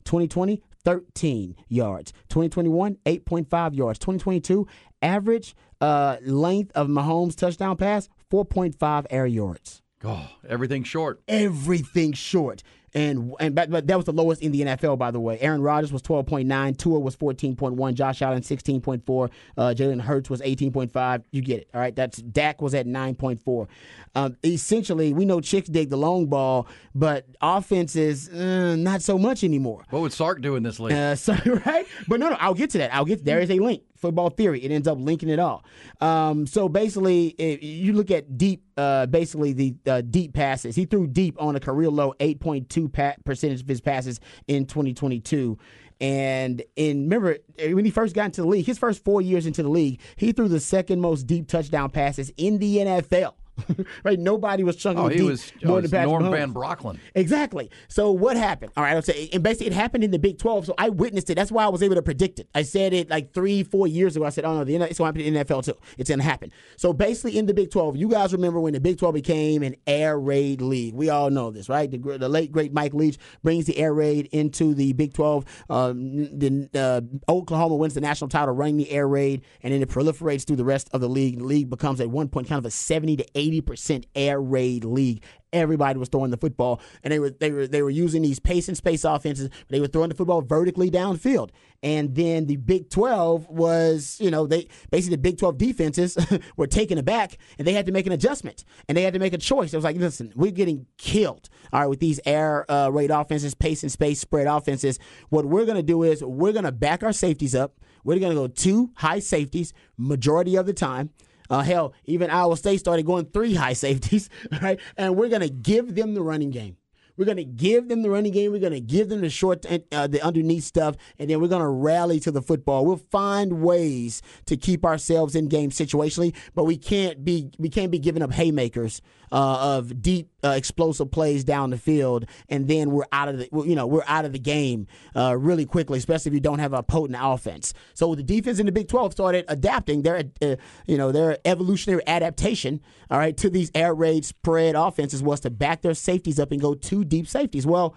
2020, 0.04 0.62
13 0.84 1.56
yards. 1.68 2.12
2021, 2.28 2.96
8.5 3.04 3.76
yards. 3.76 3.98
2022, 3.98 4.66
average 5.02 5.56
uh, 5.80 6.16
length 6.22 6.72
of 6.74 6.86
Mahomes' 6.88 7.34
touchdown 7.36 7.76
pass, 7.76 8.08
4.5 8.32 9.06
air 9.10 9.26
yards 9.26 9.82
Oh, 10.04 10.28
everything 10.48 10.84
short. 10.84 11.20
everything 11.26 12.12
short. 12.12 12.62
And 12.96 13.34
and 13.40 13.54
but, 13.54 13.70
but 13.70 13.86
that 13.88 13.96
was 13.96 14.06
the 14.06 14.12
lowest 14.12 14.40
in 14.40 14.52
the 14.52 14.62
NFL, 14.62 14.96
by 14.96 15.10
the 15.10 15.20
way. 15.20 15.38
Aaron 15.40 15.60
Rodgers 15.60 15.92
was 15.92 16.00
twelve 16.00 16.24
point 16.24 16.48
nine, 16.48 16.74
Tua 16.74 16.98
was 16.98 17.14
fourteen 17.14 17.54
point 17.54 17.74
one, 17.74 17.94
Josh 17.94 18.22
Allen 18.22 18.42
sixteen 18.42 18.80
point 18.80 19.04
four, 19.04 19.28
uh, 19.58 19.74
Jalen 19.76 20.00
Hurts 20.00 20.30
was 20.30 20.40
eighteen 20.42 20.72
point 20.72 20.90
five. 20.90 21.22
You 21.30 21.42
get 21.42 21.60
it, 21.60 21.68
all 21.74 21.80
right. 21.80 21.94
That's 21.94 22.16
Dak 22.16 22.62
was 22.62 22.74
at 22.74 22.86
nine 22.86 23.14
point 23.14 23.42
four. 23.44 23.68
Um, 24.14 24.38
essentially, 24.42 25.12
we 25.12 25.26
know 25.26 25.42
chicks 25.42 25.68
dig 25.68 25.90
the 25.90 25.98
long 25.98 26.24
ball, 26.24 26.68
but 26.94 27.26
offenses 27.42 28.30
uh, 28.30 28.76
not 28.76 29.02
so 29.02 29.18
much 29.18 29.44
anymore. 29.44 29.84
What 29.90 30.00
would 30.00 30.14
Sark 30.14 30.40
do 30.40 30.56
in 30.56 30.62
this 30.62 30.80
league? 30.80 30.94
Uh, 30.94 31.14
so 31.16 31.34
right, 31.66 31.86
but 32.08 32.18
no, 32.18 32.30
no, 32.30 32.36
I'll 32.40 32.54
get 32.54 32.70
to 32.70 32.78
that. 32.78 32.94
I'll 32.94 33.04
get 33.04 33.26
there 33.26 33.40
is 33.40 33.50
a 33.50 33.58
link. 33.58 33.82
Football 33.96 34.30
theory. 34.30 34.64
It 34.64 34.70
ends 34.70 34.88
up 34.88 34.98
linking 34.98 35.28
it 35.28 35.38
all. 35.38 35.64
Um, 36.00 36.46
so 36.46 36.68
basically, 36.68 37.28
if 37.38 37.62
you 37.62 37.92
look 37.92 38.10
at 38.10 38.38
deep, 38.38 38.65
uh, 38.76 39.06
basically 39.06 39.52
the 39.52 39.74
uh, 39.86 40.00
deep 40.02 40.34
passes. 40.34 40.76
He 40.76 40.84
threw 40.84 41.06
deep 41.06 41.40
on 41.40 41.56
a 41.56 41.60
career 41.60 41.90
low, 41.90 42.14
eight 42.20 42.40
point 42.40 42.68
two 42.68 42.88
percentage 43.24 43.62
of 43.62 43.68
his 43.68 43.80
passes 43.80 44.20
in 44.46 44.66
2022. 44.66 45.58
And 46.00 46.62
in 46.76 47.04
remember 47.04 47.38
when 47.58 47.84
he 47.84 47.90
first 47.90 48.14
got 48.14 48.26
into 48.26 48.42
the 48.42 48.48
league, 48.48 48.66
his 48.66 48.78
first 48.78 49.02
four 49.02 49.22
years 49.22 49.46
into 49.46 49.62
the 49.62 49.70
league, 49.70 50.00
he 50.16 50.32
threw 50.32 50.48
the 50.48 50.60
second 50.60 51.00
most 51.00 51.26
deep 51.26 51.48
touchdown 51.48 51.90
passes 51.90 52.30
in 52.36 52.58
the 52.58 52.78
NFL. 52.78 53.34
right? 54.04 54.18
Nobody 54.18 54.64
was 54.64 54.76
chunking 54.76 55.02
Oh, 55.02 55.06
it 55.06 55.12
he 55.12 55.18
deep 55.18 55.26
was, 55.28 55.52
more 55.64 55.78
oh, 55.78 55.80
than 55.80 55.90
Patrick 55.90 56.08
Norm 56.08 56.24
Mahomes. 56.24 56.30
Van 56.30 56.54
Brocklin. 56.54 56.98
Exactly. 57.14 57.70
So 57.88 58.12
what 58.12 58.36
happened? 58.36 58.72
All 58.76 58.84
right, 58.84 58.94
I'll 58.94 59.02
say, 59.02 59.28
and 59.32 59.42
basically 59.42 59.68
it 59.68 59.72
happened 59.72 60.04
in 60.04 60.10
the 60.10 60.18
Big 60.18 60.38
12. 60.38 60.66
So 60.66 60.74
I 60.78 60.88
witnessed 60.88 61.30
it. 61.30 61.34
That's 61.34 61.52
why 61.52 61.64
I 61.64 61.68
was 61.68 61.82
able 61.82 61.94
to 61.94 62.02
predict 62.02 62.38
it. 62.38 62.48
I 62.54 62.62
said 62.62 62.92
it 62.92 63.10
like 63.10 63.32
three, 63.32 63.62
four 63.62 63.86
years 63.86 64.16
ago. 64.16 64.24
I 64.24 64.30
said, 64.30 64.44
oh 64.44 64.58
no, 64.58 64.64
the 64.64 64.74
NFL, 64.74 64.88
it's 64.90 64.98
going 64.98 65.14
to 65.14 65.20
happen 65.20 65.34
in 65.34 65.34
the 65.34 65.44
NFL 65.44 65.64
too. 65.64 65.76
It's 65.98 66.08
going 66.08 66.18
to 66.18 66.24
happen. 66.24 66.52
So 66.76 66.92
basically 66.92 67.38
in 67.38 67.46
the 67.46 67.54
Big 67.54 67.70
12, 67.70 67.96
you 67.96 68.08
guys 68.08 68.32
remember 68.32 68.60
when 68.60 68.72
the 68.72 68.80
Big 68.80 68.98
12 68.98 69.14
became 69.14 69.62
an 69.62 69.76
air 69.86 70.18
raid 70.18 70.60
league? 70.60 70.94
We 70.94 71.10
all 71.10 71.30
know 71.30 71.50
this, 71.50 71.68
right? 71.68 71.90
The, 71.90 72.18
the 72.18 72.28
late 72.28 72.52
great 72.52 72.72
Mike 72.72 72.94
Leach 72.94 73.18
brings 73.42 73.66
the 73.66 73.76
air 73.78 73.94
raid 73.94 74.28
into 74.32 74.74
the 74.74 74.92
Big 74.92 75.14
12. 75.14 75.44
Um, 75.70 76.38
the 76.38 76.68
uh, 76.74 77.30
Oklahoma 77.30 77.76
wins 77.76 77.94
the 77.94 78.00
national 78.00 78.28
title 78.28 78.54
running 78.54 78.76
the 78.76 78.90
air 78.90 79.08
raid, 79.08 79.42
and 79.62 79.72
then 79.72 79.82
it 79.82 79.88
proliferates 79.88 80.46
through 80.46 80.56
the 80.56 80.64
rest 80.64 80.88
of 80.92 81.00
the 81.00 81.08
league. 81.08 81.38
The 81.38 81.44
league 81.44 81.70
becomes 81.70 82.00
at 82.00 82.10
one 82.10 82.28
point 82.28 82.48
kind 82.48 82.58
of 82.58 82.64
a 82.66 82.70
70 82.70 83.16
to 83.16 83.26
80 83.34 83.45
percent 83.60 84.06
air 84.14 84.40
raid 84.40 84.84
league. 84.84 85.22
Everybody 85.52 85.98
was 85.98 86.08
throwing 86.08 86.30
the 86.30 86.36
football, 86.36 86.80
and 87.02 87.12
they 87.12 87.18
were 87.18 87.30
they 87.30 87.50
were 87.50 87.66
they 87.66 87.80
were 87.80 87.90
using 87.90 88.22
these 88.22 88.38
pace 88.38 88.68
and 88.68 88.76
space 88.76 89.04
offenses. 89.04 89.48
They 89.68 89.80
were 89.80 89.86
throwing 89.86 90.10
the 90.10 90.14
football 90.14 90.42
vertically 90.42 90.90
downfield. 90.90 91.50
And 91.82 92.14
then 92.14 92.46
the 92.46 92.56
Big 92.56 92.90
Twelve 92.90 93.48
was, 93.48 94.18
you 94.20 94.30
know, 94.30 94.46
they 94.46 94.68
basically 94.90 95.16
the 95.16 95.22
Big 95.22 95.38
Twelve 95.38 95.56
defenses 95.56 96.16
were 96.56 96.66
taken 96.66 96.98
aback, 96.98 97.38
and 97.58 97.66
they 97.66 97.72
had 97.72 97.86
to 97.86 97.92
make 97.92 98.06
an 98.06 98.12
adjustment, 98.12 98.64
and 98.88 98.98
they 98.98 99.02
had 99.02 99.14
to 99.14 99.20
make 99.20 99.32
a 99.32 99.38
choice. 99.38 99.72
It 99.72 99.76
was 99.76 99.84
like, 99.84 99.96
listen, 99.96 100.32
we're 100.34 100.50
getting 100.50 100.86
killed, 100.98 101.48
all 101.72 101.80
right, 101.80 101.86
with 101.86 102.00
these 102.00 102.20
air 102.26 102.70
uh, 102.70 102.90
raid 102.90 103.10
offenses, 103.10 103.54
pace 103.54 103.82
and 103.82 103.92
space 103.92 104.20
spread 104.20 104.46
offenses. 104.46 104.98
What 105.30 105.46
we're 105.46 105.64
gonna 105.64 105.82
do 105.82 106.02
is 106.02 106.22
we're 106.24 106.52
gonna 106.52 106.72
back 106.72 107.02
our 107.02 107.12
safeties 107.12 107.54
up. 107.54 107.78
We're 108.04 108.18
gonna 108.18 108.34
go 108.34 108.48
two 108.48 108.90
high 108.96 109.20
safeties 109.20 109.72
majority 109.96 110.56
of 110.56 110.66
the 110.66 110.72
time. 110.72 111.10
Uh, 111.48 111.62
hell, 111.62 111.94
even 112.04 112.30
Iowa 112.30 112.56
State 112.56 112.78
started 112.78 113.06
going 113.06 113.26
three 113.26 113.54
high 113.54 113.72
safeties, 113.74 114.28
right? 114.62 114.80
And 114.96 115.16
we're 115.16 115.28
going 115.28 115.42
to 115.42 115.50
give 115.50 115.94
them 115.94 116.14
the 116.14 116.22
running 116.22 116.50
game. 116.50 116.76
We're 117.16 117.24
going 117.24 117.36
to 117.38 117.44
give 117.44 117.88
them 117.88 118.02
the 118.02 118.10
running 118.10 118.32
game. 118.32 118.52
We're 118.52 118.60
going 118.60 118.72
to 118.72 118.80
give 118.80 119.08
them 119.08 119.20
the 119.20 119.30
short, 119.30 119.64
uh, 119.66 120.06
the 120.06 120.20
underneath 120.22 120.64
stuff, 120.64 120.96
and 121.18 121.30
then 121.30 121.40
we're 121.40 121.48
going 121.48 121.62
to 121.62 121.68
rally 121.68 122.20
to 122.20 122.30
the 122.30 122.42
football. 122.42 122.84
We'll 122.84 122.96
find 122.96 123.62
ways 123.62 124.22
to 124.46 124.56
keep 124.56 124.84
ourselves 124.84 125.34
in 125.34 125.48
game 125.48 125.70
situationally, 125.70 126.34
but 126.54 126.64
we 126.64 126.76
can't 126.76 127.24
be 127.24 127.50
we 127.58 127.68
can't 127.68 127.90
be 127.90 127.98
giving 127.98 128.22
up 128.22 128.32
haymakers 128.32 129.00
uh, 129.32 129.76
of 129.76 130.02
deep 130.02 130.30
uh, 130.44 130.50
explosive 130.50 131.10
plays 131.10 131.44
down 131.44 131.70
the 131.70 131.78
field, 131.78 132.26
and 132.48 132.68
then 132.68 132.90
we're 132.90 133.06
out 133.12 133.28
of 133.28 133.38
the 133.38 133.48
you 133.52 133.74
know 133.74 133.86
we're 133.86 134.04
out 134.06 134.24
of 134.24 134.32
the 134.32 134.38
game 134.38 134.86
uh, 135.14 135.36
really 135.36 135.64
quickly, 135.64 135.98
especially 135.98 136.30
if 136.30 136.34
you 136.34 136.40
don't 136.40 136.58
have 136.58 136.72
a 136.72 136.82
potent 136.82 137.18
offense. 137.20 137.72
So 137.94 138.14
the 138.14 138.22
defense 138.22 138.58
in 138.58 138.66
the 138.66 138.72
Big 138.72 138.88
12 138.88 139.12
started 139.12 139.44
adapting 139.48 140.02
their 140.02 140.24
uh, 140.42 140.56
you 140.86 140.96
know 140.98 141.12
their 141.12 141.38
evolutionary 141.44 142.02
adaptation, 142.06 142.80
all 143.10 143.18
right, 143.18 143.36
to 143.38 143.50
these 143.50 143.70
air 143.74 143.94
raid 143.94 144.24
spread 144.24 144.74
offenses 144.74 145.22
was 145.22 145.40
to 145.40 145.50
back 145.50 145.82
their 145.82 145.94
safeties 145.94 146.38
up 146.38 146.52
and 146.52 146.60
go 146.60 146.74
two 146.74 147.04
deep 147.08 147.28
safeties. 147.28 147.66
Well, 147.66 147.94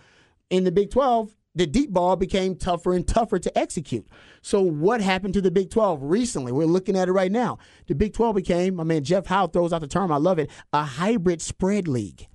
in 0.49 0.63
the 0.63 0.71
Big 0.71 0.91
12, 0.91 1.35
the 1.55 1.65
deep 1.65 1.91
ball 1.91 2.15
became 2.15 2.55
tougher 2.55 2.93
and 2.93 3.07
tougher 3.07 3.39
to 3.39 3.57
execute. 3.57 4.07
So 4.41 4.61
what 4.61 5.01
happened 5.01 5.33
to 5.33 5.41
the 5.41 5.51
Big 5.51 5.69
12 5.69 6.03
recently? 6.03 6.51
We're 6.51 6.65
looking 6.65 6.97
at 6.97 7.09
it 7.09 7.11
right 7.11 7.31
now. 7.31 7.57
The 7.87 7.95
Big 7.95 8.13
12 8.13 8.35
became, 8.35 8.75
my 8.75 8.83
man 8.83 9.03
Jeff 9.03 9.25
Howe 9.25 9.47
throws 9.47 9.73
out 9.73 9.81
the 9.81 9.87
term, 9.87 10.11
I 10.11 10.17
love 10.17 10.39
it, 10.39 10.49
a 10.71 10.83
hybrid 10.83 11.41
spread 11.41 11.87
league. 11.87 12.27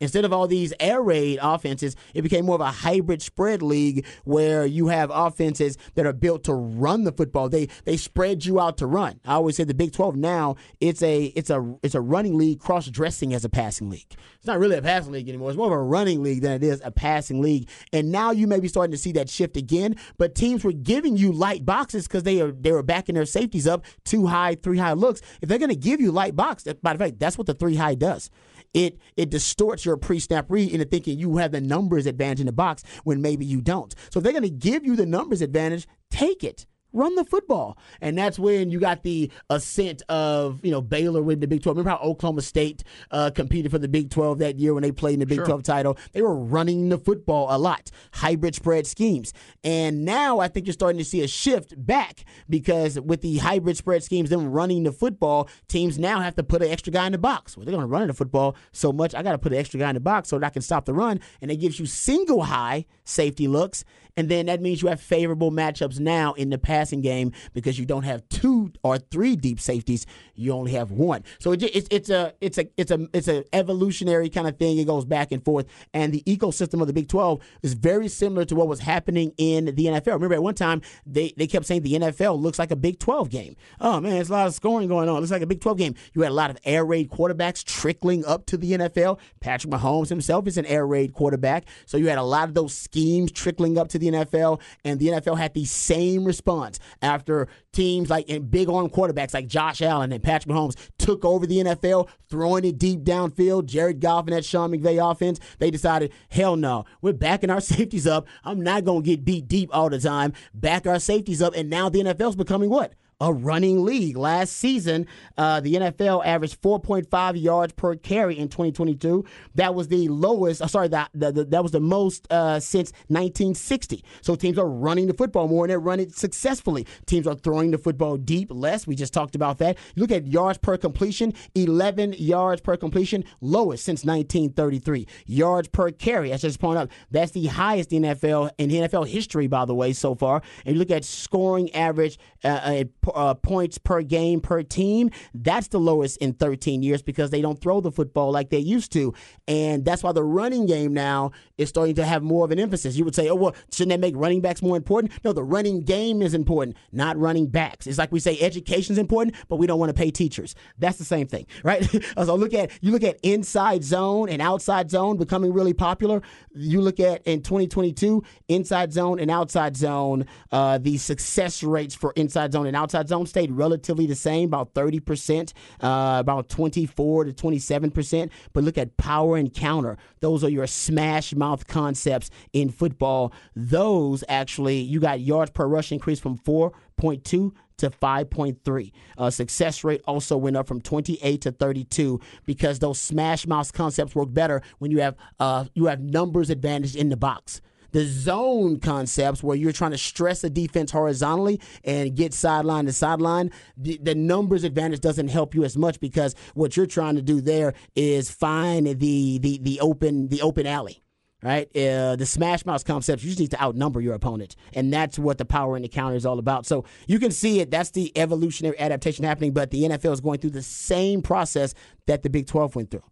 Instead 0.00 0.24
of 0.24 0.32
all 0.32 0.46
these 0.46 0.72
air 0.80 1.02
raid 1.02 1.38
offenses, 1.42 1.94
it 2.14 2.22
became 2.22 2.46
more 2.46 2.54
of 2.54 2.60
a 2.60 2.70
hybrid 2.70 3.20
spread 3.20 3.60
league 3.60 4.06
where 4.24 4.64
you 4.64 4.88
have 4.88 5.10
offenses 5.12 5.76
that 5.94 6.06
are 6.06 6.12
built 6.12 6.44
to 6.44 6.54
run 6.54 7.04
the 7.04 7.12
football. 7.12 7.48
They 7.48 7.68
they 7.84 7.96
spread 7.96 8.44
you 8.44 8.58
out 8.58 8.78
to 8.78 8.86
run. 8.86 9.20
I 9.26 9.34
always 9.34 9.56
say 9.56 9.64
the 9.64 9.74
Big 9.74 9.92
12 9.92 10.16
now 10.16 10.56
it's 10.80 11.02
a 11.02 11.24
it's 11.36 11.50
a 11.50 11.76
it's 11.82 11.94
a 11.94 12.00
running 12.00 12.38
league 12.38 12.60
cross 12.60 12.86
dressing 12.88 13.34
as 13.34 13.44
a 13.44 13.50
passing 13.50 13.90
league. 13.90 14.16
It's 14.36 14.46
not 14.46 14.58
really 14.58 14.76
a 14.76 14.82
passing 14.82 15.12
league 15.12 15.28
anymore. 15.28 15.50
It's 15.50 15.58
more 15.58 15.66
of 15.66 15.72
a 15.72 15.82
running 15.82 16.22
league 16.22 16.40
than 16.40 16.52
it 16.52 16.62
is 16.62 16.80
a 16.82 16.90
passing 16.90 17.42
league. 17.42 17.68
And 17.92 18.10
now 18.10 18.30
you 18.30 18.46
may 18.46 18.58
be 18.58 18.68
starting 18.68 18.92
to 18.92 18.98
see 18.98 19.12
that 19.12 19.28
shift 19.28 19.56
again. 19.56 19.96
But 20.16 20.34
teams 20.34 20.64
were 20.64 20.72
giving 20.72 21.18
you 21.18 21.30
light 21.30 21.66
boxes 21.66 22.06
because 22.08 22.22
they 22.22 22.40
are 22.40 22.52
they 22.52 22.72
were 22.72 22.82
backing 22.82 23.16
their 23.16 23.26
safeties 23.26 23.66
up 23.66 23.84
two 24.04 24.26
high, 24.26 24.54
three 24.54 24.78
high 24.78 24.94
looks. 24.94 25.20
If 25.42 25.48
they're 25.50 25.58
going 25.58 25.68
to 25.68 25.76
give 25.76 26.00
you 26.00 26.10
light 26.10 26.34
box, 26.34 26.64
by 26.82 26.94
the 26.94 27.04
way, 27.04 27.10
that's 27.10 27.36
what 27.36 27.46
the 27.46 27.54
three 27.54 27.76
high 27.76 27.94
does 27.94 28.30
it 28.74 28.98
it 29.16 29.30
distorts 29.30 29.84
your 29.84 29.96
pre-snap 29.96 30.46
read 30.48 30.72
into 30.72 30.84
thinking 30.84 31.18
you 31.18 31.36
have 31.38 31.52
the 31.52 31.60
numbers 31.60 32.06
advantage 32.06 32.40
in 32.40 32.46
the 32.46 32.52
box 32.52 32.82
when 33.04 33.20
maybe 33.20 33.44
you 33.44 33.60
don't. 33.60 33.94
So 34.10 34.18
if 34.18 34.24
they're 34.24 34.32
going 34.32 34.42
to 34.42 34.50
give 34.50 34.84
you 34.84 34.96
the 34.96 35.06
numbers 35.06 35.42
advantage, 35.42 35.86
take 36.10 36.44
it 36.44 36.66
run 36.92 37.14
the 37.14 37.24
football. 37.24 37.78
And 38.00 38.16
that's 38.16 38.38
when 38.38 38.70
you 38.70 38.80
got 38.80 39.02
the 39.02 39.30
ascent 39.48 40.02
of, 40.08 40.64
you 40.64 40.70
know, 40.70 40.80
Baylor 40.80 41.22
with 41.22 41.40
the 41.40 41.46
Big 41.46 41.62
12. 41.62 41.76
Remember 41.76 41.96
how 41.96 42.04
Oklahoma 42.04 42.42
State 42.42 42.82
uh, 43.10 43.30
competed 43.34 43.70
for 43.70 43.78
the 43.78 43.88
Big 43.88 44.10
12 44.10 44.38
that 44.38 44.58
year 44.58 44.74
when 44.74 44.82
they 44.82 44.92
played 44.92 45.14
in 45.14 45.20
the 45.20 45.26
Big 45.26 45.38
sure. 45.38 45.46
12 45.46 45.62
title? 45.62 45.98
They 46.12 46.22
were 46.22 46.36
running 46.36 46.88
the 46.88 46.98
football 46.98 47.48
a 47.50 47.58
lot, 47.58 47.90
hybrid 48.12 48.54
spread 48.54 48.86
schemes. 48.86 49.32
And 49.64 50.04
now 50.04 50.40
I 50.40 50.48
think 50.48 50.66
you're 50.66 50.72
starting 50.72 50.98
to 50.98 51.04
see 51.04 51.22
a 51.22 51.28
shift 51.28 51.74
back 51.76 52.24
because 52.48 52.98
with 53.00 53.20
the 53.22 53.38
hybrid 53.38 53.76
spread 53.76 54.02
schemes, 54.02 54.30
them 54.30 54.50
running 54.50 54.82
the 54.82 54.92
football, 54.92 55.48
teams 55.68 55.98
now 55.98 56.20
have 56.20 56.34
to 56.36 56.42
put 56.42 56.62
an 56.62 56.70
extra 56.70 56.92
guy 56.92 57.06
in 57.06 57.12
the 57.12 57.18
box. 57.18 57.56
Well, 57.56 57.64
they're 57.64 57.72
going 57.72 57.82
to 57.82 57.88
run 57.88 58.08
the 58.08 58.14
football 58.14 58.56
so 58.72 58.92
much, 58.92 59.14
I 59.14 59.22
got 59.22 59.32
to 59.32 59.38
put 59.38 59.52
an 59.52 59.58
extra 59.58 59.78
guy 59.78 59.90
in 59.90 59.94
the 59.94 60.00
box 60.00 60.28
so 60.28 60.38
that 60.38 60.46
I 60.46 60.50
can 60.50 60.62
stop 60.62 60.84
the 60.84 60.94
run. 60.94 61.20
And 61.40 61.50
it 61.50 61.56
gives 61.56 61.78
you 61.78 61.86
single 61.86 62.42
high 62.42 62.86
safety 63.04 63.48
looks 63.48 63.84
and 64.16 64.28
then 64.28 64.46
that 64.46 64.60
means 64.60 64.82
you 64.82 64.88
have 64.88 65.00
favorable 65.00 65.50
matchups 65.50 65.98
now 65.98 66.32
in 66.34 66.50
the 66.50 66.58
passing 66.58 67.00
game 67.00 67.32
because 67.52 67.78
you 67.78 67.86
don't 67.86 68.04
have 68.04 68.28
two 68.28 68.72
or 68.82 68.98
three 68.98 69.36
deep 69.36 69.60
safeties. 69.60 70.06
You 70.34 70.52
only 70.52 70.72
have 70.72 70.90
one. 70.90 71.24
So 71.38 71.52
it, 71.52 71.62
it's 71.62 71.88
it's 71.90 72.10
a 72.10 72.34
it's 72.40 72.58
a 72.58 72.66
it's 72.76 72.90
a 72.90 73.08
it's 73.12 73.28
an 73.28 73.44
evolutionary 73.52 74.28
kind 74.28 74.48
of 74.48 74.56
thing. 74.56 74.78
It 74.78 74.86
goes 74.86 75.04
back 75.04 75.32
and 75.32 75.44
forth, 75.44 75.66
and 75.92 76.12
the 76.12 76.22
ecosystem 76.26 76.80
of 76.80 76.86
the 76.86 76.92
Big 76.92 77.08
Twelve 77.08 77.40
is 77.62 77.74
very 77.74 78.08
similar 78.08 78.44
to 78.46 78.54
what 78.54 78.68
was 78.68 78.80
happening 78.80 79.32
in 79.36 79.66
the 79.66 79.86
NFL. 79.86 80.14
Remember, 80.14 80.34
at 80.34 80.42
one 80.42 80.54
time 80.54 80.80
they 81.06 81.32
they 81.36 81.46
kept 81.46 81.66
saying 81.66 81.82
the 81.82 81.94
NFL 81.94 82.40
looks 82.40 82.58
like 82.58 82.70
a 82.70 82.76
Big 82.76 82.98
Twelve 82.98 83.30
game. 83.30 83.56
Oh 83.80 84.00
man, 84.00 84.16
it's 84.16 84.30
a 84.30 84.32
lot 84.32 84.46
of 84.46 84.54
scoring 84.54 84.88
going 84.88 85.08
on. 85.08 85.16
It 85.16 85.20
looks 85.20 85.32
like 85.32 85.42
a 85.42 85.46
Big 85.46 85.60
Twelve 85.60 85.78
game. 85.78 85.94
You 86.14 86.22
had 86.22 86.32
a 86.32 86.34
lot 86.34 86.50
of 86.50 86.58
air 86.64 86.84
raid 86.84 87.10
quarterbacks 87.10 87.64
trickling 87.64 88.24
up 88.24 88.46
to 88.46 88.56
the 88.56 88.72
NFL. 88.72 89.18
Patrick 89.40 89.72
Mahomes 89.72 90.08
himself 90.08 90.46
is 90.46 90.56
an 90.56 90.66
air 90.66 90.86
raid 90.86 91.12
quarterback, 91.12 91.66
so 91.86 91.96
you 91.96 92.08
had 92.08 92.18
a 92.18 92.22
lot 92.22 92.48
of 92.48 92.54
those 92.54 92.74
schemes 92.74 93.30
trickling 93.30 93.78
up 93.78 93.88
to 93.88 93.98
the 94.00 94.08
NFL, 94.08 94.60
and 94.84 94.98
the 94.98 95.08
NFL 95.08 95.38
had 95.38 95.54
the 95.54 95.64
same 95.64 96.24
response 96.24 96.78
after 97.02 97.48
teams 97.72 98.10
like 98.10 98.28
and 98.28 98.50
big 98.50 98.68
arm 98.68 98.88
quarterbacks 98.88 99.34
like 99.34 99.46
Josh 99.46 99.80
Allen 99.82 100.12
and 100.12 100.22
Patrick 100.22 100.54
Mahomes 100.54 100.76
took 100.98 101.24
over 101.24 101.46
the 101.46 101.58
NFL, 101.58 102.08
throwing 102.28 102.64
it 102.64 102.78
deep 102.78 103.02
downfield. 103.02 103.66
Jared 103.66 104.00
Goff 104.00 104.26
and 104.26 104.36
that 104.36 104.44
Sean 104.44 104.70
McVay 104.70 105.10
offense, 105.10 105.38
they 105.58 105.70
decided, 105.70 106.12
hell 106.30 106.56
no, 106.56 106.84
we're 107.00 107.12
backing 107.12 107.50
our 107.50 107.60
safeties 107.60 108.06
up. 108.06 108.26
I'm 108.44 108.60
not 108.60 108.84
going 108.84 109.02
to 109.02 109.06
get 109.06 109.24
beat 109.24 109.48
deep 109.48 109.70
all 109.72 109.90
the 109.90 110.00
time. 110.00 110.32
Back 110.54 110.86
our 110.86 110.98
safeties 110.98 111.42
up, 111.42 111.54
and 111.54 111.70
now 111.70 111.88
the 111.88 112.00
NFL's 112.00 112.36
becoming 112.36 112.70
what? 112.70 112.94
A 113.20 113.32
running 113.32 113.84
league. 113.84 114.16
Last 114.16 114.56
season, 114.56 115.06
uh, 115.36 115.60
the 115.60 115.74
NFL 115.74 116.24
averaged 116.24 116.60
4.5 116.60 117.40
yards 117.40 117.72
per 117.74 117.94
carry 117.96 118.38
in 118.38 118.48
2022. 118.48 119.24
That 119.54 119.74
was 119.74 119.88
the 119.88 120.08
lowest. 120.08 120.62
Uh, 120.62 120.66
sorry, 120.66 120.88
that 120.88 121.10
that 121.14 121.62
was 121.62 121.72
the 121.72 121.80
most 121.80 122.30
uh, 122.32 122.60
since 122.60 122.92
1960. 123.08 124.04
So 124.22 124.34
teams 124.34 124.58
are 124.58 124.68
running 124.68 125.06
the 125.06 125.14
football 125.14 125.48
more 125.48 125.64
and 125.64 125.70
they're 125.70 125.80
running 125.80 126.10
successfully. 126.10 126.86
Teams 127.06 127.26
are 127.26 127.34
throwing 127.34 127.70
the 127.70 127.78
football 127.78 128.16
deep 128.16 128.48
less. 128.50 128.86
We 128.86 128.94
just 128.94 129.12
talked 129.12 129.34
about 129.34 129.58
that. 129.58 129.76
You 129.94 130.00
look 130.00 130.12
at 130.12 130.26
yards 130.26 130.58
per 130.58 130.76
completion, 130.76 131.34
11 131.54 132.14
yards 132.18 132.60
per 132.60 132.76
completion, 132.76 133.24
lowest 133.40 133.84
since 133.84 134.04
1933. 134.04 135.06
Yards 135.26 135.68
per 135.68 135.90
carry, 135.90 136.32
as 136.32 136.42
just 136.42 136.60
pointed 136.60 136.80
out, 136.80 136.90
that's 137.10 137.32
the 137.32 137.46
highest 137.46 137.90
NFL 137.90 138.50
in 138.58 138.70
NFL 138.70 139.06
history, 139.08 139.46
by 139.46 139.64
the 139.64 139.74
way, 139.74 139.92
so 139.92 140.14
far. 140.14 140.42
And 140.64 140.74
you 140.74 140.78
look 140.78 140.90
at 140.90 141.04
scoring 141.04 141.72
average. 141.74 142.18
Uh, 142.42 142.84
uh, 143.14 143.34
points 143.34 143.78
per 143.78 144.02
game 144.02 144.40
per 144.40 144.62
team. 144.62 145.10
That's 145.34 145.68
the 145.68 145.80
lowest 145.80 146.16
in 146.18 146.32
13 146.34 146.82
years 146.82 147.02
because 147.02 147.30
they 147.30 147.40
don't 147.40 147.60
throw 147.60 147.80
the 147.80 147.90
football 147.90 148.30
like 148.30 148.50
they 148.50 148.58
used 148.58 148.92
to. 148.92 149.14
And 149.48 149.84
that's 149.84 150.02
why 150.02 150.12
the 150.12 150.24
running 150.24 150.66
game 150.66 150.92
now 150.94 151.32
is 151.58 151.68
starting 151.68 151.94
to 151.96 152.04
have 152.04 152.22
more 152.22 152.44
of 152.44 152.50
an 152.50 152.58
emphasis. 152.58 152.96
You 152.96 153.04
would 153.04 153.14
say, 153.14 153.28
oh, 153.28 153.34
well, 153.34 153.54
shouldn't 153.72 153.90
that 153.90 154.00
make 154.00 154.16
running 154.16 154.40
backs 154.40 154.62
more 154.62 154.76
important? 154.76 155.12
No, 155.24 155.32
the 155.32 155.44
running 155.44 155.82
game 155.82 156.22
is 156.22 156.34
important, 156.34 156.76
not 156.92 157.16
running 157.18 157.46
backs. 157.46 157.86
It's 157.86 157.98
like 157.98 158.12
we 158.12 158.20
say 158.20 158.38
education 158.40 158.92
is 158.92 158.98
important, 158.98 159.36
but 159.48 159.56
we 159.56 159.66
don't 159.66 159.78
want 159.78 159.90
to 159.90 159.94
pay 159.94 160.10
teachers. 160.10 160.54
That's 160.78 160.98
the 160.98 161.04
same 161.04 161.26
thing, 161.26 161.46
right? 161.64 161.86
so 162.16 162.34
look 162.34 162.54
at 162.54 162.70
you 162.80 162.92
look 162.92 163.04
at 163.04 163.18
inside 163.22 163.84
zone 163.84 164.28
and 164.28 164.40
outside 164.40 164.90
zone 164.90 165.16
becoming 165.16 165.52
really 165.52 165.74
popular. 165.74 166.22
You 166.54 166.80
look 166.80 167.00
at 167.00 167.22
in 167.26 167.42
2022 167.42 168.22
inside 168.48 168.92
zone 168.92 169.18
and 169.20 169.30
outside 169.30 169.76
zone, 169.76 170.26
uh, 170.52 170.78
the 170.78 170.98
success 170.98 171.62
rates 171.62 171.94
for 171.94 172.12
inside 172.16 172.52
zone 172.52 172.66
and 172.66 172.76
outside 172.76 172.99
zone 173.08 173.26
stayed 173.26 173.52
relatively 173.52 174.06
the 174.06 174.14
same, 174.14 174.48
about 174.48 174.74
30%, 174.74 175.52
uh, 175.80 176.16
about 176.20 176.48
24 176.48 177.24
to 177.24 177.32
27%. 177.32 178.30
But 178.52 178.64
look 178.64 178.78
at 178.78 178.96
power 178.96 179.36
and 179.36 179.52
counter. 179.52 179.96
Those 180.20 180.44
are 180.44 180.48
your 180.48 180.66
smash 180.66 181.34
mouth 181.34 181.66
concepts 181.66 182.30
in 182.52 182.70
football. 182.70 183.32
Those 183.54 184.24
actually, 184.28 184.80
you 184.80 185.00
got 185.00 185.20
yards 185.20 185.50
per 185.50 185.66
rush 185.66 185.92
increase 185.92 186.20
from 186.20 186.38
4.2 186.38 187.52
to 187.80 187.90
5.3. 187.90 188.92
Uh, 189.16 189.30
success 189.30 189.82
rate 189.84 190.02
also 190.06 190.36
went 190.36 190.56
up 190.56 190.68
from 190.68 190.80
28 190.80 191.40
to 191.40 191.50
32 191.50 192.20
because 192.44 192.78
those 192.78 193.00
smash 193.00 193.46
mouth 193.46 193.72
concepts 193.72 194.14
work 194.14 194.32
better 194.32 194.62
when 194.78 194.90
you 194.90 195.00
have 195.00 195.16
uh, 195.38 195.64
you 195.74 195.86
have 195.86 196.00
numbers 196.00 196.50
advantage 196.50 196.94
in 196.94 197.08
the 197.08 197.16
box 197.16 197.60
the 197.92 198.04
zone 198.04 198.78
concepts 198.80 199.42
where 199.42 199.56
you're 199.56 199.72
trying 199.72 199.90
to 199.92 199.98
stress 199.98 200.42
the 200.42 200.50
defense 200.50 200.90
horizontally 200.90 201.60
and 201.84 202.14
get 202.14 202.34
sideline 202.34 202.86
to 202.86 202.92
sideline, 202.92 203.50
the, 203.76 203.98
the, 204.02 204.14
numbers 204.14 204.64
advantage 204.64 205.00
doesn't 205.00 205.28
help 205.28 205.54
you 205.54 205.64
as 205.64 205.76
much 205.76 205.98
because 205.98 206.34
what 206.54 206.76
you're 206.76 206.86
trying 206.86 207.16
to 207.16 207.22
do 207.22 207.40
there 207.40 207.72
is 207.96 208.30
find 208.30 208.86
the 208.86 209.38
the 209.38 209.58
the 209.62 209.80
open 209.80 210.28
the 210.28 210.42
open 210.42 210.66
alley 210.66 211.02
right? 211.42 211.74
Uh, 211.74 212.16
the 212.16 212.26
smash 212.26 212.66
mouth 212.66 212.84
concept, 212.84 213.22
you 213.22 213.30
just 213.30 213.40
need 213.40 213.50
to 213.50 213.62
outnumber 213.62 214.00
your 214.00 214.14
opponent. 214.14 214.56
And 214.74 214.92
that's 214.92 215.18
what 215.18 215.38
the 215.38 215.44
power 215.44 215.76
in 215.76 215.82
the 215.82 215.88
counter 215.88 216.16
is 216.16 216.26
all 216.26 216.38
about. 216.38 216.66
So 216.66 216.84
you 217.06 217.18
can 217.18 217.30
see 217.30 217.60
it. 217.60 217.70
That's 217.70 217.90
the 217.90 218.12
evolutionary 218.16 218.78
adaptation 218.78 219.24
happening, 219.24 219.52
but 219.52 219.70
the 219.70 219.84
NFL 219.84 220.12
is 220.12 220.20
going 220.20 220.40
through 220.40 220.50
the 220.50 220.62
same 220.62 221.22
process 221.22 221.74
that 222.06 222.22
the 222.22 222.30
Big 222.30 222.46
12 222.46 222.76
went 222.76 222.90
through. 222.90 223.04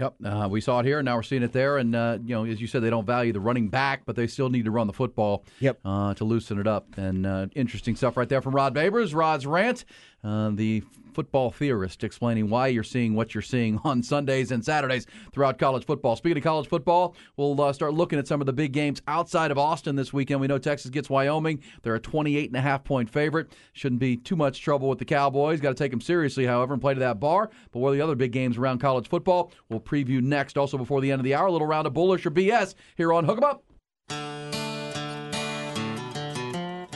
Yep, 0.00 0.14
uh, 0.24 0.48
we 0.50 0.62
saw 0.62 0.80
it 0.80 0.86
here, 0.86 0.98
and 0.98 1.04
now 1.04 1.16
we're 1.16 1.22
seeing 1.22 1.42
it 1.42 1.52
there. 1.52 1.76
And 1.76 1.94
uh, 1.94 2.18
you 2.24 2.34
know, 2.34 2.46
as 2.46 2.58
you 2.60 2.66
said, 2.66 2.82
they 2.82 2.88
don't 2.88 3.04
value 3.06 3.32
the 3.32 3.40
running 3.40 3.68
back, 3.68 4.02
but 4.06 4.16
they 4.16 4.26
still 4.26 4.48
need 4.48 4.64
to 4.64 4.70
run 4.70 4.86
the 4.86 4.94
football. 4.94 5.44
Yep. 5.60 5.80
Uh, 5.84 6.14
to 6.14 6.24
loosen 6.24 6.58
it 6.58 6.66
up. 6.66 6.96
And 6.96 7.26
uh, 7.26 7.46
interesting 7.54 7.96
stuff 7.96 8.16
right 8.16 8.28
there 8.28 8.40
from 8.40 8.54
Rod 8.54 8.74
Babers. 8.74 9.14
Rod's 9.14 9.46
rant. 9.46 9.84
Uh, 10.24 10.50
the 10.52 10.82
football 11.14 11.50
theorist, 11.50 12.04
explaining 12.04 12.48
why 12.48 12.68
you're 12.68 12.82
seeing 12.84 13.14
what 13.14 13.34
you're 13.34 13.42
seeing 13.42 13.78
on 13.84 14.02
Sundays 14.02 14.50
and 14.50 14.64
Saturdays 14.64 15.06
throughout 15.32 15.58
college 15.58 15.84
football. 15.84 16.16
Speaking 16.16 16.38
of 16.38 16.44
college 16.44 16.68
football, 16.68 17.14
we'll 17.36 17.60
uh, 17.60 17.72
start 17.72 17.94
looking 17.94 18.18
at 18.18 18.26
some 18.26 18.40
of 18.40 18.46
the 18.46 18.52
big 18.52 18.72
games 18.72 19.02
outside 19.08 19.50
of 19.50 19.58
Austin 19.58 19.96
this 19.96 20.12
weekend. 20.12 20.40
We 20.40 20.46
know 20.46 20.58
Texas 20.58 20.90
gets 20.90 21.10
Wyoming. 21.10 21.62
They're 21.82 21.94
a 21.94 22.00
28 22.00 22.50
and 22.50 22.56
a 22.56 22.60
half 22.60 22.84
point 22.84 23.10
favorite. 23.10 23.52
Shouldn't 23.72 24.00
be 24.00 24.16
too 24.16 24.36
much 24.36 24.60
trouble 24.62 24.88
with 24.88 24.98
the 24.98 25.04
Cowboys. 25.04 25.60
Got 25.60 25.70
to 25.70 25.74
take 25.74 25.90
them 25.90 26.00
seriously, 26.00 26.46
however, 26.46 26.74
and 26.74 26.80
play 26.80 26.94
to 26.94 27.00
that 27.00 27.20
bar. 27.20 27.50
But 27.72 27.80
what 27.80 27.90
are 27.90 27.94
the 27.96 28.02
other 28.02 28.14
big 28.14 28.32
games 28.32 28.56
around 28.56 28.78
college 28.78 29.08
football? 29.08 29.52
We'll 29.68 29.80
preview 29.80 30.22
next. 30.22 30.56
Also, 30.56 30.78
before 30.78 31.00
the 31.00 31.10
end 31.10 31.20
of 31.20 31.24
the 31.24 31.34
hour, 31.34 31.46
a 31.46 31.52
little 31.52 31.66
round 31.66 31.86
of 31.86 31.94
bullish 31.94 32.24
or 32.24 32.30
BS 32.30 32.74
here 32.96 33.12
on 33.12 33.24
Hook 33.24 33.38
'em 33.38 33.44
Up. 33.44 33.64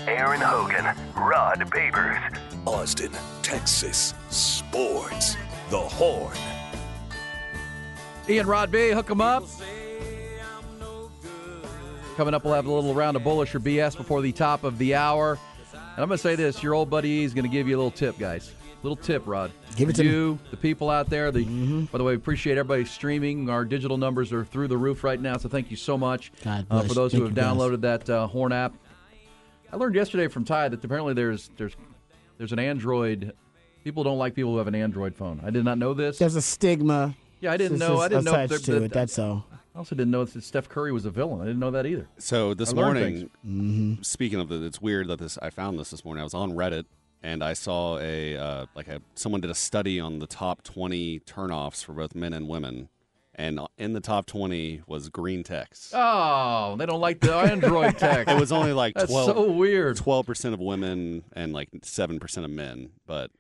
Aaron 0.07 0.41
Hogan, 0.41 0.85
Rod 1.17 1.61
Babers, 1.71 2.39
Austin, 2.85 3.13
Texas 3.41 4.13
Sports. 4.29 5.39
The 5.71 5.79
Horn. 5.81 6.37
Ian 8.29 8.47
Rod 8.47 8.71
B, 8.71 8.91
hook 8.91 9.11
'em 9.11 9.23
up. 9.23 9.43
Coming 12.19 12.35
up, 12.35 12.45
we'll 12.45 12.53
have 12.53 12.67
a 12.67 12.71
little 12.71 12.93
round 12.93 13.17
of 13.17 13.25
bullish 13.25 13.55
or 13.55 13.59
BS 13.61 13.97
before 13.97 14.21
the 14.21 14.33
top 14.33 14.65
of 14.65 14.77
the 14.77 14.95
hour. 14.97 15.39
And 15.73 15.81
I'm 15.97 16.09
going 16.09 16.11
to 16.11 16.19
say 16.19 16.35
this: 16.35 16.63
your 16.63 16.75
old 16.75 16.91
buddy 16.91 17.09
E 17.09 17.25
is 17.25 17.33
going 17.33 17.47
to 17.47 17.51
give 17.51 17.67
you 17.67 17.75
a 17.75 17.79
little 17.79 17.91
tip, 17.91 18.19
guys. 18.19 18.53
Little 18.83 18.97
tip, 18.97 19.23
Rod. 19.25 19.51
Give 19.77 19.89
it 19.89 19.97
to 19.97 20.05
you, 20.05 20.39
the 20.51 20.59
people 20.59 20.91
out 20.91 21.09
there. 21.09 21.31
The 21.33 21.87
by 21.91 21.97
the 21.97 22.05
way, 22.05 22.13
we 22.13 22.17
appreciate 22.17 22.59
everybody 22.59 22.85
streaming. 22.85 23.49
Our 23.49 23.65
digital 23.65 23.97
numbers 23.97 24.31
are 24.31 24.45
through 24.45 24.69
the 24.69 24.77
roof 24.77 25.03
right 25.05 25.19
now, 25.19 25.39
so 25.39 25.49
thank 25.49 25.71
you 25.71 25.79
so 25.79 25.97
much 25.97 26.33
God 26.45 26.67
uh, 26.71 26.83
for 26.83 26.93
those 26.93 27.15
who 27.15 27.23
have 27.23 27.31
you, 27.31 27.35
guys. 27.35 27.47
downloaded 27.47 27.81
that 27.81 28.11
uh, 28.11 28.27
Horn 28.27 28.53
app. 28.53 28.75
I 29.73 29.77
learned 29.77 29.95
yesterday 29.95 30.29
from 30.29 30.45
Ty 30.45 30.69
that 30.69 30.85
apparently 30.85 31.15
there's 31.15 31.51
there's 31.57 31.75
there's 32.39 32.53
an 32.53 32.59
Android. 32.59 33.33
People 33.85 34.03
don't 34.05 34.19
like 34.19 34.35
people 34.35 34.53
who 34.53 34.59
have 34.59 34.67
an 34.69 34.75
Android 34.75 35.15
phone. 35.15 35.41
I 35.45 35.51
did 35.51 35.65
not 35.65 35.79
know 35.79 35.93
this. 35.95 36.19
There's 36.19 36.37
a 36.37 36.43
stigma. 36.43 37.15
Yeah, 37.41 37.53
I 37.53 37.57
didn't 37.57 37.79
know. 37.79 37.99
I 38.01 38.09
didn't 38.09 38.25
know 38.25 38.33
attached 38.33 38.51
there- 38.51 38.59
to 38.61 38.73
that- 38.81 38.85
it. 38.87 38.93
That's 38.93 39.19
all. 39.19 39.47
I 39.75 39.79
also 39.79 39.97
didn't 39.97 40.13
know 40.13 40.25
that 40.25 40.43
Steph 40.43 40.69
Curry 40.69 40.93
was 40.93 41.05
a 41.05 41.11
villain. 41.11 41.41
I 41.41 41.45
didn't 41.47 41.59
know 41.59 41.73
that 41.73 41.85
either. 41.85 42.07
So 42.19 42.55
this 42.55 42.73
morning, 42.73 43.29
Mm-hmm. 43.45 44.03
speaking 44.03 44.39
of 44.39 44.49
the, 44.49 44.65
it's 44.65 44.81
weird 44.81 45.09
that 45.09 45.19
this 45.19 45.37
I 45.43 45.51
found 45.51 45.79
this 45.81 45.91
this 45.91 46.05
morning. 46.05 46.21
I 46.21 46.25
was 46.25 46.33
on 46.33 46.53
Reddit 46.53 46.85
and 47.25 47.43
I 47.43 47.55
saw 47.55 47.99
a 47.99 48.37
uh, 48.37 48.67
like 48.77 48.87
a 48.87 49.01
someone 49.17 49.41
did 49.41 49.51
a 49.51 49.55
study 49.55 49.99
on 49.99 50.21
the 50.21 50.29
top 50.29 50.63
twenty 50.63 51.19
turnoffs 51.21 51.85
for 51.85 51.93
both 51.93 52.15
men 52.15 52.33
and 52.33 52.49
women, 52.49 52.89
and 53.37 53.61
in 53.79 53.93
the 53.93 54.01
top 54.01 54.27
twenty 54.27 54.83
was 54.87 55.09
green 55.09 55.43
text. 55.43 55.93
Oh, 55.95 56.77
they 56.79 56.87
don't 56.87 57.01
like 57.01 57.21
the 57.21 57.35
Android 57.53 57.99
tech. 57.99 58.29
It 58.29 58.39
was 58.39 58.53
only 58.53 58.73
like 58.73 58.95
That's 58.95 59.11
12 59.11 59.27
so 59.27 59.51
weird. 59.53 59.97
12% 59.97 60.53
of 60.53 60.61
women 60.61 61.25
and 61.33 61.53
like 61.53 61.69
seven 61.83 62.19
percent 62.19 62.45
of 62.45 62.51
men, 62.51 62.91
but. 63.07 63.31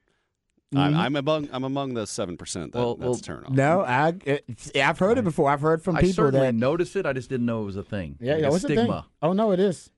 Mm-hmm. 0.74 0.78
I'm, 0.82 0.96
I'm 0.96 1.14
among 1.16 1.48
I'm 1.52 1.62
among 1.62 1.94
the 1.94 2.04
seven 2.04 2.36
percent 2.36 2.72
that, 2.72 2.78
Well, 2.80 2.96
that's 2.96 3.04
well, 3.06 3.14
turn 3.16 3.44
off. 3.44 3.52
No, 3.52 3.82
I 3.82 4.14
it, 4.24 4.44
I've 4.74 4.98
heard 4.98 5.18
it 5.18 5.22
before. 5.22 5.48
I've 5.48 5.60
heard 5.60 5.84
from 5.84 5.94
people 5.94 6.00
that. 6.00 6.06
I 6.06 6.10
people 6.10 6.24
certainly 6.24 6.46
that 6.48 6.54
noticed 6.56 6.96
it. 6.96 7.06
I 7.06 7.12
just 7.12 7.28
didn't 7.28 7.46
know 7.46 7.62
it 7.62 7.66
was 7.66 7.76
a 7.76 7.84
thing. 7.84 8.16
yeah, 8.20 8.32
Like 8.32 8.40
yeah, 8.42 8.48
a 8.48 8.50
what's 8.50 8.62
the 8.62 8.68
thing? 8.68 8.78
stigma. 8.78 9.06
Oh 9.22 9.32
no, 9.34 9.52
it 9.52 9.60
is. 9.60 9.90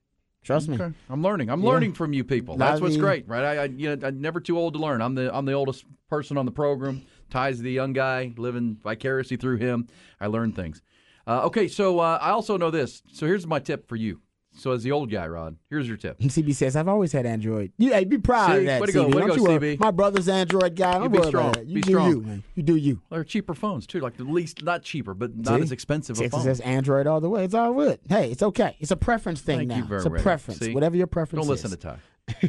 Trust 0.43 0.67
me. 0.69 0.77
I'm 1.09 1.23
learning. 1.23 1.49
I'm 1.49 1.61
Yeah. 1.63 1.69
learning 1.69 1.93
from 1.93 2.13
you 2.13 2.23
people. 2.23 2.53
I 2.55 2.57
That's 2.57 2.81
what's 2.81 2.91
mean- 2.93 3.01
great, 3.01 3.27
right? 3.27 3.43
I, 3.43 3.57
I, 3.57 3.63
you 3.65 3.95
know, 3.95 4.07
I'm 4.07 4.21
never 4.21 4.39
too 4.39 4.55
old 4.59 4.73
to 4.75 4.79
learn. 4.79 5.01
I'm 5.01 5.15
the 5.15 5.35
I'm 5.35 5.45
the 5.45 5.53
oldest 5.53 5.83
person 6.09 6.37
on 6.37 6.45
the 6.45 6.51
program. 6.51 7.01
Ty's 7.29 7.59
the 7.59 7.71
young 7.71 7.93
guy, 7.93 8.33
living 8.37 8.77
vicariously 8.83 9.37
through 9.37 9.57
him. 9.57 9.87
I 10.19 10.27
learn 10.27 10.51
things. 10.53 10.81
Uh, 11.25 11.41
okay, 11.45 11.67
so 11.67 11.99
uh, 11.99 12.17
I 12.21 12.29
also 12.29 12.57
know 12.57 12.71
this. 12.71 13.03
So 13.11 13.25
here's 13.25 13.45
my 13.45 13.59
tip 13.59 13.87
for 13.87 13.95
you. 13.97 14.21
So 14.53 14.71
as 14.71 14.81
the 14.81 14.91
old 14.91 15.11
guy, 15.11 15.27
Rod, 15.27 15.57
here's 15.69 15.87
your 15.87 15.97
tip. 15.97 16.17
CB 16.19 16.55
says 16.55 16.75
I've 16.75 16.87
always 16.87 17.11
had 17.11 17.27
Android. 17.27 17.73
You, 17.77 17.91
hey, 17.93 18.05
be 18.05 18.17
proud 18.17 18.53
See? 18.53 18.57
of 18.59 18.65
that. 18.65 18.81
Way 18.81 18.87
to 18.87 18.91
go, 18.93 19.05
CB. 19.07 19.13
way 19.15 19.21
to 19.21 19.35
go, 19.37 19.43
worry. 19.43 19.77
CB. 19.77 19.79
My 19.79 19.91
brother's 19.91 20.27
Android 20.27 20.75
guy. 20.75 20.93
Don't 20.93 21.03
You 21.03 21.09
be 21.21 21.27
strong. 21.27 21.53
You 21.59 21.75
Be 21.75 21.81
do 21.81 21.91
strong. 21.91 22.09
you, 22.09 22.21
man. 22.21 22.43
You 22.55 22.63
do 22.63 22.75
you. 22.75 23.01
They're 23.11 23.23
cheaper 23.23 23.53
phones 23.53 23.85
too, 23.85 23.99
like 23.99 24.17
the 24.17 24.23
least 24.23 24.63
not 24.63 24.81
cheaper, 24.81 25.13
but 25.13 25.35
not 25.35 25.57
See? 25.57 25.61
as 25.63 25.71
expensive 25.71 26.17
a 26.17 26.21
Texas 26.21 26.37
phone. 26.39 26.45
says 26.45 26.59
Android 26.61 27.05
all 27.05 27.21
the 27.21 27.29
way. 27.29 27.43
It's 27.43 27.53
all 27.53 27.71
good. 27.73 27.99
Hey, 28.09 28.31
it's 28.31 28.41
okay. 28.41 28.75
It's 28.79 28.89
a 28.89 28.95
preference 28.97 29.41
thing 29.41 29.57
Thank 29.59 29.69
now. 29.69 29.77
you 29.77 29.83
very 29.83 29.99
it's 29.99 30.07
a 30.07 30.09
much. 30.09 30.23
preference. 30.23 30.59
See? 30.61 30.73
Whatever 30.73 30.95
your 30.95 31.07
preference 31.07 31.45
Don't 31.45 31.53
is. 31.55 31.63
listen 31.63 31.77
to 31.77 31.87
Ty. 31.87 31.97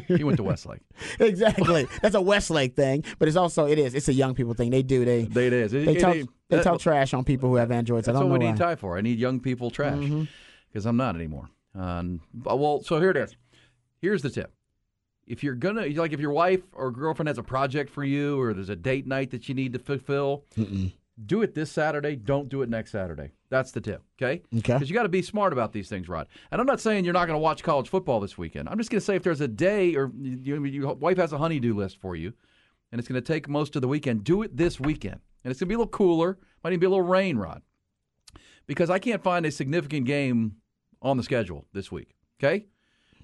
He 0.07 0.23
went 0.23 0.37
to 0.37 0.43
Westlake. 0.43 0.81
exactly. 1.19 1.87
That's 2.01 2.15
a 2.15 2.21
Westlake 2.21 2.75
thing, 2.75 3.03
but 3.17 3.27
it's 3.27 3.37
also 3.37 3.65
it 3.65 3.79
is. 3.79 3.95
It's 3.95 4.07
a 4.09 4.13
young 4.13 4.35
people 4.35 4.53
thing. 4.53 4.69
They 4.71 4.83
do. 4.83 5.05
They 5.05 5.23
They 5.23 5.47
it 5.47 5.53
is. 5.53 5.73
It- 5.73 5.85
they 5.85 5.95
it- 5.95 5.99
talk 5.99 6.15
it- 6.15 6.27
they 6.49 6.57
that- 6.61 6.79
trash 6.79 7.13
on 7.13 7.23
people 7.23 7.49
who 7.49 7.55
have 7.55 7.71
Androids. 7.71 8.07
I 8.07 8.11
That's 8.11 8.21
don't 8.21 8.29
what 8.29 8.35
know 8.39 8.39
we 8.39 8.45
why. 8.47 8.51
need 8.51 8.57
Ty 8.59 8.75
for. 8.75 8.97
I 8.97 9.01
need 9.01 9.19
young 9.19 9.39
people 9.39 9.69
trash 9.71 9.93
Mm-hmm. 9.97 10.23
because 10.71 10.85
I'm 10.85 10.97
not 10.97 11.15
anymore. 11.15 11.49
Um, 11.75 12.21
but- 12.33 12.59
well, 12.59 12.81
so 12.81 12.99
here 12.99 13.11
it 13.11 13.17
is. 13.17 13.35
Here's 14.01 14.21
the 14.21 14.29
tip. 14.29 14.51
If 15.27 15.43
you're 15.43 15.55
gonna 15.55 15.85
like, 15.87 16.11
if 16.11 16.19
your 16.19 16.31
wife 16.31 16.61
or 16.73 16.89
girlfriend 16.91 17.27
has 17.27 17.37
a 17.37 17.43
project 17.43 17.89
for 17.91 18.03
you, 18.03 18.39
or 18.41 18.53
there's 18.53 18.69
a 18.69 18.75
date 18.75 19.05
night 19.05 19.29
that 19.31 19.47
you 19.47 19.53
need 19.55 19.73
to 19.73 19.79
fulfill, 19.79 20.43
do 21.25 21.41
it 21.41 21.53
this 21.53 21.71
Saturday. 21.71 22.15
Don't 22.15 22.49
do 22.49 22.61
it 22.61 22.69
next 22.69 22.91
Saturday. 22.91 23.31
That's 23.49 23.71
the 23.71 23.81
tip. 23.81 24.03
Okay. 24.21 24.41
Okay. 24.57 24.73
Because 24.73 24.89
you 24.89 24.93
got 24.93 25.03
to 25.03 25.09
be 25.09 25.21
smart 25.21 25.53
about 25.53 25.73
these 25.73 25.89
things, 25.89 26.07
Rod. 26.07 26.27
And 26.51 26.61
I'm 26.61 26.67
not 26.67 26.79
saying 26.79 27.05
you're 27.05 27.13
not 27.13 27.25
going 27.25 27.35
to 27.35 27.41
watch 27.41 27.63
college 27.63 27.89
football 27.89 28.19
this 28.19 28.37
weekend. 28.37 28.69
I'm 28.69 28.77
just 28.77 28.89
going 28.89 28.99
to 28.99 29.05
say 29.05 29.15
if 29.15 29.23
there's 29.23 29.41
a 29.41 29.47
day 29.47 29.95
or 29.95 30.11
you, 30.19 30.63
your 30.65 30.93
wife 30.93 31.17
has 31.17 31.33
a 31.33 31.37
honeydew 31.37 31.73
list 31.73 31.99
for 31.99 32.15
you, 32.15 32.33
and 32.91 32.99
it's 32.99 33.07
going 33.07 33.21
to 33.21 33.33
take 33.33 33.49
most 33.49 33.75
of 33.75 33.81
the 33.81 33.87
weekend, 33.87 34.23
do 34.23 34.41
it 34.43 34.55
this 34.55 34.79
weekend. 34.79 35.19
And 35.43 35.51
it's 35.51 35.59
going 35.59 35.67
to 35.67 35.69
be 35.69 35.75
a 35.75 35.77
little 35.77 35.91
cooler. 35.91 36.37
Might 36.63 36.71
even 36.71 36.79
be 36.79 36.85
a 36.85 36.89
little 36.89 37.05
rain, 37.05 37.37
Rod 37.37 37.61
because 38.69 38.91
I 38.91 38.99
can't 38.99 39.23
find 39.23 39.47
a 39.47 39.51
significant 39.51 40.05
game 40.05 40.57
on 41.01 41.17
the 41.17 41.23
schedule 41.23 41.65
this 41.73 41.91
week. 41.91 42.13
Okay, 42.39 42.67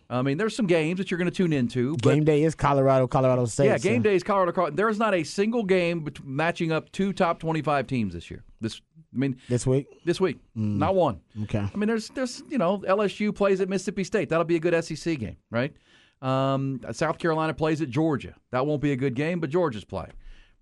I 0.10 0.22
mean 0.22 0.38
there's 0.38 0.56
some 0.56 0.68
games 0.68 0.98
that 1.00 1.10
you're 1.10 1.18
going 1.18 1.30
to 1.30 1.36
tune 1.36 1.52
into, 1.54 1.96
but 2.04 2.14
Game 2.14 2.24
day 2.24 2.44
is 2.44 2.54
Colorado, 2.56 3.08
Colorado 3.08 3.46
State. 3.46 3.66
yeah, 3.66 3.78
game 3.78 4.00
so- 4.02 4.04
day 4.04 4.16
is 4.16 4.24
Colorado. 4.24 4.52
Colorado. 4.52 4.76
There's 4.76 5.00
not 5.00 5.14
a 5.14 5.24
single 5.24 5.64
game 5.64 6.08
matching 6.24 6.72
up 6.72 6.92
two 6.92 7.12
top 7.14 7.40
25 7.40 7.88
teams 7.88 8.14
this 8.14 8.30
year. 8.30 8.44
This, 8.62 8.82
I 9.14 9.18
mean, 9.18 9.38
this 9.50 9.66
week. 9.66 9.88
this 10.06 10.20
week, 10.22 10.38
Mm. 10.58 10.78
not 10.78 10.94
one. 10.96 11.22
Okay. 11.44 11.60
I 11.74 11.78
mean, 11.78 11.88
there's 11.88 12.10
there's 12.10 12.44
you 12.50 12.58
know 12.58 12.80
LSU 12.88 13.34
plays 13.34 13.62
at 13.62 13.70
Mississippi 13.70 14.04
State. 14.04 14.30
That'll 14.30 14.44
be 14.46 14.56
a 14.56 14.60
good 14.60 14.74
SEC 14.84 15.18
game, 15.20 15.38
right? 15.52 15.74
Um, 16.22 16.82
South 16.92 17.18
Carolina 17.18 17.54
plays 17.54 17.82
at 17.82 17.90
Georgia. 17.90 18.36
That 18.52 18.66
won't 18.66 18.82
be 18.82 18.92
a 18.92 18.96
good 18.96 19.16
game, 19.16 19.40
but 19.40 19.50
Georgia's 19.50 19.84
play. 19.86 20.08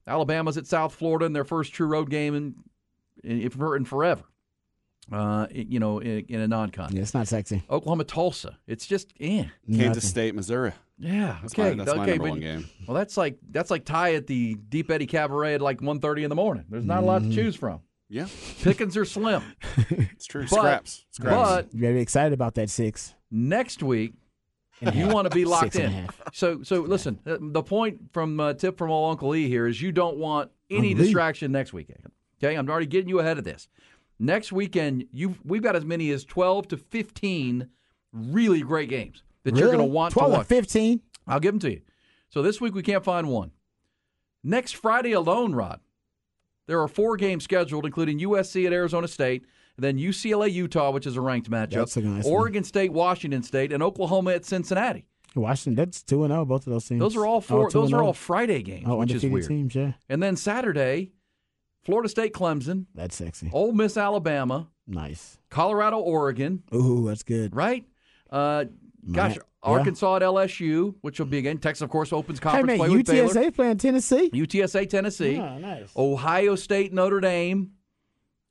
Alabama's 0.07 0.57
at 0.57 0.67
South 0.67 0.93
Florida 0.93 1.25
in 1.25 1.33
their 1.33 1.45
first 1.45 1.71
true 1.73 1.87
road 1.87 2.09
game 2.09 2.35
in 2.35 2.55
in, 3.23 3.41
in 3.41 3.85
forever. 3.85 4.23
Uh, 5.11 5.47
you 5.51 5.79
know, 5.79 5.99
in, 5.99 6.25
in 6.29 6.39
a 6.41 6.47
non-con. 6.47 6.95
Yeah, 6.95 7.01
it's 7.01 7.13
not 7.13 7.27
sexy. 7.27 7.61
Oklahoma 7.69 8.03
Tulsa. 8.05 8.57
It's 8.67 8.87
just 8.87 9.13
eh. 9.19 9.43
Kansas 9.67 9.87
Nothing. 9.87 10.01
State, 10.01 10.35
Missouri. 10.35 10.71
Yeah. 10.97 11.37
That's 11.41 11.53
okay. 11.53 11.75
my, 11.75 11.83
that's 11.83 11.95
my 11.97 12.03
okay. 12.03 12.11
number 12.11 12.23
but- 12.25 12.29
one 12.31 12.39
game. 12.39 12.69
Well, 12.87 12.95
that's 12.95 13.17
like 13.17 13.37
that's 13.51 13.69
like 13.69 13.83
Ty 13.85 14.15
at 14.15 14.27
the 14.27 14.55
Deep 14.69 14.89
Eddy 14.89 15.05
Cabaret 15.05 15.55
at 15.55 15.61
like 15.61 15.79
1.30 15.81 16.23
in 16.23 16.29
the 16.29 16.35
morning. 16.35 16.65
There's 16.69 16.85
not 16.85 17.03
a 17.03 17.05
lot 17.05 17.19
to 17.19 17.25
Mm-hmm. 17.25 17.35
choose 17.35 17.55
from. 17.55 17.81
Yeah, 18.09 18.27
Pickings 18.61 18.95
are 18.95 19.05
slim. 19.05 19.41
it's 19.89 20.25
true. 20.27 20.43
But- 20.43 20.49
Scraps. 20.51 21.05
Scraps. 21.11 21.49
But 21.49 21.73
You 21.73 21.81
better 21.81 21.93
be 21.95 22.01
excited 22.01 22.31
about 22.33 22.53
that 22.55 22.69
six. 22.69 23.13
next 23.31 23.81
week 23.83 24.13
and 24.81 24.93
you 24.95 25.07
want 25.07 25.29
to 25.29 25.35
be 25.35 25.45
locked 25.45 25.73
Six 25.73 25.75
and 25.77 25.93
a 25.95 25.97
in. 25.99 26.07
So, 26.33 26.61
so 26.63 26.81
listen. 26.81 27.19
uh, 27.25 27.37
The 27.39 27.63
point 27.63 28.11
from 28.13 28.39
uh, 28.39 28.53
tip 28.53 28.77
from 28.77 28.91
old 28.91 29.11
Uncle 29.11 29.33
E 29.35 29.47
here 29.47 29.65
is 29.67 29.81
you 29.81 29.91
don't 29.91 30.17
want 30.17 30.51
any 30.69 30.93
distraction 30.93 31.51
next 31.51 31.73
weekend. 31.73 31.99
Okay, 32.43 32.55
I'm 32.55 32.69
already 32.69 32.85
getting 32.87 33.07
you 33.09 33.19
ahead 33.19 33.37
of 33.37 33.45
this. 33.45 33.67
Next 34.23 34.53
weekend, 34.53 35.07
you 35.11 35.35
we've 35.43 35.61
got 35.61 35.75
as 35.75 35.83
many 35.83 36.09
as 36.11 36.23
12 36.23 36.69
to 36.69 36.77
15 36.77 37.67
really 38.13 38.61
great 38.61 38.87
games 38.87 39.21
that 39.43 39.57
you're 39.57 39.67
going 39.67 39.79
to 39.79 39.83
want 39.83 40.13
to 40.13 40.19
12 40.19 40.31
or 40.31 40.37
watch. 40.37 40.47
15? 40.47 41.01
I'll 41.27 41.41
give 41.41 41.51
them 41.51 41.59
to 41.59 41.71
you. 41.71 41.81
So 42.29 42.41
this 42.41 42.61
week 42.61 42.73
we 42.73 42.83
can't 42.83 43.03
find 43.03 43.27
one. 43.27 43.51
Next 44.41 44.77
Friday 44.77 45.11
alone, 45.11 45.53
Rod, 45.53 45.81
there 46.67 46.81
are 46.81 46.87
four 46.87 47.17
games 47.17 47.43
scheduled, 47.43 47.85
including 47.85 48.19
USC 48.19 48.65
at 48.65 48.71
Arizona 48.71 49.09
State, 49.09 49.45
then 49.77 49.97
UCLA 49.97 50.51
Utah, 50.51 50.91
which 50.91 51.05
is 51.05 51.17
a 51.17 51.21
ranked 51.21 51.51
matchup, 51.51 51.93
nice 52.03 52.23
one. 52.23 52.33
Oregon 52.33 52.63
State 52.63 52.93
Washington 52.93 53.43
State, 53.43 53.73
and 53.73 53.83
Oklahoma 53.83 54.31
at 54.31 54.45
Cincinnati. 54.45 55.05
Washington, 55.35 55.75
that's 55.75 56.01
2 56.01 56.23
and 56.23 56.31
0, 56.31 56.45
both 56.45 56.65
of 56.65 56.71
those 56.71 56.85
teams. 56.85 57.01
Those 57.01 57.17
are 57.17 57.25
all 57.25 57.41
four. 57.41 57.69
2 57.69 57.77
those 57.77 57.91
are 57.91 58.01
oh. 58.01 58.07
all 58.07 58.13
Friday 58.13 58.61
games, 58.61 58.85
Oh, 58.87 58.97
which 58.97 59.11
is 59.11 59.25
weird. 59.25 59.47
teams, 59.47 59.75
yeah. 59.75 59.93
And 60.07 60.23
then 60.23 60.37
Saturday, 60.37 61.11
Florida 61.85 62.07
State 62.09 62.33
Clemson, 62.33 62.85
That's 62.95 63.15
sexy. 63.15 63.49
Ole 63.53 63.71
Miss 63.73 63.97
Alabama, 63.97 64.67
Nice. 64.87 65.37
Colorado 65.49 65.97
Oregon, 65.99 66.63
Ooh, 66.73 67.05
that's 67.07 67.23
good. 67.23 67.55
right? 67.55 67.85
Uh, 68.29 68.65
gosh, 69.11 69.35
yeah. 69.35 69.41
Arkansas 69.61 70.17
at 70.17 70.21
LSU, 70.23 70.95
which 71.01 71.19
will 71.19 71.25
be 71.27 71.37
again. 71.37 71.57
Texas, 71.57 71.81
of 71.83 71.89
course, 71.89 72.11
opens 72.11 72.39
Hey, 72.39 72.43
conference 72.43 72.67
man, 72.67 72.77
play 72.77 72.89
with 72.89 73.05
Baylor. 73.05 73.29
UTSA 73.29 73.53
playing 73.55 73.77
Tennessee? 73.77 74.29
UTSA, 74.33 74.89
Tennessee. 74.89 75.37
Oh, 75.39 75.57
nice. 75.57 75.89
Ohio 75.95 76.55
State, 76.55 76.91
Notre 76.93 77.21
Dame, 77.21 77.71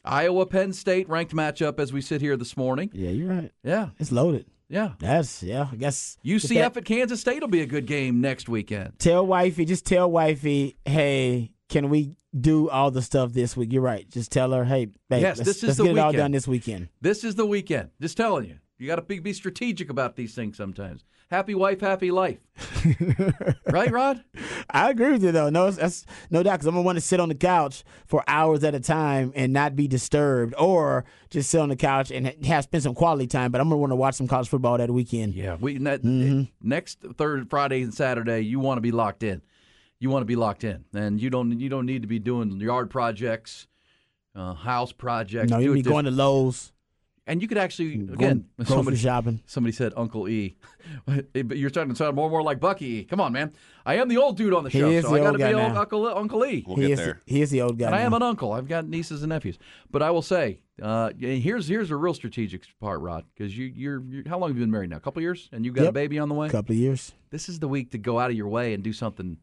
Iowa, 0.05 0.47
Penn 0.47 0.73
State, 0.73 1.09
ranked 1.09 1.35
matchup 1.35 1.79
as 1.79 1.92
we 1.92 2.01
sit 2.01 2.21
here 2.21 2.37
this 2.37 2.57
morning. 2.57 2.90
Yeah, 2.92 3.11
you're 3.11 3.29
right. 3.29 3.53
Yeah, 3.62 3.90
It's 3.99 4.11
loaded. 4.11 4.47
yeah. 4.68 4.92
That's, 4.99 5.42
yeah, 5.42 5.68
I 5.71 5.77
guess. 5.77 6.16
UCF 6.25 6.49
that- 6.75 6.77
at 6.79 6.85
Kansas 6.87 7.21
State 7.21 7.40
will 7.40 7.49
be 7.49 7.61
a 7.61 7.66
good 7.66 7.87
game 7.87 8.21
next 8.21 8.49
weekend. 8.49 8.99
Tell 8.99 9.27
wifey, 9.27 9.64
just 9.64 9.85
tell 9.87 10.11
wifey, 10.11 10.77
hey, 10.87 11.53
can 11.72 11.88
we 11.88 12.14
do 12.38 12.68
all 12.68 12.90
the 12.90 13.00
stuff 13.00 13.32
this 13.32 13.56
week? 13.56 13.72
You're 13.72 13.82
right. 13.82 14.08
Just 14.08 14.30
tell 14.30 14.52
her, 14.52 14.64
hey, 14.64 14.87
babe, 15.08 15.22
Yes, 15.22 15.38
let's, 15.38 15.48
this 15.48 15.56
is 15.56 15.62
let's 15.64 15.78
the 15.78 15.85
get 15.85 15.92
it 15.92 15.98
all 15.98 16.08
weekend. 16.08 16.22
done 16.22 16.30
this 16.32 16.46
weekend. 16.46 16.88
This 17.00 17.24
is 17.24 17.35
the 17.35 17.46
weekend. 17.46 17.88
Just 18.00 18.16
telling 18.16 18.46
you. 18.46 18.58
You 18.76 18.88
got 18.88 18.96
to 18.96 19.02
be, 19.02 19.20
be 19.20 19.32
strategic 19.32 19.88
about 19.88 20.16
these 20.16 20.35
things 20.35 20.56
sometimes. 20.56 21.04
Happy 21.30 21.54
wife, 21.54 21.80
happy 21.80 22.11
life. 22.11 22.40
right, 23.66 23.90
Rod? 23.90 24.22
I 24.68 24.90
agree 24.90 25.12
with 25.12 25.24
you 25.24 25.32
though. 25.32 25.48
No, 25.48 25.70
that's 25.70 26.04
no 26.30 26.42
doubt 26.42 26.56
because 26.56 26.66
I'm 26.66 26.74
gonna 26.74 26.82
want 26.82 26.96
to 26.96 27.00
sit 27.00 27.20
on 27.20 27.30
the 27.30 27.35
couch 27.35 27.85
for 28.04 28.22
hours 28.28 28.62
at 28.64 28.74
a 28.74 28.80
time 28.80 29.32
and 29.35 29.50
not 29.50 29.74
be 29.74 29.88
disturbed, 29.88 30.54
or 30.58 31.06
just 31.30 31.48
sit 31.48 31.58
on 31.58 31.70
the 31.70 31.76
couch 31.76 32.11
and 32.11 32.26
have 32.44 32.64
spend 32.64 32.82
some 32.82 32.94
quality 32.94 33.26
time. 33.26 33.50
But 33.50 33.62
I'm 33.62 33.70
gonna 33.70 33.78
want 33.78 33.92
to 33.92 33.96
watch 33.96 34.16
some 34.16 34.28
college 34.28 34.50
football 34.50 34.76
that 34.76 34.90
weekend. 34.90 35.32
Yeah, 35.32 35.56
we 35.58 35.78
that, 35.78 36.02
mm-hmm. 36.02 36.42
next 36.61 36.98
third 37.16 37.48
Friday 37.48 37.80
and 37.80 37.94
Saturday, 37.94 38.40
you 38.40 38.61
want 38.61 38.76
to 38.76 38.82
be 38.82 38.92
locked 38.92 39.22
in. 39.22 39.40
You 40.02 40.10
want 40.10 40.22
to 40.22 40.26
be 40.26 40.34
locked 40.34 40.64
in, 40.64 40.84
and 40.92 41.22
you 41.22 41.30
don't 41.30 41.60
you 41.60 41.68
don't 41.68 41.86
need 41.86 42.02
to 42.02 42.08
be 42.08 42.18
doing 42.18 42.60
yard 42.60 42.90
projects, 42.90 43.68
uh, 44.34 44.52
house 44.52 44.90
projects. 44.90 45.52
No, 45.52 45.58
you 45.58 45.70
it 45.70 45.74
be 45.74 45.82
going 45.82 46.06
to 46.06 46.10
Lowe's. 46.10 46.72
And 47.24 47.40
you 47.40 47.46
could 47.46 47.56
actually 47.56 47.98
Going 47.98 48.14
again 48.14 48.44
grocery 48.56 48.74
somebody 48.74 48.96
shopping. 48.96 49.40
Somebody 49.46 49.70
said 49.70 49.92
Uncle 49.96 50.28
E, 50.28 50.56
but 51.06 51.56
you're 51.56 51.70
starting 51.70 51.92
to 51.92 51.96
sound 51.96 52.16
more 52.16 52.24
and 52.24 52.32
more 52.32 52.42
like 52.42 52.58
Bucky 52.58 52.86
E. 52.86 53.04
Come 53.04 53.20
on, 53.20 53.32
man. 53.32 53.52
I 53.86 53.94
am 53.94 54.08
the 54.08 54.16
old 54.16 54.36
dude 54.36 54.52
on 54.52 54.64
the 54.64 54.70
He 54.70 54.80
show, 54.80 55.00
so 55.02 55.10
the 55.10 55.14
I 55.14 55.18
got 55.20 55.32
to 55.32 55.38
be 55.38 55.44
old 55.44 55.72
now. 55.72 55.82
Uncle 55.82 56.08
Uncle 56.08 56.44
E. 56.46 56.64
We'll 56.66 56.78
he 56.78 56.88
get 56.88 56.90
is 56.90 56.98
there. 56.98 57.20
he 57.24 57.40
is 57.40 57.50
the 57.50 57.62
old 57.62 57.78
guy. 57.78 57.86
And 57.86 57.94
I 57.94 58.00
am 58.00 58.12
an 58.12 58.22
uncle. 58.22 58.50
I've 58.52 58.66
got 58.66 58.88
nieces 58.88 59.22
and 59.22 59.30
nephews. 59.30 59.56
But 59.88 60.02
I 60.02 60.10
will 60.10 60.20
say, 60.20 60.62
uh, 60.82 61.12
here's 61.16 61.68
here's 61.68 61.92
a 61.92 61.96
real 61.96 62.14
strategic 62.14 62.62
part, 62.80 63.00
Rod, 63.00 63.24
because 63.36 63.56
you 63.56 63.66
you're, 63.66 64.02
you're 64.02 64.28
how 64.28 64.40
long 64.40 64.50
have 64.50 64.56
you 64.56 64.64
been 64.64 64.72
married 64.72 64.90
now? 64.90 64.96
A 64.96 65.00
couple 65.00 65.22
years, 65.22 65.48
and 65.52 65.64
you've 65.64 65.76
got 65.76 65.86
a 65.86 65.92
baby 65.92 66.18
on 66.18 66.28
the 66.28 66.34
way. 66.34 66.48
A 66.48 66.50
couple 66.50 66.72
of 66.72 66.78
years. 66.78 67.12
This 67.30 67.48
is 67.48 67.60
the 67.60 67.68
week 67.68 67.92
to 67.92 67.98
go 67.98 68.18
out 68.18 68.30
of 68.30 68.36
your 68.36 68.48
way 68.48 68.74
and 68.74 68.82
do 68.82 68.92
something 68.92 69.36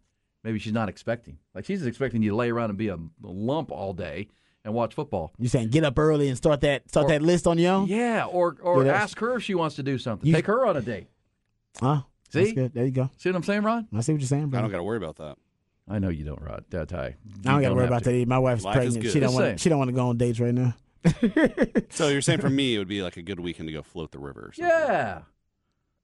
maybe 0.44 0.60
she's 0.60 0.74
not 0.74 0.90
expecting. 0.90 1.38
Like 1.54 1.66
she's 1.66 1.86
expecting 1.86 2.22
you 2.22 2.32
to 2.32 2.36
lay 2.36 2.50
around 2.52 2.70
and 2.70 2.78
be 2.78 2.88
a, 2.90 2.96
a 2.96 3.00
lump 3.24 3.72
all 3.72 3.94
day 3.94 4.28
and 4.66 4.74
watch 4.74 4.94
football. 4.94 5.34
You 5.38 5.48
saying 5.48 5.70
get 5.70 5.84
up 5.84 5.98
early 5.98 6.28
and 6.28 6.38
start 6.38 6.62
that 6.62 6.90
start 6.90 7.06
Or- 7.06 7.10
that 7.10 7.22
list 7.22 7.48
on 7.48 7.58
your 7.58 7.74
own? 7.74 7.88
Yeah, 7.88 8.26
or 8.26 8.58
or 8.62 8.86
Yeah, 8.86 8.94
ask 8.94 9.18
her 9.20 9.36
if 9.38 9.44
she 9.44 9.56
wants 9.56 9.76
to 9.78 9.84
do 9.84 9.98
something. 9.98 10.28
You- 10.28 10.34
Take 10.36 10.46
her 10.48 10.66
on 10.66 10.78
a 10.78 10.82
date. 10.82 11.08
Huh? 11.80 12.02
See? 12.32 12.40
That's 12.42 12.54
good. 12.54 12.74
There 12.74 12.86
you 12.86 12.92
go. 12.92 13.10
See 13.18 13.30
what 13.30 13.36
I'm 13.38 13.44
saying, 13.44 13.64
Rod? 13.64 13.88
I 13.94 14.02
see 14.02 14.12
what 14.12 14.22
you're 14.22 14.28
saying, 14.28 14.48
bro. 14.50 14.60
I 14.60 14.62
don't 14.62 14.72
got 14.72 14.78
to 14.78 14.84
worry 14.84 14.98
about 14.98 15.16
that. 15.18 15.38
I 15.88 15.98
know 15.98 16.10
you 16.10 16.24
don't, 16.24 16.40
Rod. 16.42 16.64
Uh, 16.72 16.86
Ty. 16.86 16.98
I 17.06 17.16
don't 17.52 17.62
got 17.64 17.70
to 17.70 17.76
worry 17.76 17.88
about 17.88 18.04
that. 18.04 18.14
Either. 18.14 18.28
My 18.28 18.38
wife's 18.38 18.64
Life 18.64 18.76
is 18.84 18.94
pregnant. 18.94 19.04
good. 19.04 19.12
She 19.14 19.20
don't 19.20 19.34
want. 19.34 19.60
She 19.60 19.70
don't 19.70 19.80
want 19.80 19.88
to 19.90 19.96
go 19.96 20.08
on 20.10 20.18
dates 20.18 20.40
right 20.40 20.54
now. 20.54 20.76
So 21.90 22.10
you're 22.10 22.22
saying 22.22 22.42
for 22.42 22.50
me, 22.52 22.76
it 22.76 22.78
would 22.78 22.88
be 22.88 23.02
like 23.02 23.18
a 23.18 23.22
good 23.24 23.40
weekend 23.40 23.68
to 23.70 23.74
go 23.74 23.82
float 23.82 24.12
the 24.12 24.20
river. 24.20 24.52
Or 24.62 25.24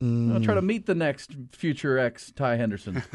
Yeah. 0.02 0.34
I'll 0.34 0.42
try 0.42 0.54
to 0.56 0.62
Mm. 0.62 0.66
meet 0.66 0.86
the 0.86 0.96
next 0.96 1.32
future 1.54 1.98
ex 1.98 2.32
Ty 2.32 2.58
Henderson. 2.58 3.02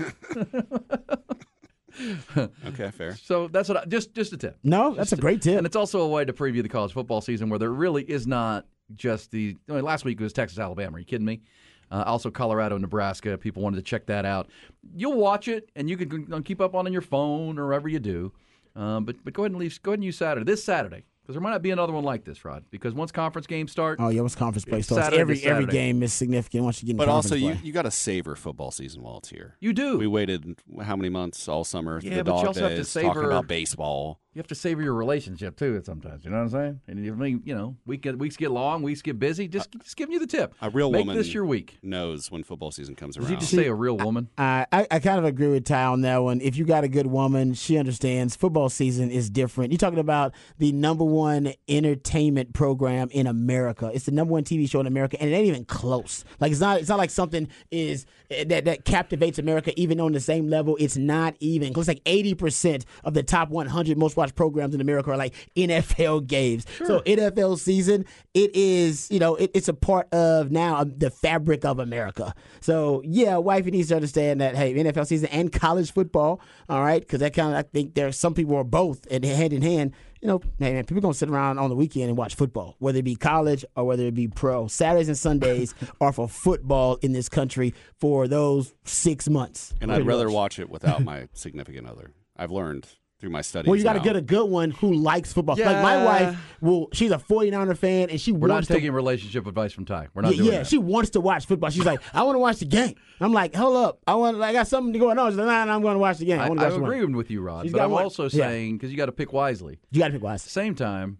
Okay, 2.66 2.90
fair. 2.92 3.16
so 3.16 3.48
that's 3.48 3.68
what 3.68 3.76
I, 3.78 3.84
just 3.84 4.14
just 4.14 4.32
a 4.32 4.36
tip. 4.38 4.56
No, 4.62 4.94
that's 4.94 5.12
a 5.12 5.16
great 5.16 5.42
tip. 5.42 5.58
And 5.58 5.66
it's 5.66 5.76
also 5.76 6.00
a 6.02 6.08
way 6.08 6.24
to 6.24 6.32
preview 6.32 6.62
the 6.62 6.68
college 6.68 6.92
football 6.92 7.20
season 7.20 7.50
where 7.50 7.58
there 7.58 7.70
really 7.72 8.04
is 8.04 8.26
not 8.26 8.64
just 8.94 9.30
the. 9.32 9.56
I 9.68 9.72
mean, 9.72 9.82
last 9.84 10.04
week 10.04 10.18
was 10.20 10.32
Texas, 10.32 10.58
Alabama. 10.58 10.96
Are 10.96 11.00
you 11.00 11.04
kidding 11.04 11.26
me? 11.26 11.42
Uh, 11.90 12.04
also, 12.06 12.30
Colorado, 12.30 12.78
Nebraska. 12.78 13.36
People 13.36 13.62
wanted 13.62 13.76
to 13.76 13.82
check 13.82 14.06
that 14.06 14.24
out. 14.24 14.48
You'll 14.94 15.18
watch 15.18 15.48
it, 15.48 15.68
and 15.76 15.90
you 15.90 15.96
can 15.96 16.42
keep 16.44 16.60
up 16.60 16.74
on 16.74 16.86
it 16.86 16.92
your 16.92 17.02
phone 17.02 17.58
or 17.58 17.66
wherever 17.66 17.88
you 17.88 17.98
do. 17.98 18.32
Um, 18.76 19.04
but 19.04 19.16
but 19.24 19.34
go 19.34 19.42
ahead 19.42 19.50
and 19.50 19.60
leave. 19.60 19.82
Go 19.82 19.90
ahead 19.90 19.98
and 19.98 20.04
use 20.04 20.16
Saturday. 20.16 20.44
This 20.46 20.62
Saturday, 20.64 21.04
because 21.22 21.34
there 21.34 21.40
might 21.42 21.50
not 21.50 21.62
be 21.62 21.70
another 21.70 21.92
one 21.92 22.04
like 22.04 22.24
this, 22.24 22.44
Rod. 22.44 22.64
Because 22.70 22.94
once 22.94 23.12
conference 23.12 23.46
games 23.46 23.70
start, 23.70 23.98
Oh 24.00 24.08
yeah, 24.08 24.20
once 24.20 24.34
conference 24.34 24.64
play 24.64 24.82
starts, 24.82 25.04
Saturday 25.04 25.16
to 25.16 25.20
every 25.20 25.42
every 25.44 25.66
game 25.66 26.02
is 26.02 26.12
significant 26.12 26.64
once 26.64 26.82
you 26.82 26.86
get 26.86 26.92
in 26.92 26.96
But 26.96 27.06
conference 27.06 27.26
also, 27.32 27.34
you, 27.36 27.52
play. 27.54 27.60
you 27.64 27.72
got 27.72 27.82
to 27.82 27.90
savor 27.90 28.34
football 28.36 28.70
season 28.70 29.02
while 29.02 29.18
it's 29.18 29.28
here. 29.28 29.56
you 29.60 29.72
do. 29.72 29.98
We 29.98 30.06
waited 30.06 30.56
how 30.82 30.96
many 30.96 31.08
months 31.08 31.48
all 31.48 31.64
summer? 31.64 32.00
Yeah, 32.02 32.16
the 32.16 32.24
but 32.24 32.30
you 32.32 32.36
dog 32.38 32.46
also 32.48 32.60
have 32.62 32.70
to 32.70 32.76
days, 32.78 32.88
savor- 32.88 33.08
talking 33.08 33.24
about 33.24 33.46
baseball. 33.48 34.20
You 34.32 34.38
have 34.38 34.46
to 34.46 34.54
savor 34.54 34.80
your 34.80 34.94
relationship 34.94 35.56
too. 35.56 35.80
Sometimes, 35.84 36.24
you 36.24 36.30
know 36.30 36.36
what 36.36 36.42
I'm 36.44 36.48
saying. 36.50 36.80
And 36.86 37.04
I 37.04 37.10
mean, 37.14 37.42
you 37.44 37.52
know, 37.54 37.76
week 37.84 38.06
weeks 38.16 38.36
get 38.36 38.52
long, 38.52 38.82
weeks 38.82 39.02
get 39.02 39.18
busy. 39.18 39.48
Just 39.48 39.72
just 39.82 39.96
giving 39.96 40.12
you 40.12 40.20
the 40.20 40.26
tip. 40.26 40.54
A 40.62 40.70
real 40.70 40.90
Make 40.90 41.00
woman 41.00 41.16
this 41.16 41.34
your 41.34 41.44
week. 41.44 41.78
knows 41.82 42.30
when 42.30 42.44
football 42.44 42.70
season 42.70 42.94
comes 42.94 43.16
around. 43.16 43.24
Did 43.24 43.32
around. 43.32 43.40
you 43.40 43.40
just 43.40 43.52
say 43.52 43.66
a 43.66 43.74
real 43.74 43.96
woman? 43.96 44.28
I, 44.38 44.66
I 44.70 44.86
I 44.88 44.98
kind 45.00 45.18
of 45.18 45.24
agree 45.24 45.48
with 45.48 45.64
Ty 45.64 45.82
on 45.84 46.02
that 46.02 46.18
one. 46.18 46.40
If 46.40 46.56
you 46.56 46.64
got 46.64 46.84
a 46.84 46.88
good 46.88 47.08
woman, 47.08 47.54
she 47.54 47.76
understands 47.76 48.36
football 48.36 48.68
season 48.68 49.10
is 49.10 49.30
different. 49.30 49.72
You're 49.72 49.78
talking 49.78 49.98
about 49.98 50.32
the 50.58 50.70
number 50.70 51.04
one 51.04 51.52
entertainment 51.68 52.52
program 52.52 53.08
in 53.10 53.26
America. 53.26 53.90
It's 53.92 54.04
the 54.04 54.12
number 54.12 54.32
one 54.32 54.44
TV 54.44 54.70
show 54.70 54.78
in 54.78 54.86
America, 54.86 55.20
and 55.20 55.28
it 55.28 55.34
ain't 55.34 55.48
even 55.48 55.64
close. 55.64 56.24
Like 56.38 56.52
it's 56.52 56.60
not 56.60 56.78
it's 56.78 56.88
not 56.88 56.98
like 56.98 57.10
something 57.10 57.48
is 57.72 58.06
eh, 58.30 58.44
that 58.44 58.64
that 58.66 58.84
captivates 58.84 59.40
America 59.40 59.72
even 59.74 59.98
on 59.98 60.12
the 60.12 60.20
same 60.20 60.48
level. 60.48 60.76
It's 60.78 60.96
not 60.96 61.34
even 61.40 61.72
close. 61.72 61.88
Like 61.88 62.02
80 62.06 62.34
percent 62.34 62.86
of 63.02 63.14
the 63.14 63.24
top 63.24 63.48
100 63.50 63.98
most 63.98 64.16
watched 64.20 64.34
programs 64.36 64.74
in 64.74 64.80
America 64.80 65.10
are 65.10 65.16
like 65.16 65.34
NFL 65.56 66.26
games. 66.26 66.66
So 66.86 67.00
NFL 67.00 67.58
season, 67.58 68.04
it 68.34 68.54
is 68.54 69.08
you 69.10 69.18
know 69.18 69.34
it, 69.36 69.50
it's 69.54 69.68
a 69.68 69.74
part 69.74 70.12
of 70.12 70.50
now 70.50 70.76
um, 70.76 70.92
the 70.96 71.10
fabric 71.10 71.64
of 71.64 71.78
America. 71.78 72.34
So 72.60 73.02
yeah, 73.04 73.36
wifey 73.38 73.70
needs 73.70 73.88
to 73.88 73.96
understand 73.96 74.40
that 74.40 74.54
hey, 74.54 74.74
NFL 74.74 75.06
season 75.06 75.28
and 75.30 75.50
college 75.50 75.92
football, 75.92 76.40
all 76.68 76.82
right, 76.82 77.00
because 77.00 77.20
that 77.20 77.34
kind 77.34 77.52
of 77.52 77.58
I 77.58 77.62
think 77.62 77.94
there's 77.94 78.16
some 78.18 78.34
people 78.34 78.54
are 78.56 78.64
both 78.64 79.06
and 79.10 79.24
hand 79.24 79.52
in 79.52 79.62
hand. 79.62 79.94
You 80.20 80.28
know, 80.28 80.40
hey 80.58 80.74
man, 80.74 80.84
people 80.84 81.00
gonna 81.00 81.14
sit 81.14 81.30
around 81.30 81.58
on 81.58 81.70
the 81.70 81.76
weekend 81.76 82.08
and 82.08 82.16
watch 82.18 82.34
football, 82.34 82.76
whether 82.78 82.98
it 82.98 83.04
be 83.04 83.16
college 83.16 83.64
or 83.74 83.84
whether 83.84 84.04
it 84.04 84.14
be 84.14 84.28
pro. 84.28 84.66
Saturdays 84.68 85.08
and 85.08 85.16
Sundays 85.16 85.74
are 86.00 86.12
for 86.12 86.28
football 86.28 86.96
in 87.00 87.12
this 87.12 87.28
country 87.30 87.72
for 87.98 88.28
those 88.28 88.74
six 88.84 89.28
months. 89.30 89.72
and 89.80 89.90
I'd 89.90 90.06
rather 90.06 90.26
much. 90.26 90.34
watch 90.34 90.58
it 90.58 90.68
without 90.68 91.02
my 91.10 91.28
significant 91.32 91.86
other. 91.88 92.12
I've 92.36 92.50
learned 92.50 92.86
through 93.20 93.30
my 93.30 93.42
studies. 93.42 93.68
Well, 93.68 93.76
you 93.76 93.84
got 93.84 93.92
to 93.92 94.00
get 94.00 94.16
a 94.16 94.20
good 94.20 94.48
one 94.48 94.70
who 94.70 94.94
likes 94.94 95.32
football. 95.32 95.56
Like 95.56 95.82
my 95.82 96.04
wife, 96.04 96.38
will 96.60 96.88
she's 96.92 97.10
a 97.10 97.18
49er 97.18 97.76
fan 97.76 98.10
and 98.10 98.20
she 98.20 98.32
We're 98.32 98.48
not 98.48 98.54
wants 98.54 98.68
to 98.68 98.74
taking 98.74 98.92
relationship 98.92 99.46
advice 99.46 99.72
from 99.72 99.84
Ty. 99.84 100.08
We're 100.14 100.22
not 100.22 100.32
yeah, 100.32 100.36
doing 100.38 100.52
yeah, 100.52 100.58
that. 100.58 100.66
she 100.66 100.78
wants 100.78 101.10
to 101.10 101.20
watch 101.20 101.46
football. 101.46 101.70
She's 101.70 101.84
like, 101.84 102.00
I 102.14 102.22
want 102.22 102.34
to 102.36 102.40
watch 102.40 102.58
the 102.58 102.64
game. 102.64 102.94
I'm 103.20 103.32
like, 103.32 103.54
hold 103.54 103.76
up, 103.76 104.00
I 104.06 104.14
want, 104.14 104.40
I 104.40 104.52
got 104.52 104.66
something 104.66 104.98
going 104.98 105.18
on. 105.18 105.30
She's 105.30 105.38
like, 105.38 105.46
nah, 105.46 105.66
nah, 105.66 105.74
I'm 105.74 105.82
going 105.82 105.94
to 105.94 105.98
watch 105.98 106.18
the 106.18 106.24
game. 106.24 106.40
I, 106.40 106.46
I, 106.46 106.48
want 106.48 106.60
to 106.60 106.66
I 106.66 106.70
agree 106.70 107.00
game. 107.00 107.12
with 107.12 107.30
you, 107.30 107.42
Rod. 107.42 107.64
She's 107.64 107.72
But 107.72 107.82
I'm 107.82 107.90
one- 107.90 108.04
also 108.04 108.24
yeah. 108.24 108.48
saying 108.48 108.78
because 108.78 108.90
you 108.90 108.96
got 108.96 109.06
to 109.06 109.12
pick 109.12 109.32
wisely. 109.32 109.78
You 109.90 110.00
got 110.00 110.08
to 110.08 110.14
pick 110.14 110.22
wisely. 110.22 110.34
At 110.34 110.44
the 110.44 110.50
same 110.50 110.74
time, 110.74 111.18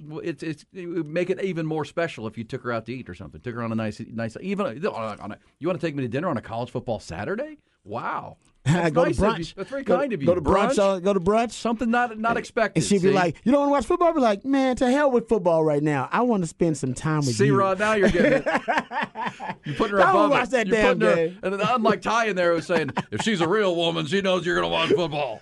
well, 0.00 0.20
it's 0.22 0.42
it's 0.42 0.64
it 0.72 0.86
would 0.86 1.06
make 1.06 1.30
it 1.30 1.42
even 1.42 1.66
more 1.66 1.84
special 1.84 2.26
if 2.26 2.38
you 2.38 2.44
took 2.44 2.62
her 2.62 2.72
out 2.72 2.86
to 2.86 2.92
eat 2.92 3.08
or 3.08 3.14
something. 3.14 3.40
Took 3.40 3.54
her 3.54 3.62
on 3.62 3.72
a 3.72 3.74
nice 3.74 4.00
nice 4.00 4.36
even 4.40 4.66
on 4.66 4.76
a, 4.76 5.22
on 5.22 5.32
a, 5.32 5.38
you 5.58 5.66
want 5.66 5.80
to 5.80 5.86
take 5.86 5.96
me 5.96 6.02
to 6.02 6.08
dinner 6.08 6.28
on 6.28 6.36
a 6.36 6.42
college 6.42 6.70
football 6.70 7.00
Saturday? 7.00 7.58
Wow, 7.88 8.36
That's 8.64 8.90
go 8.94 9.04
nice 9.04 9.16
to 9.16 9.26
of 9.26 9.32
brunch. 9.34 9.38
you. 9.38 9.44
That's 9.56 9.70
very 9.70 9.82
Go- 9.82 9.96
kind 9.98 10.12
of 10.12 10.20
you. 10.20 10.26
Go 10.26 10.34
to 10.34 10.40
brunch. 10.42 10.78
uh, 10.78 10.98
go 10.98 11.14
to 11.14 11.20
brunch. 11.20 11.52
Something 11.52 11.90
not 11.90 12.18
not 12.18 12.36
expected. 12.36 12.82
And 12.82 12.86
she'd 12.88 13.00
be 13.02 13.08
see? 13.08 13.14
like, 13.14 13.36
"You 13.44 13.52
don't 13.52 13.62
want 13.62 13.68
to 13.70 13.72
watch 13.72 13.86
football?" 13.86 14.08
I'd 14.08 14.14
be 14.14 14.20
like, 14.20 14.44
"Man, 14.44 14.76
to 14.76 14.90
hell 14.90 15.10
with 15.10 15.26
football 15.28 15.64
right 15.64 15.82
now. 15.82 16.06
I 16.12 16.20
want 16.20 16.42
to 16.42 16.46
spend 16.46 16.76
some 16.76 16.92
time 16.92 17.18
with 17.20 17.34
See, 17.36 17.46
you." 17.46 17.50
See, 17.52 17.56
Rod, 17.56 17.78
now 17.78 17.94
you're 17.94 18.10
getting 18.10 18.32
it. 18.34 18.44
You're 19.64 19.74
putting 19.76 19.96
her 19.96 20.00
I 20.00 20.10
above 20.10 20.14
wanna 20.14 20.34
it. 20.34 20.38
watch 20.38 20.48
that 20.50 20.66
You're 20.66 20.76
damn 20.76 20.98
putting 20.98 21.32
her- 21.32 21.38
And 21.42 21.54
then 21.54 21.60
unlike 21.62 22.02
Ty 22.02 22.26
in 22.26 22.36
there 22.36 22.54
who's 22.54 22.66
saying, 22.66 22.90
if 23.10 23.22
she's 23.22 23.40
a 23.40 23.48
real 23.48 23.74
woman, 23.76 24.06
she 24.06 24.20
knows 24.22 24.44
you're 24.46 24.54
going 24.54 24.66
to 24.66 24.72
watch 24.72 24.90
football. 24.90 25.40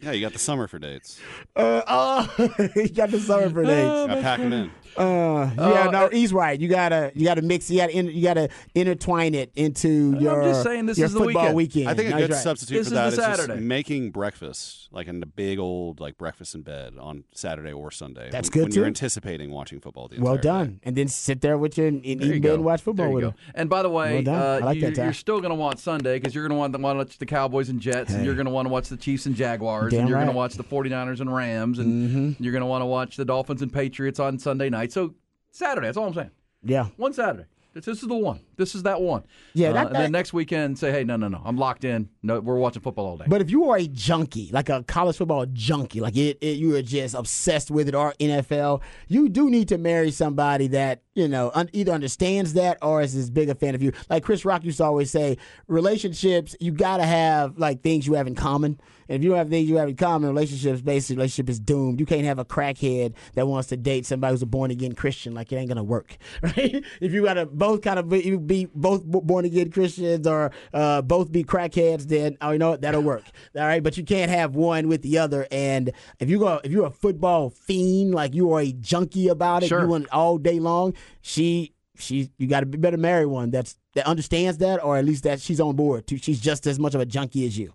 Yeah, 0.00 0.12
you 0.12 0.20
got 0.20 0.32
the 0.32 0.38
summer 0.38 0.66
for 0.66 0.78
dates. 0.80 1.20
Uh, 1.54 1.82
oh, 1.86 2.34
you 2.74 2.88
got 2.88 3.10
the 3.10 3.20
summer 3.20 3.48
for 3.50 3.62
days. 3.64 3.84
Got 3.86 4.20
pack 4.22 4.40
them 4.40 4.52
in. 4.52 4.70
Uh, 4.96 5.50
yeah, 5.56 5.90
no, 5.90 6.08
he's 6.08 6.32
right. 6.32 6.58
You 6.58 6.68
gotta, 6.68 7.12
you 7.14 7.24
gotta 7.24 7.42
mix. 7.42 7.70
You 7.70 7.78
gotta, 7.78 7.96
in, 7.96 8.06
you 8.08 8.22
gotta 8.22 8.48
intertwine 8.74 9.34
it 9.34 9.50
into 9.54 10.16
your. 10.18 10.42
I'm 10.42 10.48
just 10.50 10.62
saying 10.62 10.86
this 10.86 10.98
your 10.98 11.06
is 11.06 11.12
the 11.12 11.20
football 11.20 11.54
weekend. 11.54 11.86
weekend. 11.86 11.88
I 11.88 11.94
think 11.94 12.08
a 12.08 12.10
No, 12.12 12.16
he's 12.18 12.26
good 12.28 12.32
right. 12.34 12.42
substitute 12.42 12.74
This 12.78 12.88
for 12.88 12.94
is 12.94 13.16
that 13.16 13.38
is 13.40 13.46
just 13.46 13.60
making 13.60 14.10
breakfast, 14.10 14.88
like 14.92 15.08
in 15.08 15.22
a 15.22 15.26
big 15.26 15.58
old 15.58 16.00
like 16.00 16.18
breakfast 16.18 16.54
in 16.54 16.62
bed 16.62 16.94
on 17.00 17.24
Saturday 17.34 17.72
or 17.72 17.90
Sunday. 17.90 18.28
That's 18.30 18.48
when, 18.48 18.52
good, 18.52 18.62
when 18.70 18.72
you're 18.76 18.86
anticipating 18.86 19.50
watching 19.50 19.80
football. 19.80 20.08
The 20.08 20.18
Well 20.20 20.34
entire 20.34 20.42
day. 20.42 20.48
done, 20.66 20.80
and 20.82 20.96
then 20.96 21.08
sit 21.08 21.40
there 21.40 21.56
with 21.58 21.78
you 21.78 21.86
and, 21.86 21.96
and 21.96 22.04
eat 22.06 22.22
you 22.22 22.32
in 22.34 22.42
bed 22.42 22.54
and 22.54 22.64
watch 22.64 22.82
football 22.82 23.04
There 23.06 23.10
you 23.10 23.14
with 23.14 23.24
go. 23.24 23.30
him. 23.30 23.36
And 23.54 23.70
by 23.70 23.82
the 23.82 23.90
way, 23.90 24.14
Well 24.14 24.22
done. 24.22 24.34
I 24.34 24.56
uh, 24.58 24.60
like 24.66 24.76
you, 24.78 24.90
that 24.90 24.96
you're 25.04 25.12
still 25.12 25.40
going 25.40 25.50
to 25.50 25.54
want 25.56 25.78
Sunday 25.78 26.18
because 26.18 26.34
you're 26.34 26.46
going 26.46 26.56
to 26.56 26.58
want 26.58 26.74
to 26.74 26.78
watch 26.80 27.18
the 27.18 27.26
Cowboys 27.26 27.68
and 27.68 27.80
Jets, 27.80 28.12
and 28.12 28.24
you're 28.24 28.34
going 28.34 28.46
to 28.46 28.52
want 28.52 28.66
to 28.66 28.72
watch 28.72 28.88
the 28.88 28.96
Chiefs 28.96 29.26
and 29.26 29.34
Jaguars, 29.34 29.90
Damn 29.92 30.00
and 30.00 30.08
you're 30.08 30.18
gonna 30.18 30.32
watch 30.32 30.54
the 30.54 30.64
49ers 30.64 31.20
and 31.20 31.32
Rams, 31.34 31.78
and 31.78 31.92
Mm-hmm. 31.92 32.42
you're 32.42 32.52
going 32.52 32.62
to 32.62 32.66
want 32.66 32.82
to 32.82 32.86
watch 32.86 33.16
the 33.16 33.24
Dolphins 33.24 33.62
and 33.62 33.72
Patriots 33.72 34.18
on 34.18 34.38
Sunday 34.38 34.68
night. 34.70 34.81
So 34.90 35.14
Saturday, 35.50 35.86
that's 35.88 35.96
all 35.96 36.06
I'm 36.06 36.14
saying. 36.14 36.30
Yeah, 36.64 36.86
One 36.96 37.12
Saturday. 37.12 37.44
This, 37.74 37.86
this 37.86 38.02
is 38.02 38.08
the 38.08 38.14
one. 38.14 38.40
This 38.58 38.74
is 38.74 38.82
that 38.82 39.00
one. 39.00 39.22
Yeah, 39.54 39.70
Uh, 39.70 39.72
that- 39.72 39.86
and 39.86 39.96
then 39.96 40.12
next 40.12 40.34
weekend, 40.34 40.78
say, 40.78 40.92
hey, 40.92 41.04
no, 41.04 41.16
no, 41.16 41.28
no, 41.28 41.40
I'm 41.42 41.56
locked 41.56 41.84
in. 41.84 42.10
No, 42.22 42.38
we're 42.38 42.58
watching 42.58 42.82
football 42.82 43.06
all 43.06 43.16
day. 43.16 43.24
but 43.26 43.40
if 43.40 43.50
you 43.50 43.70
are 43.70 43.78
a 43.78 43.86
junkie, 43.86 44.50
like 44.52 44.68
a 44.68 44.82
college 44.82 45.16
football 45.16 45.46
junkie, 45.46 46.00
like 46.00 46.14
it, 46.14 46.36
it, 46.42 46.58
you 46.58 46.76
are 46.76 46.82
just 46.82 47.14
obsessed 47.14 47.70
with 47.70 47.88
it, 47.88 47.94
or 47.94 48.12
NFL, 48.20 48.82
you 49.08 49.30
do 49.30 49.48
need 49.48 49.68
to 49.68 49.78
marry 49.78 50.10
somebody 50.10 50.66
that 50.68 51.00
you 51.14 51.26
know 51.28 51.50
un- 51.54 51.70
either 51.72 51.92
understands 51.92 52.52
that 52.52 52.76
or 52.82 53.00
is 53.00 53.14
as 53.14 53.30
big 53.30 53.48
a 53.48 53.54
fan 53.54 53.74
of 53.74 53.82
you. 53.82 53.92
Like 54.10 54.22
Chris 54.22 54.44
Rock 54.44 54.64
used 54.64 54.76
to 54.76 54.84
always 54.84 55.10
say, 55.10 55.38
relationships 55.82 56.54
you 56.60 56.70
gotta 56.72 57.04
have 57.04 57.58
like 57.58 57.82
things 57.82 58.06
you 58.06 58.14
have 58.14 58.26
in 58.26 58.34
common. 58.34 58.78
If 59.12 59.22
you 59.22 59.28
don't 59.28 59.38
have 59.38 59.50
things 59.50 59.68
you 59.68 59.76
have 59.76 59.88
in 59.88 59.96
common, 59.96 60.30
relationships, 60.30 60.80
basically, 60.80 61.16
relationship 61.16 61.50
is 61.50 61.60
doomed. 61.60 62.00
You 62.00 62.06
can't 62.06 62.24
have 62.24 62.38
a 62.38 62.44
crackhead 62.44 63.12
that 63.34 63.46
wants 63.46 63.68
to 63.68 63.76
date 63.76 64.06
somebody 64.06 64.32
who's 64.32 64.42
a 64.42 64.46
born 64.46 64.70
again 64.70 64.94
Christian. 64.94 65.34
Like 65.34 65.52
it 65.52 65.56
ain't 65.56 65.68
gonna 65.68 65.84
work, 65.84 66.16
right? 66.42 66.82
If 67.00 67.12
you 67.12 67.24
gotta 67.24 67.44
both 67.46 67.82
kind 67.82 67.98
of 67.98 68.08
be, 68.08 68.20
you 68.20 68.38
be 68.38 68.68
both 68.74 69.04
born 69.04 69.44
again 69.44 69.70
Christians 69.70 70.26
or 70.26 70.50
uh, 70.72 71.02
both 71.02 71.30
be 71.30 71.44
crackheads, 71.44 72.08
then 72.08 72.38
oh, 72.40 72.52
you 72.52 72.58
know 72.58 72.70
what? 72.70 72.80
That'll 72.80 73.02
work. 73.02 73.24
All 73.56 73.62
right, 73.62 73.82
but 73.82 73.96
you 73.98 74.04
can't 74.04 74.30
have 74.30 74.54
one 74.56 74.88
with 74.88 75.02
the 75.02 75.18
other. 75.18 75.46
And 75.50 75.92
if 76.18 76.30
you 76.30 76.38
go, 76.38 76.60
if 76.64 76.72
you're 76.72 76.86
a 76.86 76.90
football 76.90 77.50
fiend, 77.50 78.14
like 78.14 78.34
you 78.34 78.52
are 78.54 78.60
a 78.60 78.72
junkie 78.72 79.28
about 79.28 79.62
it, 79.62 79.68
Sure. 79.68 79.82
you 79.82 79.88
want 79.88 80.04
it 80.04 80.12
all 80.12 80.38
day 80.38 80.58
long. 80.58 80.94
She, 81.20 81.74
she, 81.98 82.30
you 82.38 82.46
got 82.46 82.60
to 82.60 82.66
be 82.66 82.78
better 82.78 82.96
marry 82.96 83.26
one 83.26 83.50
that's 83.50 83.76
that 83.94 84.06
understands 84.06 84.58
that, 84.58 84.82
or 84.82 84.96
at 84.96 85.04
least 85.04 85.24
that 85.24 85.40
she's 85.40 85.60
on 85.60 85.76
board. 85.76 86.06
Too. 86.06 86.16
She's 86.16 86.40
just 86.40 86.66
as 86.66 86.78
much 86.78 86.94
of 86.94 87.00
a 87.02 87.06
junkie 87.06 87.44
as 87.46 87.58
you. 87.58 87.74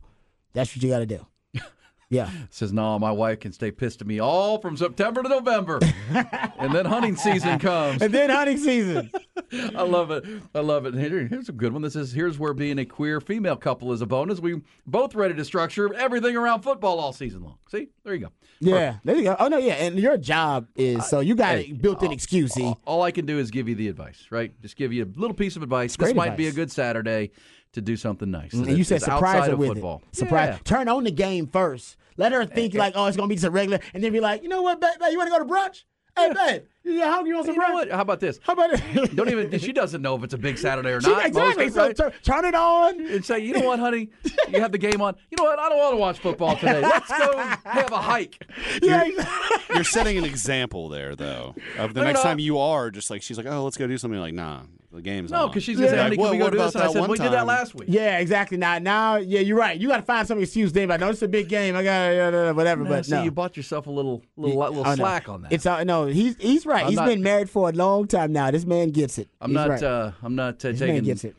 That's 0.57 0.75
what 0.75 0.81
you 0.83 0.89
got 0.89 0.99
to 0.99 1.05
do. 1.05 1.25
Yeah. 2.09 2.31
Says, 2.51 2.71
no, 2.71 2.97
my 2.97 3.11
wife 3.11 3.41
can 3.41 3.51
stay 3.51 3.69
pissed 3.69 3.99
at 3.99 4.07
me 4.07 4.19
all 4.19 4.61
from 4.61 4.77
September 4.77 5.21
to 5.23 5.27
November. 5.27 5.77
and 6.57 6.73
then 6.73 6.85
hunting 6.85 7.17
season 7.17 7.59
comes. 7.59 8.01
And 8.01 8.13
then 8.13 8.29
hunting 8.29 8.57
season. 8.57 9.11
I 9.51 9.81
love 9.81 10.11
it. 10.11 10.23
I 10.55 10.61
love 10.61 10.85
it. 10.85 10.93
Here- 10.93 11.27
here's 11.27 11.49
a 11.49 11.51
good 11.51 11.73
one. 11.73 11.81
This 11.81 11.97
is 11.97 12.13
here's 12.13 12.39
where 12.39 12.53
being 12.53 12.79
a 12.79 12.85
queer 12.85 13.19
female 13.19 13.57
couple 13.57 13.91
is 13.91 14.01
a 14.01 14.05
bonus. 14.05 14.39
We 14.39 14.61
both 14.85 15.15
ready 15.15 15.33
to 15.33 15.43
structure 15.43 15.93
everything 15.95 16.37
around 16.37 16.61
football 16.61 16.97
all 17.01 17.11
season 17.11 17.43
long. 17.43 17.57
See, 17.69 17.89
there 18.05 18.13
you 18.13 18.21
go. 18.21 18.31
Yeah, 18.61 18.99
there 19.03 19.17
you 19.17 19.23
go. 19.23 19.35
Oh 19.37 19.49
no, 19.49 19.57
yeah, 19.57 19.73
and 19.73 19.99
your 19.99 20.15
job 20.17 20.67
is 20.77 21.05
so 21.07 21.19
you 21.19 21.35
got 21.35 21.57
a 21.57 21.73
built-in 21.73 22.11
excuse. 22.13 22.53
See, 22.53 22.73
All 22.85 23.03
I 23.03 23.11
can 23.11 23.25
do 23.25 23.37
is 23.37 23.51
give 23.51 23.67
you 23.67 23.75
the 23.75 23.89
advice, 23.89 24.27
right? 24.31 24.59
Just 24.61 24.77
give 24.77 24.93
you 24.93 25.03
a 25.03 25.19
little 25.19 25.35
piece 25.35 25.57
of 25.57 25.61
advice. 25.61 25.91
This 25.97 26.05
great 26.05 26.15
might 26.15 26.37
be 26.37 26.47
a 26.47 26.51
good 26.53 26.71
Saturday 26.71 27.31
to 27.74 27.82
do 27.82 27.95
something 27.95 28.30
nice. 28.30 28.53
Mm, 28.53 28.68
and 28.68 28.78
you 28.78 28.84
said 28.84 29.01
surprise 29.01 29.47
her 29.47 29.55
with 29.55 29.74
football. 29.74 30.03
it. 30.11 30.15
Surprise. 30.15 30.49
Yeah. 30.53 30.59
Turn 30.63 30.88
on 30.88 31.03
the 31.03 31.11
game 31.11 31.47
first. 31.47 31.97
Let 32.18 32.32
her 32.32 32.45
think 32.45 32.74
eh, 32.74 32.78
eh. 32.78 32.82
like, 32.82 32.93
oh, 32.95 33.05
it's 33.05 33.18
gonna 33.18 33.30
be 33.30 33.36
just 33.36 33.45
a 33.45 33.51
regular, 33.51 33.80
and 33.93 34.03
then 34.03 34.11
be 34.11 34.20
like, 34.20 34.43
you 34.43 34.49
know 34.49 34.61
what, 34.61 34.82
babe, 34.82 34.99
babe 34.99 35.11
you 35.11 35.18
want 35.18 35.32
to 35.32 35.38
go 35.38 35.43
to 35.43 35.51
brunch? 35.51 35.84
Hey, 36.15 36.34
babe, 36.34 36.63
you 36.93 37.01
hungry? 37.03 37.29
You 37.29 37.35
want 37.35 37.45
some 37.47 37.55
You 37.55 37.61
know 37.61 37.67
brunch? 37.67 37.73
what? 37.73 37.91
How 37.91 38.01
about 38.01 38.19
this? 38.19 38.39
How 38.43 38.53
about 38.53 38.69
it? 38.73 39.15
Don't 39.15 39.29
even. 39.29 39.57
She 39.59 39.71
doesn't 39.73 40.01
know 40.01 40.15
if 40.15 40.23
it's 40.23 40.33
a 40.33 40.38
big 40.38 40.57
Saturday 40.57 40.89
or 40.91 41.01
She- 41.01 41.09
not. 41.09 41.25
exactly. 41.25 41.65
Most- 41.65 41.75
So 41.75 41.85
right? 41.88 41.95
turn, 41.95 42.11
turn 42.23 42.45
it 42.45 42.55
on. 42.55 42.99
and 42.99 43.23
say, 43.25 43.39
you 43.39 43.53
know 43.53 43.65
what, 43.67 43.79
honey? 43.79 44.09
You 44.49 44.61
have 44.61 44.71
the 44.71 44.77
game 44.77 45.01
on. 45.01 45.15
You 45.31 45.38
know 45.38 45.43
what? 45.43 45.59
I 45.59 45.69
don't 45.69 45.77
want 45.77 45.93
to 45.93 45.97
watch 45.97 46.19
football 46.19 46.55
today. 46.55 46.81
Let's 46.81 47.09
go 47.09 47.38
have 47.38 47.91
a 47.91 47.97
hike. 48.01 48.45
Yeah, 48.81 49.05
You're 49.73 49.83
setting 49.83 50.17
an 50.17 50.25
example 50.25 50.89
there, 50.89 51.15
though. 51.15 51.55
Of 51.77 51.93
the 51.93 51.99
No, 52.01 52.05
no, 52.05 52.11
next 52.11 52.19
no. 52.19 52.23
time 52.23 52.39
you 52.39 52.57
are, 52.59 52.89
just 52.91 53.09
like 53.09 53.21
she's 53.21 53.38
like, 53.38 53.45
oh, 53.47 53.63
let's 53.63 53.77
go 53.77 53.88
do 53.88 53.97
something. 53.97 54.19
Like, 54.19 54.33
nah, 54.33 54.61
the 54.91 55.01
game's 55.01 55.31
No, 55.31 55.43
on. 55.43 55.47
because 55.49 55.63
she's 55.63 55.77
gonna 55.77 55.89
say, 55.89 55.95
Yeah. 55.95 56.03
honey, 56.03 56.15
can 56.15 56.23
Well, 56.23 56.31
we 56.31 56.38
go 56.38 56.45
what 56.45 56.51
do 56.53 56.57
about 56.57 56.65
this? 56.67 56.75
And 56.75 56.83
I 56.83 56.88
that 56.88 56.93
said, 56.93 56.99
one 57.01 57.09
we 57.11 57.17
did 57.17 57.31
that 57.31 57.45
last 57.45 57.75
week. 57.75 57.89
yeah, 57.91 58.19
exactly. 58.19 58.57
Now, 58.57 58.77
now, 58.79 59.15
yeah, 59.17 59.39
you're 59.41 59.57
right. 59.57 59.79
You 59.79 59.88
got 59.89 59.97
to 59.97 60.03
find 60.03 60.27
some 60.27 60.39
excuse. 60.41 60.71
Then, 60.71 60.88
like, 60.89 60.99
no, 60.99 61.09
it's 61.09 61.21
a 61.21 61.27
big 61.27 61.49
game. 61.49 61.75
I 61.75 61.83
got 61.83 62.11
uh, 62.33 62.53
whatever. 62.53 62.83
No, 62.83 62.89
but 62.89 63.05
see, 63.05 63.11
no, 63.13 63.23
you 63.23 63.31
bought 63.31 63.57
yourself 63.57 63.88
a 63.88 63.91
little, 63.91 64.23
little, 64.38 64.57
little 64.57 64.79
Oh, 64.79 64.89
no. 64.91 64.95
slack 64.95 65.27
on 65.29 65.41
that. 65.43 65.51
It's 65.51 65.65
uh, 65.65 65.83
no, 65.83 66.05
he's 66.05 66.35
he's 66.38 66.65
right. 66.65 66.76
I'm 66.84 66.88
He's 66.89 66.95
not- 66.97 67.07
been 67.07 67.23
married 67.23 67.49
for 67.49 67.69
a 67.69 67.71
long 67.71 68.07
time 68.07 68.32
now. 68.34 68.51
This 68.51 68.65
man 68.65 68.91
gets 68.91 69.17
it. 69.17 69.28
I'm 69.41 69.49
He's 69.51 69.55
not. 69.55 69.69
right. 69.69 69.84
Uh, 69.84 70.11
I'm 70.23 70.36
not 70.36 70.63
uh, 70.65 70.71
this 70.71 70.82
man 70.82 71.03
gets 71.03 71.23
it. 71.23 71.36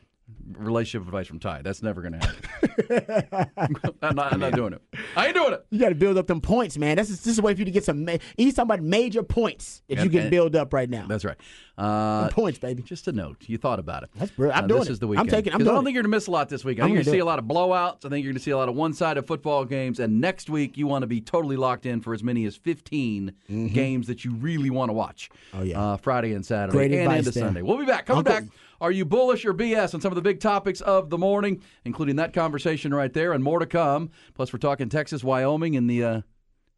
Relationship 0.57 1.07
advice 1.07 1.27
from 1.27 1.39
Ty. 1.39 1.63
That's 1.63 1.83
never 1.83 2.01
going 2.03 2.19
to 2.19 2.27
happen. 2.27 3.49
I'm 4.03 4.15
not. 4.17 4.33
I'm 4.33 4.41
not 4.41 4.53
doing 4.55 4.73
it. 4.73 4.83
I 5.17 5.27
ain't 5.27 5.35
doing 5.35 5.53
it. 5.53 5.67
You 5.71 5.79
got 5.81 5.89
to 5.91 5.95
build 5.95 6.17
up 6.19 6.27
them 6.27 6.41
points, 6.41 6.79
man. 6.79 6.97
That's 6.97 7.09
just, 7.09 7.25
this 7.25 7.33
is 7.33 7.39
a 7.39 7.43
way 7.43 7.55
for 7.55 7.59
you 7.61 7.65
to 7.65 7.71
get 7.71 7.85
some. 7.85 8.07
He's 8.37 8.55
talking 8.55 8.71
about 8.71 8.83
major 8.83 9.23
points 9.23 9.83
that 9.89 10.03
you 10.05 10.11
can 10.11 10.21
and- 10.23 10.31
build 10.31 10.57
up 10.57 10.73
right 10.73 10.89
now. 10.89 11.07
That's 11.07 11.25
right. 11.25 11.37
Uh, 11.77 12.29
points, 12.31 12.59
baby. 12.59 12.83
just 12.83 13.07
a 13.07 13.13
note. 13.13 13.37
You 13.47 13.57
thought 13.57 13.79
about 13.79 14.03
it. 14.03 14.11
That's 14.17 14.33
brilliant. 14.33 14.59
I'm 14.59 14.65
Uh, 14.65 14.67
doing 14.67 14.81
this 14.81 14.89
it. 14.89 14.93
is 14.93 14.99
the 14.99 15.09
I'm 15.17 15.29
taking- 15.29 15.53
I'm 15.53 15.61
'Cause 15.61 15.69
I 15.69 15.71
don't 15.73 15.83
it. 15.83 15.85
think 15.87 15.95
you're 15.95 16.03
going 16.03 16.11
to 16.11 16.17
miss 16.17 16.27
a 16.27 16.31
lot 16.33 16.49
this 16.49 16.65
week. 16.65 16.79
I 16.81 16.83
think 16.83 16.95
you're 16.95 17.03
going 17.03 17.05
to 17.05 17.11
see 17.13 17.19
a 17.21 17.25
lot 17.25 17.39
of 17.39 17.45
blowouts. 17.45 18.05
I 18.05 18.09
think 18.09 18.25
you're 18.25 18.33
going 18.33 18.39
to 18.39 18.43
see 18.43 18.51
a 18.51 18.57
lot 18.57 18.69
of 18.69 18.75
one-sided 18.75 19.23
football 19.29 19.65
games. 19.65 20.01
And 20.01 20.21
next 20.21 20.51
week, 20.51 20.77
you 20.77 20.89
want 20.89 21.03
to 21.05 21.07
be 21.07 21.21
totally 21.21 21.57
locked 21.57 21.87
in 21.87 22.01
for 22.01 22.15
as 22.15 22.25
many 22.25 22.45
as 22.47 22.57
15 22.57 23.33
games 23.49 24.09
that 24.09 24.25
you 24.25 24.35
really 24.35 24.71
want 24.71 24.89
to 24.89 24.93
watch. 24.93 25.31
Mm-hmm. 25.53 25.59
Oh, 25.61 25.63
yeah. 25.63 25.81
uh, 25.93 25.97
Friday 25.99 26.33
and 26.33 26.45
Saturday, 26.45 26.77
Great 26.77 26.91
and 26.93 27.03
advice 27.03 27.27
into. 27.29 27.39
Sunday. 27.39 27.63
We'll 27.63 27.79
be 27.79 27.85
back. 27.87 28.07
Coming 28.07 28.27
Uncle- 28.27 28.33
back. 28.35 28.45
Are 28.81 28.93
you 28.93 29.05
bullish 29.05 29.45
or 29.45 29.53
BS 29.53 29.93
on 29.95 30.01
some 30.01 30.13
of 30.13 30.17
the 30.17 30.23
big 30.23 30.39
topics 30.41 30.81
of 30.81 31.11
the 31.11 31.19
morning, 31.19 31.63
including 31.85 32.17
that 32.17 32.33
conversation 32.33 32.95
right 32.95 33.13
there, 33.13 33.33
and 33.33 33.43
more 33.43 33.59
to 33.59 33.67
come. 33.67 34.11
Plus, 34.35 34.53
we're 34.53 34.61
talking 34.61 34.89
Texas, 34.89 35.25
Wyoming, 35.25 35.75
and 35.77 35.91
the 35.91 36.05
uh, 36.05 36.21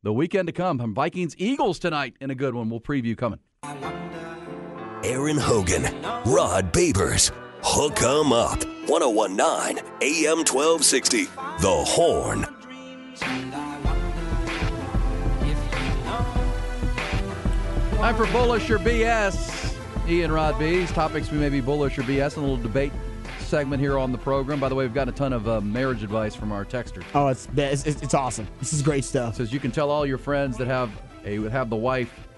the 0.03 0.13
weekend 0.13 0.47
to 0.47 0.53
come. 0.53 0.79
from 0.79 0.95
Vikings, 0.95 1.35
Eagles 1.37 1.79
tonight 1.79 2.15
in 2.21 2.31
a 2.31 2.35
good 2.35 2.55
one. 2.55 2.71
We'll 2.71 2.81
preview 2.81 3.17
coming. 3.17 3.41
Aaron 5.05 5.37
Hogan, 5.37 5.83
Rod 6.25 6.73
Babers, 6.73 7.33
Hook 7.63 8.03
'em 8.03 8.33
Up, 8.33 8.65
1019 8.89 9.85
AM 10.01 10.39
1260. 10.45 11.25
The 11.61 11.85
Horn. 11.87 12.47
Time 17.97 18.17
for 18.17 18.25
bullish 18.33 18.71
or 18.71 18.79
BS. 18.79 19.60
Ian 20.11 20.33
Rod 20.33 20.59
B's 20.59 20.91
topics 20.91 21.31
we 21.31 21.39
may 21.39 21.49
be 21.49 21.61
bullish 21.61 21.97
or 21.97 22.03
BS. 22.03 22.37
And 22.37 22.39
a 22.39 22.41
little 22.41 22.57
debate 22.57 22.93
segment 23.39 23.81
here 23.81 23.97
on 23.97 24.11
the 24.11 24.19
program. 24.19 24.59
By 24.59 24.69
the 24.69 24.75
way, 24.75 24.85
we've 24.85 24.93
gotten 24.93 25.15
a 25.15 25.17
ton 25.17 25.33
of 25.33 25.49
uh, 25.49 25.61
marriage 25.61 26.03
advice 26.03 26.35
from 26.35 26.51
our 26.51 26.65
texters. 26.65 27.05
Oh, 27.15 27.29
it's, 27.29 27.47
it's 27.57 28.03
it's 28.03 28.15
awesome. 28.15 28.49
This 28.59 28.73
is 28.73 28.83
great 28.83 29.05
stuff. 29.05 29.37
says 29.37 29.53
you 29.53 29.61
can 29.61 29.71
tell 29.71 29.89
all 29.89 30.05
your 30.05 30.19
friends 30.19 30.57
that 30.57 30.67
have 30.67 30.91
a 31.25 31.49
have 31.49 31.71
the 31.71 31.77
wife 31.77 32.29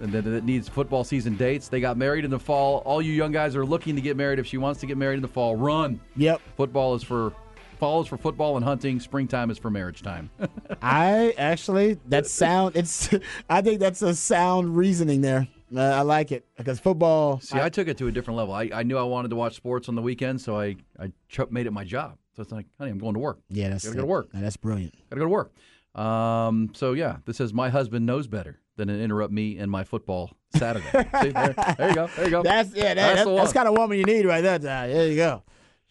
and 0.00 0.12
that, 0.12 0.22
that 0.22 0.44
needs 0.44 0.68
football 0.68 1.02
season 1.02 1.36
dates. 1.36 1.66
They 1.66 1.80
got 1.80 1.96
married 1.96 2.24
in 2.24 2.30
the 2.30 2.38
fall. 2.38 2.82
All 2.84 3.02
you 3.02 3.12
young 3.12 3.32
guys 3.32 3.56
are 3.56 3.66
looking 3.66 3.96
to 3.96 4.00
get 4.00 4.16
married. 4.16 4.38
If 4.38 4.46
she 4.46 4.56
wants 4.56 4.78
to 4.78 4.86
get 4.86 4.96
married 4.96 5.16
in 5.16 5.22
the 5.22 5.28
fall, 5.28 5.56
run. 5.56 5.98
Yep. 6.14 6.40
Football 6.56 6.94
is 6.94 7.02
for 7.02 7.32
fall 7.80 8.00
is 8.00 8.06
for 8.06 8.16
football 8.16 8.56
and 8.56 8.64
hunting. 8.64 9.00
Springtime 9.00 9.50
is 9.50 9.58
for 9.58 9.70
marriage 9.70 10.02
time. 10.02 10.30
I 10.82 11.34
actually 11.36 11.98
that's 12.06 12.30
sound. 12.30 12.76
It's 12.76 13.10
I 13.50 13.60
think 13.60 13.80
that's 13.80 14.02
a 14.02 14.14
sound 14.14 14.76
reasoning 14.76 15.20
there. 15.22 15.48
Uh, 15.74 15.80
I 15.80 16.02
like 16.02 16.32
it 16.32 16.46
because 16.56 16.78
football. 16.78 17.40
See, 17.40 17.58
I, 17.58 17.68
took 17.68 17.88
it 17.88 17.98
to 17.98 18.06
a 18.06 18.12
different 18.12 18.38
level. 18.38 18.54
I, 18.54 18.70
I 18.72 18.82
knew 18.82 18.96
I 18.96 19.02
wanted 19.02 19.28
to 19.30 19.36
watch 19.36 19.54
sports 19.56 19.88
on 19.88 19.94
the 19.94 20.02
weekend, 20.02 20.40
so 20.40 20.58
I 20.58 20.76
I 20.98 21.08
ch- 21.28 21.50
made 21.50 21.66
it 21.66 21.72
my 21.72 21.84
job. 21.84 22.18
So 22.36 22.42
it's 22.42 22.52
like, 22.52 22.66
honey, 22.78 22.90
I'm 22.90 22.98
going 22.98 23.14
to 23.14 23.20
work. 23.20 23.38
yeah, 23.48 23.70
that's 23.70 23.84
gotta 23.84 23.96
go 23.96 24.02
to 24.02 24.06
work. 24.06 24.28
That's 24.32 24.56
brilliant. 24.56 24.94
Gotta 25.10 25.20
go 25.20 25.24
to 25.24 25.30
work. 25.30 25.52
Um, 25.94 26.70
so 26.74 26.92
yeah, 26.92 27.16
this 27.24 27.38
says 27.38 27.54
my 27.54 27.70
husband 27.70 28.04
knows 28.06 28.26
better 28.26 28.60
than 28.76 28.88
to 28.88 29.00
interrupt 29.00 29.32
me 29.32 29.56
and 29.56 29.70
my 29.70 29.84
football 29.84 30.30
Saturday. 30.54 30.84
See, 31.22 31.30
there, 31.30 31.54
there 31.78 31.88
you 31.88 31.94
go. 31.94 32.06
There 32.08 32.24
you 32.26 32.30
go. 32.30 32.42
That's 32.42 32.74
yeah. 32.74 32.94
That, 32.94 33.14
That's 33.14 33.24
that's 33.24 33.38
that's 33.40 33.52
kind 33.54 33.66
of 33.68 33.76
woman 33.76 33.98
you 33.98 34.04
need 34.04 34.26
right 34.26 34.42
there. 34.42 34.58
Ty. 34.58 34.88
There 34.88 35.08
you 35.08 35.16
go. 35.16 35.42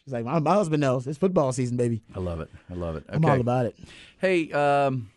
She's 0.04 0.14
like, 0.14 0.24
my, 0.24 0.38
my 0.38 0.54
husband 0.54 0.82
knows. 0.82 1.08
It's 1.08 1.18
football 1.18 1.52
season, 1.52 1.78
baby. 1.78 2.04
I 2.16 2.20
love 2.20 2.40
it. 2.40 2.50
I 2.70 2.76
love 2.76 2.96
it. 2.96 3.06
Okay. 3.10 3.16
I'm 3.16 3.26
all 3.26 3.42
about 3.42 3.66
it. 3.66 3.76
Hey, 4.20 4.52
um, 4.52 5.10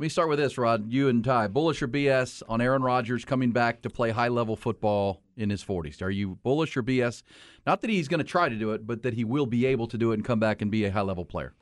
let 0.00 0.04
me 0.04 0.08
start 0.08 0.30
with 0.30 0.38
this, 0.38 0.56
Rod. 0.56 0.90
You 0.90 1.10
and 1.10 1.22
Ty, 1.22 1.48
bullish 1.48 1.82
or 1.82 1.86
BS 1.86 2.42
on 2.48 2.62
Aaron 2.62 2.82
Rodgers 2.82 3.26
coming 3.26 3.50
back 3.50 3.82
to 3.82 3.90
play 3.90 4.08
high 4.08 4.28
level 4.28 4.56
football 4.56 5.20
in 5.36 5.50
his 5.50 5.62
40s? 5.62 6.00
Are 6.00 6.08
you 6.08 6.38
bullish 6.42 6.74
or 6.74 6.82
BS? 6.82 7.22
Not 7.66 7.82
that 7.82 7.90
he's 7.90 8.08
going 8.08 8.16
to 8.16 8.24
try 8.24 8.48
to 8.48 8.56
do 8.56 8.70
it, 8.70 8.86
but 8.86 9.02
that 9.02 9.12
he 9.12 9.24
will 9.24 9.44
be 9.44 9.66
able 9.66 9.86
to 9.88 9.98
do 9.98 10.12
it 10.12 10.14
and 10.14 10.24
come 10.24 10.40
back 10.40 10.62
and 10.62 10.70
be 10.70 10.86
a 10.86 10.90
high 10.90 11.02
level 11.02 11.26
player 11.26 11.52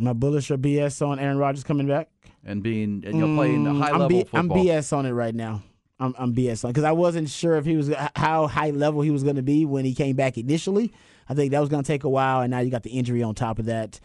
Am 0.00 0.08
I 0.08 0.14
bullish 0.14 0.50
or 0.50 0.56
BS 0.56 1.06
on 1.06 1.18
Aaron 1.18 1.36
Rodgers 1.36 1.64
coming 1.64 1.86
back? 1.86 2.08
and 2.46 2.62
being 2.62 3.04
and 3.04 3.14
you 3.14 3.26
know 3.26 3.36
playing 3.36 3.66
high 3.66 3.90
I'm, 3.90 3.98
level 3.98 4.08
B- 4.08 4.24
football. 4.24 4.58
I'm 4.58 4.66
BS 4.66 4.96
on 4.96 5.04
it 5.04 5.12
right 5.12 5.34
now. 5.34 5.62
I'm, 6.00 6.14
I'm 6.16 6.34
BS 6.34 6.64
on 6.64 6.70
because 6.70 6.84
I 6.84 6.92
wasn't 6.92 7.28
sure 7.28 7.56
if 7.56 7.66
he 7.66 7.76
was 7.76 7.92
how 8.16 8.46
high 8.46 8.70
level 8.70 9.02
he 9.02 9.10
was 9.10 9.22
going 9.22 9.36
to 9.36 9.42
be 9.42 9.66
when 9.66 9.84
he 9.84 9.94
came 9.94 10.16
back 10.16 10.38
initially. 10.38 10.94
I 11.28 11.34
think 11.34 11.50
that 11.50 11.60
was 11.60 11.68
going 11.68 11.82
to 11.82 11.86
take 11.86 12.04
a 12.04 12.08
while, 12.08 12.40
and 12.40 12.50
now 12.52 12.60
you 12.60 12.70
got 12.70 12.84
the 12.84 12.90
injury 12.90 13.22
on 13.22 13.34
top 13.34 13.58
of 13.58 13.66
that. 13.66 14.00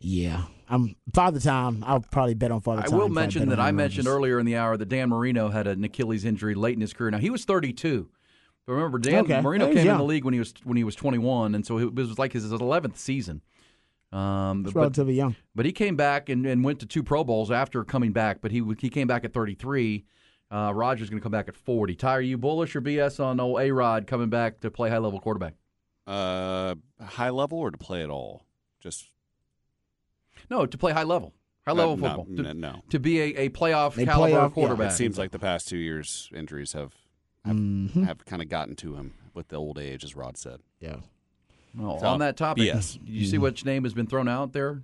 Yeah, 0.00 0.44
I'm 0.72 0.96
Father 1.14 1.38
Time. 1.38 1.84
I'll 1.86 2.00
probably 2.00 2.34
bet 2.34 2.50
on 2.50 2.60
Father 2.62 2.80
I 2.82 2.86
Time. 2.86 2.94
I 2.94 2.96
will 2.96 3.08
mention 3.10 3.42
bet 3.42 3.50
that 3.50 3.60
I 3.60 3.64
Aaron 3.66 3.76
mentioned 3.76 4.08
earlier 4.08 4.38
in 4.38 4.46
the 4.46 4.56
hour 4.56 4.76
that 4.76 4.88
Dan 4.88 5.10
Marino 5.10 5.50
had 5.50 5.66
an 5.66 5.84
Achilles 5.84 6.24
injury 6.24 6.54
late 6.54 6.74
in 6.74 6.80
his 6.80 6.92
career. 6.94 7.10
Now 7.10 7.18
he 7.18 7.28
was 7.30 7.44
32. 7.44 8.08
But 8.66 8.72
remember, 8.72 8.98
Dan 8.98 9.24
Okay. 9.24 9.40
Marino 9.40 9.66
Yeah, 9.66 9.72
he's 9.72 9.82
came 9.82 9.92
in 9.92 9.98
the 9.98 10.04
league 10.04 10.24
when 10.24 10.32
he 10.32 10.38
was 10.38 10.54
when 10.64 10.76
he 10.76 10.84
was 10.84 10.94
21, 10.94 11.54
and 11.54 11.66
so 11.66 11.78
it 11.78 11.94
was 11.94 12.18
like 12.18 12.32
his 12.32 12.50
11th 12.50 12.96
season. 12.96 13.42
Um, 14.12 14.64
He's 14.64 14.72
but, 14.72 14.80
relatively 14.80 15.14
young. 15.14 15.36
but 15.54 15.64
he 15.66 15.72
came 15.72 15.96
back 15.96 16.28
and, 16.28 16.46
and 16.46 16.62
went 16.64 16.80
to 16.80 16.86
two 16.86 17.02
Pro 17.02 17.24
Bowls 17.24 17.50
after 17.50 17.82
coming 17.84 18.12
back. 18.12 18.40
But 18.40 18.50
he 18.50 18.62
he 18.78 18.88
came 18.88 19.06
back 19.06 19.24
at 19.24 19.32
33. 19.32 20.04
Uh, 20.50 20.72
Rodgers 20.74 21.08
going 21.10 21.18
to 21.18 21.22
come 21.22 21.32
back 21.32 21.48
at 21.48 21.56
40. 21.56 21.94
Ty, 21.96 22.12
are 22.16 22.20
you 22.20 22.36
bullish 22.36 22.76
or 22.76 22.82
BS 22.82 23.22
on 23.24 23.40
old 23.40 23.58
A 23.60 23.70
Rod 23.72 24.06
coming 24.06 24.28
back 24.28 24.60
to 24.60 24.70
play 24.70 24.90
high 24.90 24.98
level 24.98 25.18
quarterback? 25.18 25.54
Uh, 26.06 26.74
high 27.00 27.30
level 27.30 27.58
or 27.58 27.70
to 27.70 27.78
play 27.78 28.02
at 28.02 28.10
all? 28.10 28.44
Just 28.80 29.11
No, 30.52 30.66
to 30.66 30.78
play 30.78 30.92
high 30.92 31.02
level, 31.02 31.32
high 31.66 31.72
level 31.72 31.94
Uh, 31.94 31.96
no, 31.96 32.02
football. 32.08 32.24
to, 32.36 32.42
no, 32.42 32.52
no. 32.52 32.82
to 32.90 32.98
be 33.00 33.20
a, 33.20 33.24
a 33.44 33.48
playoff 33.48 33.96
A 34.00 34.04
caliber 34.04 34.36
playoff, 34.36 34.42
yeah. 34.42 34.48
quarterback. 34.50 34.90
It 34.92 34.94
seems 34.94 35.18
like 35.18 35.30
the 35.32 35.38
past 35.38 35.66
two 35.68 35.78
years 35.78 36.30
injuries 36.34 36.72
have 36.74 36.92
have, 37.44 37.56
Mhm. 37.56 38.04
have 38.04 38.24
kind 38.24 38.40
of 38.40 38.48
gotten 38.48 38.76
to 38.76 38.94
him 38.94 39.14
with 39.34 39.48
the 39.48 39.56
old 39.56 39.76
age, 39.78 40.04
as 40.04 40.14
Rod 40.14 40.36
said. 40.36 40.60
Yeah. 40.78 40.96
Well, 41.76 41.98
So, 41.98 42.06
on 42.06 42.20
that 42.20 42.36
topic, 42.36 42.64
BS. 42.72 42.98
did 43.04 43.08
you 43.08 43.26
see 43.26 43.38
which 43.38 43.64
name 43.64 43.82
has 43.82 43.94
been 43.94 44.06
thrown 44.06 44.28
out 44.28 44.52
there? 44.52 44.82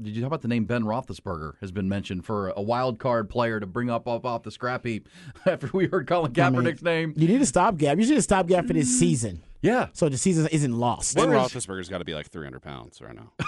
Did 0.00 0.16
you 0.16 0.20
talk 0.22 0.26
about 0.28 0.42
the 0.42 0.48
name 0.48 0.64
Ben 0.64 0.82
Roethlisberger 0.84 1.54
has 1.60 1.70
been 1.70 1.88
mentioned 1.88 2.24
for 2.24 2.48
a 2.56 2.62
wild 2.62 2.98
card 2.98 3.28
player 3.30 3.60
to 3.60 3.66
bring 3.66 3.90
up 3.90 4.08
off, 4.08 4.24
off 4.24 4.42
the 4.42 4.50
scrap 4.50 4.84
heap 4.86 5.08
after 5.46 5.68
we 5.72 5.86
heard 5.86 6.06
Colin 6.08 6.32
I 6.36 6.50
mean, 6.50 6.62
Kaepernick's 6.62 6.82
name? 6.82 7.12
You 7.16 7.28
need 7.28 7.40
a 7.42 7.46
stopgap. 7.46 7.98
You 7.98 8.06
need 8.08 8.18
a 8.18 8.22
stopgap 8.22 8.66
for 8.66 8.72
this 8.72 8.98
season, 8.98 9.42
Yeah, 9.62 9.88
so 9.92 10.08
the 10.08 10.18
season 10.18 10.46
isn't 10.50 10.72
lost. 10.76 11.14
Ben 11.16 11.28
Where 11.30 11.38
is- 11.38 11.52
Roethlisberger's 11.52 11.88
got 11.88 11.98
to 11.98 12.04
be 12.04 12.14
like 12.14 12.28
300 12.28 12.60
pounds 12.60 13.00
right 13.00 13.14
now. 13.14 13.32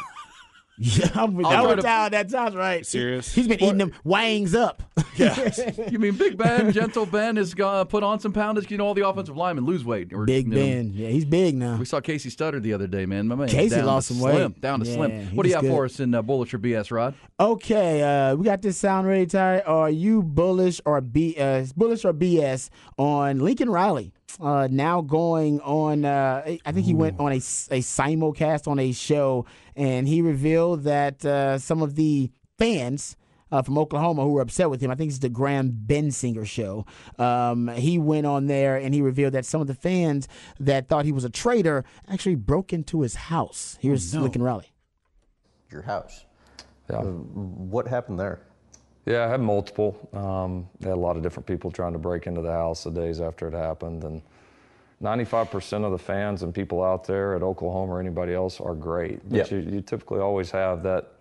Yeah, 0.82 1.10
I'm 1.14 1.34
with, 1.34 1.44
I'll 1.44 1.52
I'm 1.52 1.78
try 1.82 2.04
with 2.06 2.06
to- 2.06 2.10
That 2.10 2.30
sounds 2.30 2.56
right. 2.56 2.86
Serious? 2.86 3.34
He's 3.34 3.46
been 3.46 3.62
eating 3.62 3.76
them 3.76 3.92
wangs 4.02 4.54
up. 4.54 4.82
Yeah. 5.16 5.50
You 5.90 5.98
mean 5.98 6.14
Big 6.14 6.38
Ben, 6.38 6.72
Gentle 6.72 7.04
Ben 7.04 7.36
has 7.36 7.54
uh, 7.60 7.84
put 7.84 8.02
on 8.02 8.18
some 8.20 8.32
poundage? 8.32 8.70
You 8.70 8.78
know, 8.78 8.86
all 8.86 8.94
the 8.94 9.06
offensive 9.06 9.36
linemen 9.36 9.66
lose 9.66 9.84
weight. 9.84 10.12
Or, 10.14 10.24
Big 10.24 10.46
you 10.46 10.54
know, 10.54 10.56
Ben. 10.60 10.92
Yeah, 10.94 11.08
he's 11.08 11.24
big 11.26 11.54
now. 11.56 11.76
We 11.76 11.84
saw 11.84 12.00
Casey 12.00 12.30
Studdard 12.30 12.62
the 12.62 12.72
other 12.72 12.86
day, 12.86 13.04
man. 13.04 13.28
My 13.28 13.34
man 13.34 13.48
Casey 13.48 13.76
down 13.76 13.84
lost 13.86 14.08
some 14.08 14.16
slim, 14.18 14.52
weight. 14.52 14.60
Down 14.62 14.80
to 14.80 14.86
Yeah, 14.86 14.94
slim. 14.94 15.36
What 15.36 15.42
do 15.42 15.50
you 15.50 15.56
was 15.56 15.64
have 15.66 15.70
for 15.74 15.84
us 15.84 16.00
in 16.00 16.14
uh, 16.14 16.22
bullish 16.22 16.54
or 16.54 16.58
BS, 16.58 16.90
Rod? 16.90 17.14
Okay, 17.38 18.02
uh, 18.02 18.36
we 18.36 18.44
got 18.46 18.62
this 18.62 18.78
sound 18.78 19.06
ready, 19.06 19.26
Ty. 19.26 19.60
Are 19.60 19.90
you 19.90 20.22
bullish 20.22 20.80
or 20.86 21.00
B 21.02 21.36
uh, 21.38 21.66
bullish 21.76 22.04
or 22.06 22.14
BS 22.14 22.70
on 22.96 23.40
Lincoln 23.40 23.68
Riley? 23.68 24.12
Uh, 24.40 24.68
now 24.70 25.00
going 25.00 25.60
on, 25.62 26.04
uh, 26.04 26.42
I 26.64 26.72
think 26.72 26.86
he 26.86 26.94
went 26.94 27.18
on 27.18 27.32
a 27.32 27.38
simulcast 27.38 28.68
on 28.68 28.78
a 28.78 28.92
show, 28.92 29.44
and 29.80 30.06
he 30.06 30.20
revealed 30.20 30.84
that 30.84 31.24
uh, 31.24 31.58
some 31.58 31.80
of 31.80 31.94
the 31.94 32.30
fans 32.58 33.16
uh, 33.50 33.62
from 33.62 33.78
Oklahoma 33.78 34.22
who 34.22 34.32
were 34.32 34.42
upset 34.42 34.68
with 34.68 34.82
him. 34.82 34.90
I 34.90 34.94
think 34.94 35.08
it's 35.08 35.20
the 35.20 35.30
Graham 35.30 35.72
Bensinger 35.86 36.46
show. 36.46 36.84
Um, 37.18 37.68
he 37.68 37.98
went 37.98 38.26
on 38.26 38.46
there 38.46 38.76
and 38.76 38.94
he 38.94 39.00
revealed 39.00 39.32
that 39.32 39.46
some 39.46 39.62
of 39.62 39.66
the 39.66 39.74
fans 39.74 40.28
that 40.60 40.86
thought 40.86 41.06
he 41.06 41.12
was 41.12 41.24
a 41.24 41.30
traitor 41.30 41.84
actually 42.06 42.34
broke 42.34 42.74
into 42.74 43.00
his 43.00 43.14
house. 43.14 43.78
Here's 43.80 44.14
Lincoln 44.14 44.42
Riley. 44.42 44.70
your 45.72 45.82
house. 45.82 46.26
Yeah. 46.90 46.98
Uh, 46.98 47.04
what 47.04 47.88
happened 47.88 48.20
there? 48.20 48.40
Yeah, 49.06 49.24
I 49.24 49.28
had 49.28 49.40
multiple. 49.40 50.10
Um, 50.12 50.68
they 50.78 50.90
had 50.90 50.98
a 50.98 51.00
lot 51.00 51.16
of 51.16 51.22
different 51.22 51.46
people 51.46 51.70
trying 51.70 51.94
to 51.94 51.98
break 51.98 52.26
into 52.26 52.42
the 52.42 52.52
house 52.52 52.84
the 52.84 52.90
days 52.90 53.20
after 53.20 53.48
it 53.48 53.54
happened, 53.54 54.04
and 54.04 54.20
95% 55.02 55.84
of 55.84 55.92
the 55.92 55.98
fans 55.98 56.42
and 56.42 56.54
people 56.54 56.82
out 56.82 57.04
there 57.04 57.34
at 57.34 57.42
Oklahoma 57.42 57.92
or 57.92 58.00
anybody 58.00 58.34
else 58.34 58.60
are 58.60 58.74
great. 58.74 59.26
But 59.28 59.50
Yeah. 59.50 59.56
you, 59.58 59.70
you 59.70 59.80
typically 59.80 60.20
always 60.20 60.50
have 60.50 60.82
that 60.84 61.12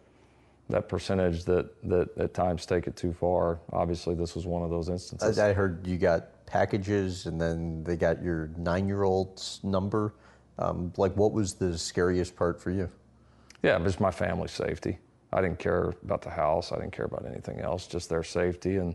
that 0.69 0.87
percentage 0.87 1.45
that 1.45 1.67
that 1.89 2.15
at 2.19 2.33
times 2.35 2.63
take 2.65 2.85
it 2.85 2.95
too 2.95 3.11
far. 3.11 3.59
Obviously, 3.73 4.13
this 4.13 4.35
was 4.35 4.45
one 4.45 4.61
of 4.61 4.69
those 4.69 4.87
instances. 4.89 5.39
I, 5.39 5.49
I 5.49 5.53
heard 5.53 5.87
you 5.87 5.97
got 5.97 6.45
packages 6.45 7.25
and 7.25 7.41
then 7.41 7.83
they 7.83 7.95
got 7.95 8.21
your 8.21 8.51
nine 8.57 8.87
year 8.87 9.03
old's 9.03 9.59
number. 9.63 10.13
Um, 10.59 10.93
like, 10.97 11.15
what 11.15 11.31
was 11.31 11.53
the 11.53 11.75
scariest 11.77 12.35
part 12.35 12.61
for 12.61 12.69
you? 12.69 12.89
Yeah, 13.63 13.79
just 13.79 13.99
my 13.99 14.11
family's 14.11 14.51
safety. 14.51 14.99
I 15.31 15.41
didn't 15.41 15.57
care 15.59 15.93
about 16.03 16.21
the 16.21 16.29
house. 16.29 16.71
I 16.71 16.75
didn't 16.75 16.91
care 16.91 17.05
about 17.05 17.25
anything 17.25 17.59
else, 17.61 17.87
just 17.87 18.09
their 18.09 18.23
safety. 18.23 18.75
And 18.77 18.93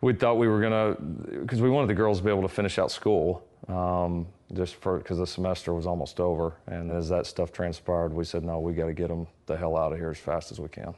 we 0.00 0.12
thought 0.14 0.38
we 0.38 0.46
were 0.48 0.60
gonna, 0.60 0.96
because 1.40 1.60
we 1.60 1.68
wanted 1.68 1.88
the 1.88 1.94
girls 1.94 2.18
to 2.18 2.24
be 2.24 2.30
able 2.30 2.42
to 2.42 2.48
finish 2.48 2.78
out 2.78 2.90
school, 2.90 3.44
um, 3.66 4.26
just 4.52 4.76
for 4.76 4.98
because 4.98 5.18
the 5.18 5.26
semester 5.26 5.74
was 5.74 5.86
almost 5.86 6.20
over. 6.20 6.54
And 6.66 6.90
as 6.90 7.08
that 7.08 7.26
stuff 7.26 7.52
transpired, 7.52 8.12
we 8.12 8.24
said, 8.24 8.44
no, 8.44 8.60
we 8.60 8.72
got 8.72 8.86
to 8.86 8.94
get 8.94 9.08
them 9.08 9.26
the 9.46 9.56
hell 9.56 9.76
out 9.76 9.92
of 9.92 9.98
here 9.98 10.10
as 10.10 10.18
fast 10.18 10.52
as 10.52 10.60
we 10.60 10.68
can. 10.68 10.94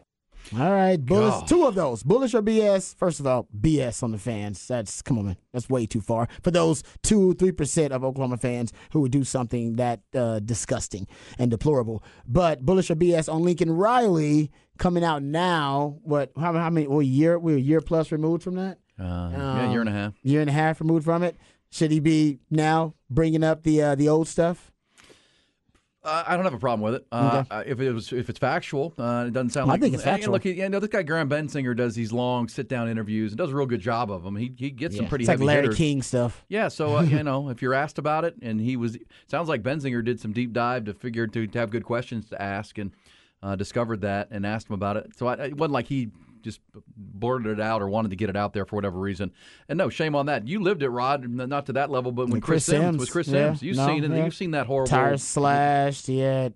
All 0.59 0.73
right, 0.73 0.97
bullish. 0.97 1.33
God. 1.33 1.49
Two 1.49 1.67
of 1.67 1.75
those, 1.75 2.03
bullish 2.03 2.35
or 2.35 2.43
BS. 2.43 2.97
First 2.97 3.21
of 3.21 3.27
all, 3.27 3.47
BS 3.57 4.03
on 4.03 4.11
the 4.11 4.19
fans. 4.19 4.67
That's 4.67 5.03
come 5.03 5.19
on, 5.19 5.27
man. 5.27 5.37
That's 5.53 5.69
way 5.69 5.87
too 5.87 6.01
far 6.01 6.29
for 6.43 6.51
those 6.51 6.83
two, 7.03 7.35
three 7.35 7.53
percent 7.53 7.93
of 7.93 8.03
Oklahoma 8.03 8.37
fans 8.37 8.73
who 8.93 9.01
would 9.03 9.13
do 9.13 9.23
something 9.23 9.77
that 9.77 10.01
uh, 10.15 10.41
disgusting 10.41 11.07
and 11.39 11.51
deplorable. 11.51 12.03
But 12.27 12.65
bullish 12.65 12.91
or 12.91 12.97
BS 12.97 13.33
on 13.33 13.43
Lincoln 13.43 13.71
Riley 13.71 14.51
coming 14.79 15.05
out 15.05 15.23
now. 15.23 15.99
What? 16.03 16.33
How, 16.37 16.53
how 16.53 16.71
many? 16.71 16.89
Well, 16.89 17.03
year. 17.03 17.39
We're 17.39 17.59
a 17.59 17.61
year 17.61 17.81
plus 17.81 18.11
removed 18.11 18.43
from 18.43 18.57
that. 18.57 18.79
Uh, 18.99 19.31
yeah, 19.33 19.71
year 19.71 19.81
and 19.81 19.89
a 19.89 19.93
half. 19.93 20.15
Year 20.23 20.41
and 20.41 20.51
a 20.51 20.55
half 20.55 20.81
removed 20.81 21.05
from 21.05 21.23
it. 21.23 21.37
Should 21.71 21.91
he 21.91 22.01
be 22.01 22.41
now 22.51 22.95
bringing 23.09 23.45
up 23.45 23.63
the 23.63 23.83
uh, 23.83 23.95
the 23.95 24.09
old 24.09 24.29
stuff? 24.29 24.71
Uh, 26.03 26.25
I 26.27 26.35
don't 26.35 26.45
have 26.45 26.55
a 26.55 26.59
problem 26.59 26.81
with 26.81 26.95
it. 26.95 27.07
Uh, 27.13 27.45
uh, 27.51 27.63
if 27.67 27.79
it 27.79 27.93
was, 27.93 28.11
if 28.11 28.31
it's 28.31 28.39
factual, 28.39 28.95
uh, 28.97 29.27
it 29.29 29.35
doesn't 29.35 29.51
sound 29.51 29.71
I 29.71 29.75
like. 29.75 29.83
think 29.83 29.93
it's 29.95 30.03
and 30.03 30.13
factual. 30.13 30.33
Look, 30.33 30.47
you 30.47 30.67
know, 30.67 30.81
this 30.81 30.89
guy 30.89 31.03
Graham 31.03 31.29
Bensinger 31.29 31.77
does 31.77 31.95
these 31.95 32.11
long 32.11 32.49
sit-down 32.49 32.89
interviews 32.89 33.33
and 33.33 33.39
does 33.39 33.51
a 33.51 33.55
real 33.55 33.67
good 33.67 33.83
job 33.83 34.11
of 34.11 34.23
them. 34.25 34.35
He 34.35 34.51
he 34.57 34.71
gets 34.71 34.97
some 34.97 35.09
pretty 35.09 35.25
it's 35.25 35.29
like 35.29 35.41
Larry 35.41 35.63
hitters. 35.63 35.77
King 35.77 36.01
stuff. 36.01 36.43
Yeah, 36.49 36.69
so 36.69 36.97
uh, 36.97 37.03
you 37.03 37.23
know, 37.23 37.51
if 37.51 37.61
you're 37.61 37.75
asked 37.75 37.99
about 37.99 38.25
it, 38.25 38.35
and 38.41 38.61
he 38.61 38.77
was, 38.77 38.97
sounds 39.27 39.51
like 39.51 39.63
Bensinger 39.63 40.03
did 40.03 40.19
some 40.19 40.33
deep 40.33 40.55
dive 40.55 40.87
to 40.87 40.95
figure 40.95 41.27
to, 41.27 41.47
to 41.47 41.59
have 41.59 41.69
good 41.69 41.85
questions 41.85 42.31
to 42.31 42.41
ask, 42.41 42.79
and 42.79 42.93
uh, 43.43 43.55
discovered 43.57 44.01
that 44.01 44.29
and 44.31 44.47
asked 44.47 44.69
him 44.71 44.75
about 44.75 44.97
it. 44.97 45.11
So 45.19 45.27
I, 45.27 45.35
it 45.35 45.57
wasn't 45.59 45.75
like 45.75 45.87
he 45.87 46.11
just 46.43 46.61
blurted 46.97 47.59
it 47.59 47.61
out 47.61 47.83
or 47.83 47.89
wanted 47.89 48.11
to 48.11 48.17
get 48.17 48.31
it 48.31 48.37
out 48.37 48.53
there 48.53 48.65
for 48.65 48.77
whatever 48.77 48.99
reason. 48.99 49.33
And 49.69 49.77
no 49.79 49.89
shame 49.89 50.15
on 50.15 50.27
that. 50.27 50.47
You 50.49 50.61
lived 50.61 50.83
it, 50.83 50.89
Rod, 50.89 51.29
not 51.29 51.67
to 51.67 51.73
that 51.75 51.91
level, 51.91 52.13
but 52.13 52.27
when 52.27 52.35
And 52.35 52.43
Chris, 52.43 52.65
Simms, 52.65 52.99
was 52.99 53.11
Chris 53.11 53.29
yeah, 53.29 53.49
Simms, 53.49 53.63
you've 53.63 53.77
no, 53.77 53.87
seen 53.87 54.05
it. 54.05 54.11
yeah. 54.11 54.25
You've 54.25 54.35
seen 54.35 54.51
that 54.53 54.67
horrible. 54.67 54.89
Tires 54.91 55.23
slashed. 55.23 56.09
Yeah, 56.09 56.49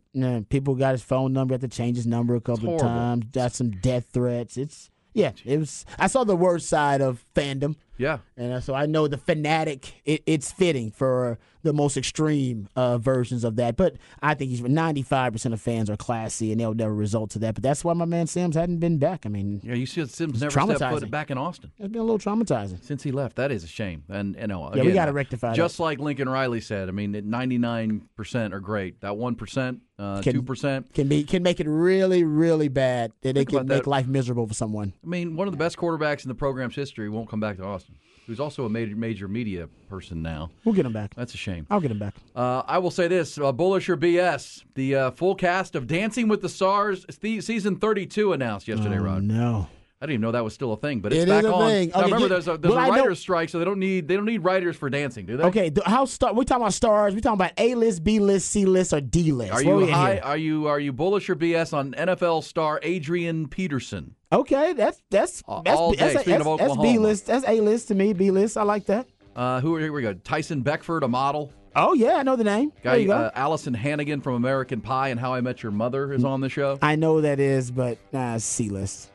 people 0.49 0.75
got 0.75 0.93
his 0.93 1.03
phone 1.03 1.33
number. 1.33 1.55
Had 1.55 1.61
to 1.63 1.69
change 1.69 1.97
his 1.97 2.07
number 2.07 2.35
a 2.35 2.41
couple 2.41 2.75
of 2.75 2.81
times. 2.81 3.25
Got 3.33 3.53
some 3.53 3.71
death 3.71 4.07
threats. 4.13 4.57
It's 4.57 4.91
yeah. 5.13 5.33
It 5.45 5.59
was. 5.59 5.85
I 5.99 6.07
saw 6.09 6.25
the 6.25 6.37
worst 6.37 6.69
side 6.69 7.01
of 7.01 7.25
fandom, 7.35 7.77
Yeah, 7.99 8.19
and 8.37 8.53
uh, 8.55 8.61
so 8.61 8.75
I 8.75 8.87
know 8.87 9.07
the 9.09 9.17
fanatic. 9.19 9.95
It, 10.05 10.23
it's 10.27 10.51
fitting 10.51 10.91
for 10.91 11.39
the 11.65 11.73
most 11.73 11.97
extreme 11.97 12.69
uh, 12.77 12.99
versions 12.99 13.43
of 13.43 13.57
that. 13.57 13.77
But 13.77 13.97
I 14.23 14.35
think 14.35 14.51
he's 14.51 14.61
ninety 14.63 15.03
five 15.03 15.33
percent 15.33 15.53
of 15.53 15.61
fans 15.61 15.91
are 15.91 15.97
classy, 15.97 16.53
and 16.53 16.61
they'll 16.61 16.75
never 16.75 16.95
result 16.95 17.31
to 17.31 17.39
that. 17.41 17.55
But 17.55 17.63
that's 17.65 17.83
why 17.83 17.93
my 17.95 18.05
man 18.05 18.27
Simms 18.29 18.55
hadn't 18.55 18.79
been 18.79 18.99
back. 18.99 19.27
I 19.27 19.29
mean, 19.31 19.61
yeah. 19.65 19.75
You 19.75 19.87
see, 19.87 20.07
Simms 20.07 20.41
never 20.41 20.51
stepped 20.51 20.79
foot 20.79 21.11
back 21.11 21.31
in 21.31 21.39
Austin. 21.39 21.73
it's 21.79 21.89
been 21.89 22.01
a 22.01 22.05
little 22.05 22.19
traumatizing. 22.19 22.85
since 22.85 23.03
he 23.03 23.11
left. 23.11 23.37
That 23.37 23.51
is 23.51 23.65
a 23.65 23.69
shame. 23.69 24.05
And 24.09 24.37
you 24.41 24.47
know, 24.47 24.71
Yeah, 24.75 24.85
we 24.85 24.93
gotta 24.93 25.13
rectify 25.13 25.49
that. 25.49 25.57
Just 25.57 25.81
like 25.81 25.99
Lincoln 25.99 26.29
Riley 26.29 26.61
said, 26.61 26.89
I 26.89 26.93
mean, 26.93 27.19
ninety 27.25 27.59
nine 27.59 28.09
percent 28.17 28.55
are 28.55 28.61
great. 28.61 29.01
That 29.01 29.17
one 29.17 29.35
percent, 29.35 29.81
uh, 29.99 30.21
Can- 30.21 30.35
two 30.35 30.43
percent. 30.43 30.93
Can 30.95 31.09
be 31.09 31.25
can 31.25 31.43
make 31.43 31.61
it 31.61 31.67
really 31.69 32.25
really 32.25 32.69
bad. 32.69 33.13
That 33.23 33.37
it 33.37 33.49
can 33.49 33.67
make 33.67 33.85
that. 33.85 33.87
life 33.87 34.07
miserable 34.07 34.47
for 34.47 34.55
someone. 34.55 34.93
I 35.03 35.09
mean, 35.09 35.37
one 35.37 35.49
of 35.49 35.53
the 35.53 35.59
best 35.59 35.77
quarterbacks 35.77 36.25
in 36.25 36.29
the 36.29 36.35
program's 36.35 36.75
history 36.75 37.09
won't 37.09 37.29
come 37.29 37.41
back 37.41 37.57
to 37.57 37.65
Austin. 37.65 37.97
Who's 38.27 38.41
also 38.41 38.65
a 38.65 38.71
major 38.71 38.97
major 38.97 39.29
media 39.29 39.69
person 39.89 40.23
now. 40.23 40.51
We'll 40.65 40.75
get 40.75 40.87
him 40.87 40.93
back. 40.93 41.15
That's 41.15 41.35
a 41.35 41.37
shame. 41.37 41.67
I'll 41.71 41.81
get 41.81 41.91
him 41.91 41.99
back. 41.99 42.15
Uh, 42.35 42.63
I 42.67 42.79
will 42.79 42.91
say 42.91 43.07
this: 43.07 43.37
uh, 43.39 43.53
bullish 43.53 43.89
or 43.89 43.97
BS? 43.97 44.65
The 44.75 44.95
uh, 44.95 45.11
full 45.11 45.35
cast 45.35 45.75
of 45.77 45.87
Dancing 45.87 46.29
with 46.29 46.41
the 46.41 46.49
Stars 46.49 47.05
season 47.21 47.77
thirty 47.77 48.07
two 48.07 48.33
announced 48.33 48.67
yesterday, 48.67 48.99
Oh, 48.99 49.03
Rod. 49.05 49.23
no. 49.25 49.69
I 50.05 50.07
didn't 50.07 50.15
even 50.17 50.21
know 50.21 50.33
that 50.33 50.45
was 50.45 50.53
still 50.53 50.73
a 50.75 50.77
thing, 50.77 51.01
but 51.01 51.15
it's 51.15 51.23
It 51.23 51.29
back 51.29 51.45
is 51.45 51.51
a 51.51 51.55
on. 51.55 51.71
thing. 51.71 51.89
Now, 51.89 52.03
remember, 52.03 52.19
you- 52.25 52.29
there's 52.29 52.47
a, 52.47 52.59
there's 52.59 52.75
a 52.75 52.77
writer's 52.77 53.19
strike, 53.19 53.49
so 53.49 53.59
they 53.59 53.65
don't 53.65 53.79
need 53.79 54.07
they 54.07 54.17
don't 54.17 54.27
need 54.27 54.45
writers 54.45 54.77
for 54.77 54.91
dancing, 54.91 55.25
do 55.25 55.39
they? 55.39 55.45
Okay, 55.45 55.73
how 55.87 56.05
star? 56.05 56.35
We 56.35 56.45
talking 56.45 56.63
about 56.63 56.75
stars? 56.75 57.15
We 57.15 57.23
talking 57.23 57.39
about 57.39 57.53
A 57.57 57.75
list, 57.75 58.05
B 58.05 58.19
list, 58.21 58.51
C 58.51 58.67
list, 58.67 58.93
or 58.93 59.01
D 59.01 59.33
list? 59.33 59.53
Are 59.55 59.63
you 59.63 59.87
high? 59.87 60.19
Are 60.19 60.37
you 60.37 60.67
are 60.69 60.79
you 60.79 60.93
bullish 60.93 61.31
or 61.31 61.37
BS 61.37 61.73
on 61.73 61.93
NFL 61.95 62.45
star 62.45 62.79
Adrian 62.83 63.49
Peterson? 63.49 64.15
Okay, 64.31 64.75
that's 64.75 65.03
that's 65.11 65.43
All- 65.49 65.63
that's 65.63 65.77
all 65.79 65.95
that's, 65.95 66.25
day, 66.25 66.33
a- 66.33 66.41
of 66.41 66.59
that's, 66.59 66.75
that's 66.75 66.83
B 66.83 66.99
list. 66.99 67.27
That's 67.27 67.49
A 67.49 67.61
list 67.63 67.89
to 67.89 67.95
me. 67.95 68.13
B 68.13 68.31
list. 68.31 68.59
I 68.59 68.63
like 68.65 68.85
that. 68.87 69.09
Uh, 69.35 69.61
who 69.61 69.77
here 69.79 69.93
we 69.93 70.03
go? 70.03 70.13
Tyson 70.13 70.61
Beckford, 70.63 71.03
a 71.03 71.09
model. 71.09 71.51
Oh 71.77 71.93
yeah, 71.95 72.15
I 72.15 72.23
know 72.23 72.37
the 72.37 72.45
name. 72.45 72.71
there 72.85 72.93
Guy, 72.93 72.99
you 73.01 73.09
go. 73.09 73.15
uh, 73.15 73.31
Alyson 73.35 73.75
Hannigan 73.75 74.21
from 74.21 74.35
American 74.35 74.81
Pie 74.81 75.09
and 75.09 75.19
How 75.19 75.35
I 75.35 75.41
Met 75.41 75.63
Your 75.65 75.73
Mother 75.73 76.13
is 76.13 76.23
on 76.25 76.41
the 76.41 76.49
show. 76.49 76.79
I 76.81 76.95
know 76.95 77.15
who 77.17 77.23
that 77.23 77.41
is, 77.41 77.73
but 77.73 77.99
nah, 78.13 78.37
C 78.39 78.69
list, 78.69 79.11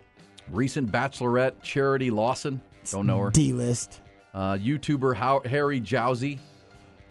Recent 0.52 0.92
Bachelorette 0.92 1.54
Charity 1.62 2.12
Lawson, 2.12 2.62
don't 2.92 3.06
know 3.08 3.20
her. 3.20 3.30
D 3.32 3.54
list. 3.54 4.02
Uh, 4.34 4.54
YouTuber 4.54 5.16
How- 5.16 5.42
Harry 5.46 5.82
Jowsey. 5.82 6.40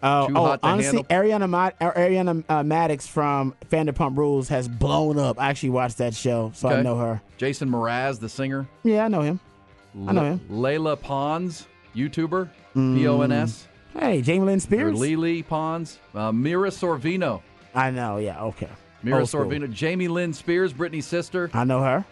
Oh, 0.01 0.27
Too 0.27 0.33
oh 0.37 0.45
hot 0.45 0.61
to 0.61 0.67
honestly? 0.69 1.03
Ariana 1.03 1.49
Ma- 1.49 1.71
uh, 1.81 1.91
Ariana 1.91 2.43
uh, 2.47 2.63
Madix 2.63 3.05
from 3.05 3.53
Vanderpump 3.69 4.17
Rules 4.17 4.47
has 4.47 4.69
blown 4.69 5.19
up. 5.19 5.37
I 5.41 5.49
actually 5.49 5.71
watched 5.71 5.97
that 5.97 6.13
show, 6.15 6.51
so 6.55 6.69
I 6.69 6.81
know 6.81 6.95
her. 6.97 7.21
Jason 7.37 7.69
Mraz, 7.69 8.17
the 8.19 8.29
singer. 8.29 8.65
Yeah, 8.83 9.03
I 9.03 9.07
know 9.09 9.21
him. 9.21 9.41
I 10.07 10.13
know 10.13 10.23
him. 10.23 10.41
Lele 10.49 10.95
Pons, 10.95 11.67
YouTuber. 11.95 12.49
P 12.75 13.07
O 13.07 13.21
N 13.21 13.31
S. 13.33 13.67
Hey, 13.97 14.21
Jamie 14.21 14.45
Lynn 14.45 14.55
Or 14.55 14.57
Mm. 14.59 14.61
Spears. 14.61 14.99
Lily 14.99 15.43
Pons. 15.43 15.99
Uh, 16.15 16.31
Mira 16.31 16.69
Sorvino. 16.69 17.41
I 17.75 17.91
know. 17.91 18.17
Yeah. 18.17 18.41
Okay. 18.43 18.69
Mira 19.03 19.19
Old 19.19 19.27
school. 19.29 19.41
Sorvino. 19.45 19.69
Jamie 19.69 20.07
Lynn 20.07 20.31
Spears, 20.31 20.71
Britney's 20.71 21.07
sister. 21.07 21.49
I 21.53 21.65
know 21.65 21.81
her. 21.81 22.05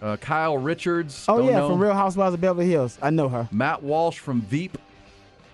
Uh, 0.00 0.16
Kyle 0.16 0.56
Richards. 0.58 1.24
Oh 1.28 1.38
don't 1.38 1.46
yeah, 1.46 1.58
know 1.58 1.70
from. 1.70 1.80
Real 1.80 1.92
Housewives 1.94 2.34
of 2.34 2.40
Beverly 2.40 2.68
Hills. 2.68 2.98
I 3.02 3.10
know 3.10 3.28
her. 3.28 3.48
Matt 3.50 3.82
Walsh 3.82 4.18
from 4.18 4.40
Veep. 4.42 4.78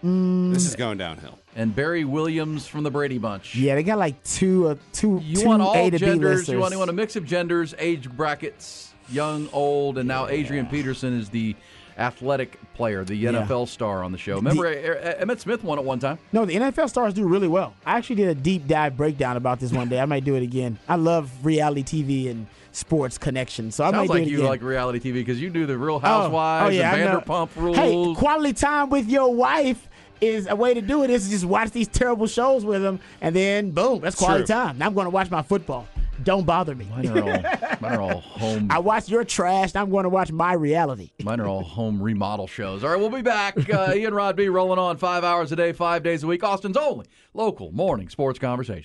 This 0.02 0.66
is 0.66 0.76
going 0.76 0.98
downhill. 0.98 1.38
And 1.56 1.74
Barry 1.74 2.04
Williams 2.04 2.66
from 2.66 2.82
the 2.82 2.90
Brady 2.90 3.16
Bunch. 3.16 3.54
Yeah, 3.54 3.74
they 3.76 3.82
got 3.82 3.96
like 3.98 4.22
two, 4.22 4.68
uh, 4.68 4.74
two, 4.92 5.18
You 5.24 5.36
two 5.36 5.46
want 5.46 5.62
all 5.62 5.74
A 5.74 5.84
to 5.88 5.92
B 5.92 5.98
genders. 5.98 6.38
listers. 6.40 6.52
You 6.52 6.58
want, 6.58 6.72
you 6.72 6.78
want 6.78 6.90
a 6.90 6.94
mix 6.94 7.16
of 7.16 7.24
genders, 7.24 7.74
age 7.78 8.10
brackets, 8.10 8.92
young, 9.08 9.48
old, 9.52 9.96
and 9.96 10.06
now 10.06 10.26
Adrian 10.28 10.66
Peterson 10.66 11.18
is 11.18 11.30
the 11.30 11.56
athletic 11.96 12.58
player, 12.74 13.04
the 13.04 13.24
NFL 13.24 13.68
star 13.68 14.02
on 14.02 14.12
the 14.12 14.18
show. 14.18 14.34
Remember, 14.36 14.70
E- 14.70 14.76
E- 14.78 15.22
Emmitt 15.24 15.38
Smith 15.40 15.62
won 15.64 15.78
it 15.78 15.84
one 15.84 16.00
time. 16.00 16.18
No, 16.32 16.44
the 16.44 16.56
NFL 16.56 16.88
stars 16.90 17.14
do 17.14 17.24
really 17.26 17.48
well. 17.48 17.72
I 17.86 17.96
actually 17.96 18.16
did 18.16 18.28
a 18.28 18.34
deep 18.34 18.66
dive 18.66 18.96
breakdown 18.96 19.36
about 19.38 19.60
this 19.60 19.72
one 19.72 19.88
day. 19.88 20.00
I 20.00 20.04
might 20.04 20.24
do 20.24 20.34
it 20.34 20.42
again. 20.42 20.78
I 20.88 20.96
love 20.96 21.30
reality 21.46 21.82
TV 22.02 22.30
and 22.30 22.46
sports 22.74 23.18
connection, 23.18 23.70
so 23.70 23.84
I 23.84 23.90
might 23.90 23.96
Sounds 23.96 24.08
do 24.08 24.14
like 24.14 24.22
it 24.24 24.28
you 24.28 24.36
again. 24.38 24.48
like 24.48 24.62
reality 24.62 24.98
TV 25.00 25.14
because 25.14 25.40
you 25.40 25.50
do 25.50 25.66
the 25.66 25.78
Real 25.78 25.96
Oh, 25.96 25.98
Housewives 26.00 26.74
oh, 26.74 26.78
yeah, 26.78 26.94
and. 26.94 27.20
Vanderpump 27.24 27.50
Rules. 27.56 27.76
Hey, 27.76 28.14
quality 28.16 28.52
time 28.52 28.90
with 28.90 29.08
your 29.08 29.32
wife 29.34 29.88
is 30.20 30.46
a 30.46 30.56
way 30.56 30.74
to 30.74 30.80
do 30.80 31.02
it. 31.04 31.10
Is 31.10 31.24
to 31.24 31.30
just 31.30 31.44
watch 31.44 31.70
these 31.70 31.88
terrible 31.88 32.26
shows 32.26 32.64
with 32.64 32.82
them, 32.82 33.00
and 33.20 33.34
then 33.34 33.70
boom, 33.70 34.00
that's 34.00 34.16
quality 34.16 34.44
True. 34.44 34.54
time. 34.54 34.78
Now 34.78 34.86
I'm 34.86 34.94
going 34.94 35.06
to 35.06 35.10
watch 35.10 35.30
my 35.30 35.42
football. 35.42 35.86
Don't 36.22 36.46
bother 36.46 36.76
me. 36.76 36.86
Mine 36.90 37.08
are 37.08 37.22
all, 37.22 37.42
mine 37.80 37.92
are 37.92 38.00
all 38.00 38.20
home. 38.20 38.68
I 38.70 38.78
watch 38.78 39.08
your 39.08 39.24
trash. 39.24 39.74
I'm 39.74 39.90
going 39.90 40.04
to 40.04 40.08
watch 40.08 40.30
my 40.30 40.52
reality. 40.52 41.10
Mine 41.22 41.40
are 41.40 41.48
all 41.48 41.62
home 41.64 42.00
remodel 42.00 42.46
shows. 42.46 42.84
All 42.84 42.90
right, 42.90 42.98
we'll 43.00 43.10
be 43.10 43.20
back. 43.20 43.68
Uh, 43.68 43.92
Ian 43.94 44.14
Rod 44.14 44.36
B 44.36 44.48
rolling 44.48 44.78
on 44.78 44.96
five 44.96 45.24
hours 45.24 45.50
a 45.50 45.56
day, 45.56 45.72
five 45.72 46.02
days 46.04 46.22
a 46.22 46.26
week. 46.28 46.44
Austin's 46.44 46.76
only 46.76 47.06
local 47.34 47.72
morning 47.72 48.08
sports 48.08 48.38
conversation. 48.38 48.82